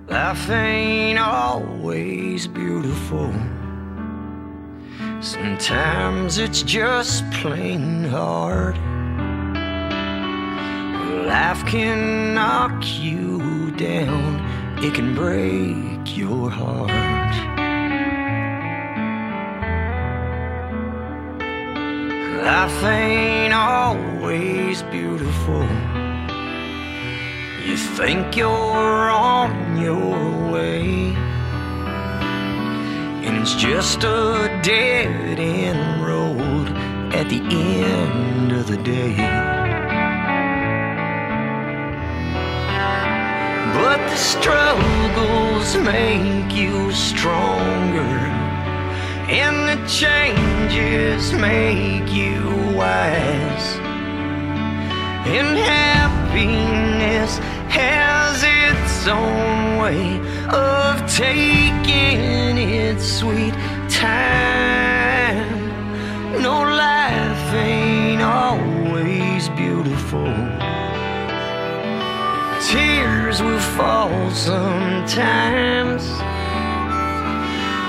Life 0.08 0.50
ain't 0.50 1.20
always 1.20 2.48
beautiful. 2.48 3.32
Sometimes 5.20 6.38
it's 6.38 6.62
just 6.62 7.28
plain 7.32 8.04
hard. 8.04 8.76
Life 11.26 11.66
can 11.66 12.34
knock 12.34 12.84
you 13.00 13.72
down, 13.72 14.38
it 14.78 14.94
can 14.94 15.16
break 15.16 16.16
your 16.16 16.48
heart. 16.48 17.34
Life 22.44 22.84
ain't 22.84 23.52
always 23.52 24.84
beautiful. 24.84 25.66
You 27.66 27.76
think 27.76 28.36
you're 28.36 29.10
on 29.10 29.82
your 29.82 30.52
way. 30.52 31.27
And 33.24 33.36
it's 33.36 33.54
just 33.54 34.04
a 34.04 34.60
dead 34.62 35.38
end 35.38 36.04
road 36.06 36.68
at 37.12 37.28
the 37.28 37.40
end 37.40 38.52
of 38.52 38.66
the 38.68 38.76
day. 38.78 39.16
But 43.74 43.98
the 44.08 44.16
struggles 44.16 45.76
make 45.76 46.52
you 46.54 46.92
stronger, 46.92 48.14
and 49.28 49.68
the 49.68 49.78
changes 49.88 51.32
make 51.32 52.12
you 52.12 52.40
wise. 52.76 53.68
And 55.26 55.58
happiness 55.58 57.38
has 57.68 58.42
its 58.42 59.06
own 59.08 59.78
way 59.78 60.20
of 60.50 61.06
taking 61.10 62.58
its 62.58 63.04
sweet 63.04 63.54
time. 63.88 65.68
No 66.42 66.62
life 66.62 67.54
ain't 67.54 68.22
always 68.22 69.48
beautiful. 69.50 70.32
Tears 72.70 73.42
will 73.42 73.60
fall 73.76 74.30
sometimes. 74.30 76.04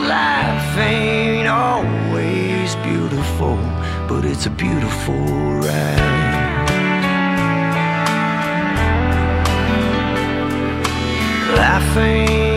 Life 0.07 0.77
ain't 0.77 1.47
always 1.47 2.75
beautiful, 2.77 3.57
but 4.07 4.25
it's 4.25 4.45
a 4.45 4.49
beautiful 4.49 5.15
ride. 5.65 6.19
Life 11.55 11.97
ain't 11.97 12.48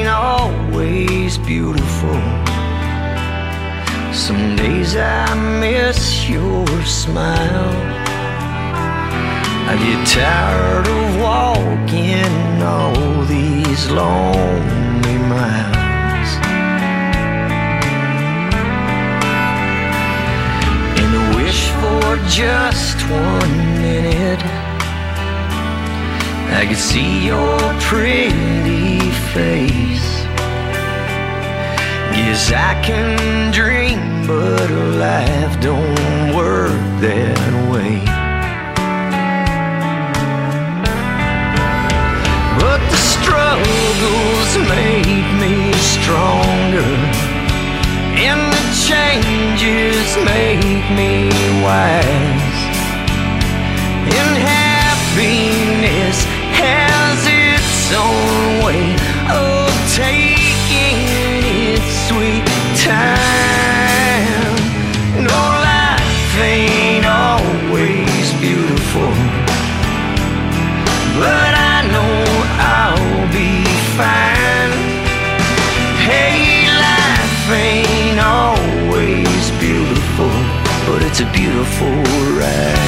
always 0.73 1.37
beautiful. 1.39 2.21
Some 4.13 4.57
days 4.57 4.97
I 4.97 5.35
miss 5.61 6.29
your 6.29 6.67
smile. 6.85 7.75
I 9.69 9.75
get 9.85 10.07
tired 10.07 10.87
of 10.89 11.21
walking 11.21 12.63
all 12.63 13.25
these 13.25 13.91
lonely 13.91 15.19
miles. 15.35 16.31
And 21.01 21.11
I 21.21 21.25
wish 21.37 21.63
for 21.81 22.17
just 22.29 22.97
one 23.11 23.55
minute. 23.83 24.45
I 26.55 26.67
could 26.67 26.77
see 26.77 27.27
your 27.27 27.59
pretty 27.81 29.11
face. 29.35 30.12
Yes, 32.25 32.53
I 32.53 32.81
can 32.83 33.53
dream, 33.53 34.27
but 34.27 34.71
life 34.71 35.61
don't 35.61 36.35
work 36.35 36.73
that 37.01 37.53
way. 37.71 37.99
But 42.63 42.81
the 42.93 43.01
struggles 43.15 44.51
make 44.71 45.29
me 45.43 45.73
stronger, 45.95 46.91
and 48.27 48.41
the 48.55 48.65
changes 48.89 50.09
make 50.31 50.85
me 50.99 51.29
wise. 51.61 52.61
And 54.19 54.31
a 81.23 81.33
beautiful 81.33 81.87
ride. 82.37 82.79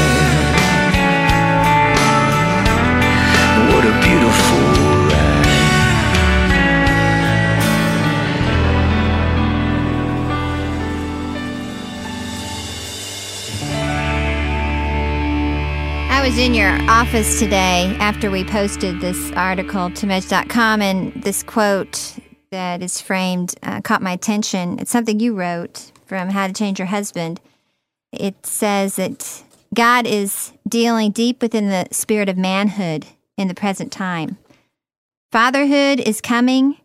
What 3.70 3.85
a 3.85 3.93
beautiful. 4.03 4.59
I 16.11 16.20
was 16.24 16.39
in 16.39 16.55
your 16.55 16.70
office 16.91 17.39
today 17.39 17.97
after 18.01 18.30
we 18.32 18.43
posted 18.43 19.01
this 19.01 19.30
article 19.32 19.91
to 19.91 20.07
Medj.com, 20.07 20.82
and 20.82 21.12
this 21.22 21.45
quote 21.45 22.18
that 22.51 22.82
is 22.82 23.01
framed 23.01 23.55
uh, 23.62 23.80
caught 23.82 24.03
my 24.03 24.12
attention. 24.12 24.80
It's 24.80 24.91
something 24.91 25.20
you 25.20 25.35
wrote 25.35 25.93
from 26.07 26.30
How 26.30 26.49
to 26.49 26.53
Change 26.53 26.80
Your 26.80 26.87
Husband. 26.87 27.41
It 28.18 28.46
says 28.46 28.96
that 28.96 29.42
God 29.74 30.06
is 30.06 30.52
dealing 30.68 31.10
deep 31.10 31.42
within 31.42 31.68
the 31.68 31.86
spirit 31.90 32.28
of 32.28 32.36
manhood 32.36 33.06
in 33.36 33.48
the 33.48 33.54
present 33.54 33.90
time. 33.92 34.38
Fatherhood 35.32 36.00
is 36.00 36.20
coming, 36.20 36.76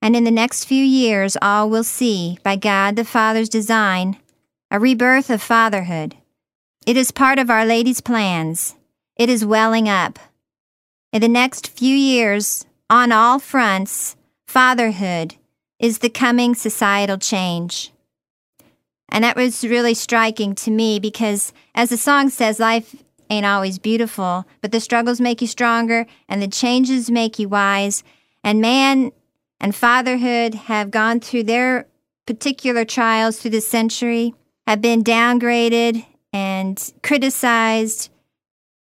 and 0.00 0.16
in 0.16 0.24
the 0.24 0.30
next 0.30 0.64
few 0.64 0.82
years, 0.82 1.36
all 1.42 1.68
will 1.68 1.84
see, 1.84 2.38
by 2.42 2.56
God 2.56 2.96
the 2.96 3.04
Father's 3.04 3.50
design, 3.50 4.16
a 4.70 4.80
rebirth 4.80 5.28
of 5.28 5.42
fatherhood. 5.42 6.16
It 6.86 6.96
is 6.96 7.10
part 7.10 7.38
of 7.38 7.50
Our 7.50 7.66
Lady's 7.66 8.00
plans. 8.00 8.74
It 9.16 9.28
is 9.28 9.44
welling 9.44 9.88
up. 9.88 10.18
In 11.12 11.20
the 11.20 11.28
next 11.28 11.68
few 11.68 11.94
years, 11.94 12.64
on 12.88 13.12
all 13.12 13.38
fronts, 13.38 14.16
fatherhood 14.46 15.36
is 15.78 15.98
the 15.98 16.08
coming 16.08 16.54
societal 16.54 17.18
change. 17.18 17.92
And 19.12 19.22
that 19.24 19.36
was 19.36 19.62
really 19.62 19.92
striking 19.92 20.54
to 20.56 20.70
me 20.70 20.98
because, 20.98 21.52
as 21.74 21.90
the 21.90 21.98
song 21.98 22.30
says, 22.30 22.58
life 22.58 22.96
ain't 23.28 23.44
always 23.44 23.78
beautiful, 23.78 24.46
but 24.62 24.72
the 24.72 24.80
struggles 24.80 25.20
make 25.20 25.42
you 25.42 25.46
stronger 25.46 26.06
and 26.30 26.40
the 26.40 26.48
changes 26.48 27.10
make 27.10 27.38
you 27.38 27.46
wise. 27.46 28.02
And 28.42 28.62
man 28.62 29.12
and 29.60 29.74
fatherhood 29.74 30.54
have 30.54 30.90
gone 30.90 31.20
through 31.20 31.44
their 31.44 31.86
particular 32.24 32.86
trials 32.86 33.38
through 33.38 33.50
the 33.50 33.60
century, 33.60 34.34
have 34.66 34.80
been 34.80 35.04
downgraded 35.04 36.06
and 36.32 36.92
criticized. 37.02 38.08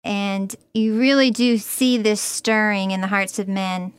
And 0.04 0.56
you 0.76 1.00
really 1.00 1.32
do 1.32 1.58
see 1.58 1.98
this 1.98 2.22
stirring 2.22 2.92
in 2.92 3.02
the 3.02 3.08
hearts 3.08 3.40
of 3.40 3.48
men. 3.48 3.94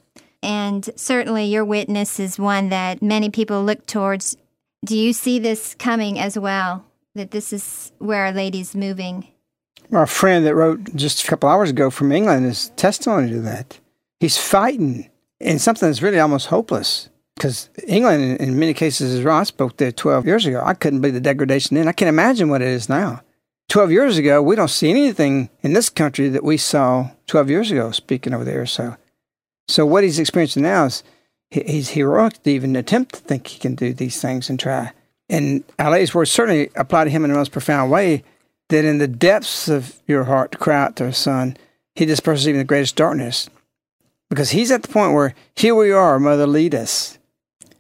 And 0.45 0.89
certainly 0.95 1.47
your 1.47 1.65
witness 1.65 2.21
is 2.21 2.39
one 2.39 2.69
that 2.69 3.03
many 3.03 3.31
people 3.31 3.65
look 3.65 3.85
towards. 3.85 4.37
Do 4.85 4.97
you 4.97 5.13
see 5.13 5.39
this 5.39 5.75
coming 5.75 6.19
as 6.19 6.39
well? 6.39 6.85
That 7.15 7.33
this 7.33 7.53
is 7.53 7.93
where 7.99 8.25
Our 8.27 8.33
Lady's 8.33 8.75
moving? 8.75 9.27
Our 9.93 10.07
friend 10.07 10.47
that 10.47 10.55
wrote 10.55 10.95
just 10.95 11.25
a 11.25 11.27
couple 11.27 11.49
hours 11.49 11.71
ago 11.71 11.91
from 11.91 12.13
England 12.13 12.47
is 12.47 12.71
testimony 12.77 13.31
to 13.31 13.41
that. 13.41 13.79
He's 14.21 14.39
fighting 14.39 15.11
in 15.41 15.59
something 15.59 15.89
that's 15.89 16.03
really 16.03 16.21
almost 16.21 16.47
hopeless. 16.47 17.09
Because 17.35 17.69
England, 17.87 18.39
in- 18.41 18.59
many 18.59 18.75
cases, 18.75 19.15
as 19.15 19.25
Ron 19.25 19.45
spoke 19.45 19.77
there 19.77 19.93
12 19.93 20.27
years 20.27 20.47
ago, 20.47 20.63
I 20.65 20.75
couldn't 20.75 21.01
believe 21.01 21.15
the 21.15 21.21
degradation 21.21 21.75
then. 21.75 21.89
I 21.89 21.93
can't 21.93 22.09
imagine 22.09 22.49
what 22.49 22.63
it 22.63 22.69
is 22.69 22.89
now. 22.89 23.23
12 23.71 23.91
years 23.93 24.19
ago, 24.19 24.43
we 24.43 24.57
don't 24.57 24.69
see 24.69 24.91
anything 24.91 25.49
in 25.63 25.73
this 25.73 25.89
country 25.89 26.29
that 26.29 26.45
we 26.45 26.57
saw 26.57 27.11
12 27.27 27.51
years 27.51 27.71
ago, 27.71 27.91
speaking 27.93 28.35
over 28.35 28.45
there. 28.45 28.67
So, 28.67 28.97
so 29.69 29.87
what 29.87 30.05
he's 30.05 30.19
experiencing 30.19 30.63
now 30.65 30.87
is 30.87 31.03
he's 31.51 31.91
heroic 31.91 32.43
to 32.43 32.51
even 32.51 32.77
attempt 32.77 33.15
to 33.15 33.21
think 33.21 33.47
he 33.47 33.59
can 33.59 33.75
do 33.75 33.93
these 33.93 34.21
things 34.21 34.49
and 34.49 34.59
try. 34.59 34.93
And 35.29 35.65
Lady's 35.79 36.15
words 36.15 36.31
certainly 36.31 36.71
apply 36.75 37.05
to 37.05 37.11
him 37.11 37.25
in 37.25 37.31
the 37.31 37.37
most 37.37 37.53
profound 37.53 37.91
way 37.91 38.25
that 38.69 38.85
in 38.85 38.99
the 38.99 39.09
depths 39.09 39.69
of 39.69 40.01
your 40.07 40.25
heart 40.25 40.53
to 40.53 40.59
cry 40.59 40.83
out 40.83 40.97
to 40.97 41.05
her 41.05 41.13
son, 41.13 41.57
he 41.95 42.05
disperses 42.05 42.49
even 42.49 42.59
the 42.59 42.65
greatest 42.65 42.97
darkness. 42.97 43.49
Because 44.29 44.51
he's 44.51 44.71
at 44.71 44.83
the 44.83 44.89
point 44.89 45.13
where, 45.13 45.35
here 45.57 45.75
we 45.75 45.91
are, 45.91 46.19
mother, 46.21 46.47
lead 46.47 46.75
us. 46.75 47.19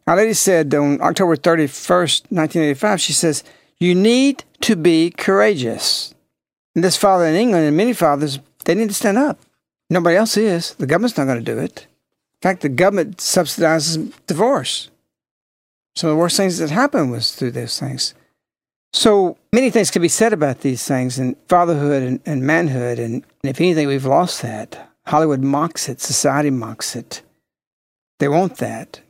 Our 0.07 0.17
Lady 0.17 0.33
said 0.33 0.75
on 0.75 1.01
October 1.01 1.37
31st, 1.37 2.31
1985, 2.31 3.01
she 3.01 3.13
says, 3.13 3.45
You 3.79 3.95
need 3.95 4.45
to 4.63 4.75
be 4.75 5.11
courageous. 5.11 6.13
And 6.75 6.83
this 6.83 6.97
father 6.97 7.27
in 7.27 7.37
England 7.37 7.67
and 7.67 7.77
many 7.77 7.93
fathers, 7.93 8.41
they 8.65 8.75
need 8.75 8.89
to 8.89 8.95
stand 8.95 9.19
up. 9.19 9.39
Nobody 9.89 10.17
else 10.17 10.37
is. 10.37 10.75
The 10.75 10.87
government's 10.87 11.17
not 11.17 11.27
going 11.27 11.45
to 11.45 11.55
do 11.55 11.59
it. 11.59 11.87
In 12.41 12.49
fact, 12.49 12.63
the 12.63 12.71
government 12.71 13.19
subsidizes 13.19 14.13
divorce. 14.27 14.89
Some 15.95 16.09
of 16.09 16.17
the 16.17 16.21
worst 16.21 16.39
things 16.39 16.59
that 16.59 16.71
happened 16.71 17.11
was 17.11 17.33
through 17.33 17.51
those 17.51 17.79
things. 17.79 18.15
So 18.93 19.37
many 19.53 19.71
things 19.71 19.91
can 19.91 20.01
be 20.01 20.09
said 20.09 20.33
about 20.33 20.61
these 20.61 20.87
things 20.87 21.19
and 21.19 21.37
fatherhood 21.49 22.03
and, 22.03 22.21
and 22.25 22.43
manhood. 22.43 22.99
And, 22.99 23.25
if 23.43 23.61
anything, 23.61 23.87
we've 23.87 24.07
lost 24.07 24.43
that. 24.43 24.91
Hollywood 25.07 25.43
mocks 25.43 25.89
it, 25.89 26.01
society 26.01 26.51
mocks 26.51 26.97
it. 26.97 27.23
They 28.19 28.29
want 28.29 28.57
that. 28.57 29.01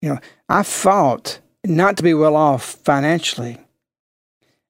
You 0.00 0.10
know, 0.10 0.18
I 0.48 0.62
fought 0.62 1.40
not 1.64 1.96
to 1.98 2.02
be 2.02 2.14
well 2.14 2.36
off 2.36 2.64
financially. 2.84 3.58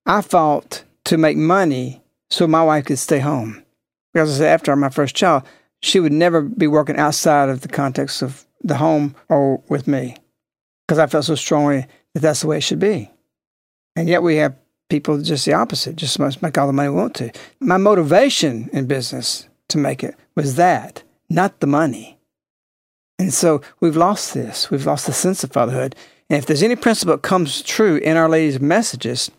I 0.06 0.20
fought 0.22 0.84
to 1.04 1.16
make 1.16 1.36
money 1.36 2.02
so 2.30 2.46
my 2.46 2.64
wife 2.64 2.86
could 2.86 2.98
stay 2.98 3.20
home. 3.20 3.62
Because 4.12 4.40
after 4.40 4.74
my 4.76 4.88
first 4.88 5.14
child, 5.14 5.44
she 5.82 6.00
would 6.00 6.12
never 6.12 6.42
be 6.42 6.66
working 6.66 6.96
outside 6.96 7.48
of 7.48 7.60
the 7.60 7.68
context 7.68 8.22
of 8.22 8.46
the 8.62 8.76
home 8.76 9.14
or 9.28 9.62
with 9.68 9.86
me. 9.86 10.16
Because 10.86 10.98
I 10.98 11.06
felt 11.06 11.24
so 11.24 11.34
strongly 11.34 11.86
that 12.14 12.20
that's 12.20 12.40
the 12.40 12.46
way 12.46 12.58
it 12.58 12.62
should 12.62 12.78
be. 12.78 13.10
And 13.96 14.08
yet 14.08 14.22
we 14.22 14.36
have 14.36 14.56
people 14.88 15.20
just 15.20 15.44
the 15.44 15.52
opposite, 15.52 15.96
just 15.96 16.18
make 16.42 16.58
all 16.58 16.66
the 16.66 16.72
money 16.72 16.88
we 16.88 16.96
want 16.96 17.14
to. 17.16 17.32
My 17.60 17.76
motivation 17.76 18.68
in 18.72 18.86
business 18.86 19.48
to 19.68 19.78
make 19.78 20.04
it 20.04 20.14
was 20.34 20.56
that, 20.56 21.02
not 21.28 21.60
the 21.60 21.66
money. 21.66 22.18
And 23.18 23.32
so 23.32 23.60
we've 23.80 23.96
lost 23.96 24.34
this. 24.34 24.70
We've 24.70 24.86
lost 24.86 25.06
the 25.06 25.12
sense 25.12 25.44
of 25.44 25.52
fatherhood. 25.52 25.94
And 26.28 26.38
if 26.38 26.46
there's 26.46 26.62
any 26.62 26.76
principle 26.76 27.14
that 27.14 27.22
comes 27.22 27.62
true 27.62 27.96
in 27.96 28.16
Our 28.16 28.28
Lady's 28.28 28.60
messages, 28.60 29.30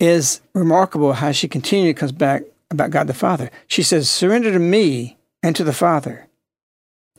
is 0.00 0.40
remarkable 0.54 1.14
how 1.14 1.32
she 1.32 1.48
continually 1.48 1.94
comes 1.94 2.12
back 2.12 2.42
about 2.70 2.90
God 2.90 3.06
the 3.06 3.14
Father. 3.14 3.50
She 3.66 3.82
says, 3.82 4.08
Surrender 4.08 4.52
to 4.52 4.58
me 4.58 5.17
and 5.42 5.54
to 5.56 5.64
the 5.64 5.72
Father. 5.72 6.28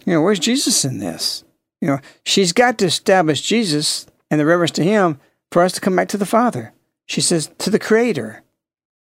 You 0.05 0.13
know, 0.13 0.21
where's 0.21 0.39
Jesus 0.39 0.85
in 0.85 0.99
this? 0.99 1.43
You 1.81 1.87
know, 1.87 1.99
she's 2.25 2.53
got 2.53 2.77
to 2.79 2.85
establish 2.85 3.41
Jesus 3.41 4.05
and 4.29 4.39
the 4.39 4.45
reverence 4.45 4.71
to 4.71 4.83
him 4.83 5.19
for 5.51 5.61
us 5.61 5.73
to 5.73 5.81
come 5.81 5.95
back 5.95 6.09
to 6.09 6.17
the 6.17 6.25
Father. 6.25 6.73
She 7.05 7.21
says, 7.21 7.49
to 7.59 7.69
the 7.69 7.79
Creator. 7.79 8.43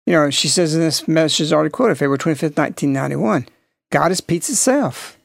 You 0.05 0.13
know, 0.13 0.29
she 0.29 0.47
says 0.47 0.73
in 0.73 0.81
this 0.81 1.07
message 1.07 1.53
already 1.53 1.69
quoted, 1.69 1.95
February 1.95 2.17
25th, 2.17 2.57
1991, 2.57 3.47
God 3.91 4.11
is 4.11 4.21
peace 4.21 4.49
itself. 4.49 5.17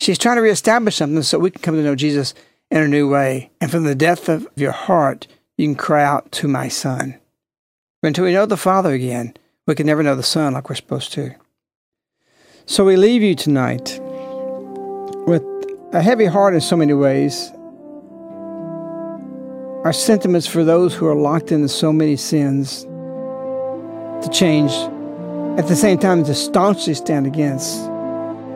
She's 0.00 0.18
trying 0.18 0.36
to 0.36 0.42
reestablish 0.42 0.96
something 0.96 1.22
so 1.22 1.38
we 1.38 1.50
can 1.50 1.62
come 1.62 1.76
to 1.76 1.82
know 1.82 1.94
Jesus 1.94 2.34
in 2.70 2.82
a 2.82 2.88
new 2.88 3.08
way. 3.08 3.50
And 3.60 3.70
from 3.70 3.84
the 3.84 3.94
depth 3.94 4.28
of 4.28 4.48
your 4.56 4.72
heart, 4.72 5.26
you 5.56 5.66
can 5.66 5.74
cry 5.74 6.02
out 6.02 6.32
to 6.32 6.48
my 6.48 6.68
Son. 6.68 7.20
But 8.00 8.08
until 8.08 8.24
we 8.24 8.32
know 8.32 8.46
the 8.46 8.56
Father 8.56 8.92
again, 8.92 9.34
we 9.66 9.74
can 9.74 9.86
never 9.86 10.02
know 10.02 10.16
the 10.16 10.22
Son 10.22 10.54
like 10.54 10.68
we're 10.68 10.74
supposed 10.74 11.12
to. 11.12 11.34
So 12.70 12.84
we 12.84 12.94
leave 12.94 13.20
you 13.20 13.34
tonight 13.34 13.98
with 15.26 15.42
a 15.92 16.00
heavy 16.00 16.26
heart 16.26 16.54
in 16.54 16.60
so 16.60 16.76
many 16.76 16.92
ways. 16.94 17.50
Our 19.84 19.92
sentiments 19.92 20.46
for 20.46 20.62
those 20.62 20.94
who 20.94 21.08
are 21.08 21.16
locked 21.16 21.50
into 21.50 21.68
so 21.68 21.92
many 21.92 22.14
sins 22.14 22.84
to 22.84 24.30
change, 24.32 24.70
at 25.58 25.66
the 25.66 25.74
same 25.74 25.98
time 25.98 26.22
to 26.22 26.32
staunchly 26.32 26.94
stand 26.94 27.26
against 27.26 27.76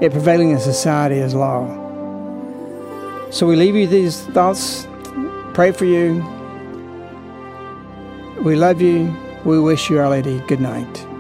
it 0.00 0.12
prevailing 0.12 0.52
in 0.52 0.60
society 0.60 1.18
as 1.18 1.34
law. 1.34 1.66
So 3.32 3.48
we 3.48 3.56
leave 3.56 3.74
you 3.74 3.88
these 3.88 4.22
thoughts, 4.26 4.86
pray 5.54 5.72
for 5.72 5.86
you. 5.86 6.22
We 8.42 8.54
love 8.54 8.80
you. 8.80 9.12
We 9.44 9.58
wish 9.58 9.90
you, 9.90 9.98
Our 9.98 10.10
Lady, 10.10 10.38
good 10.46 10.60
night. 10.60 11.13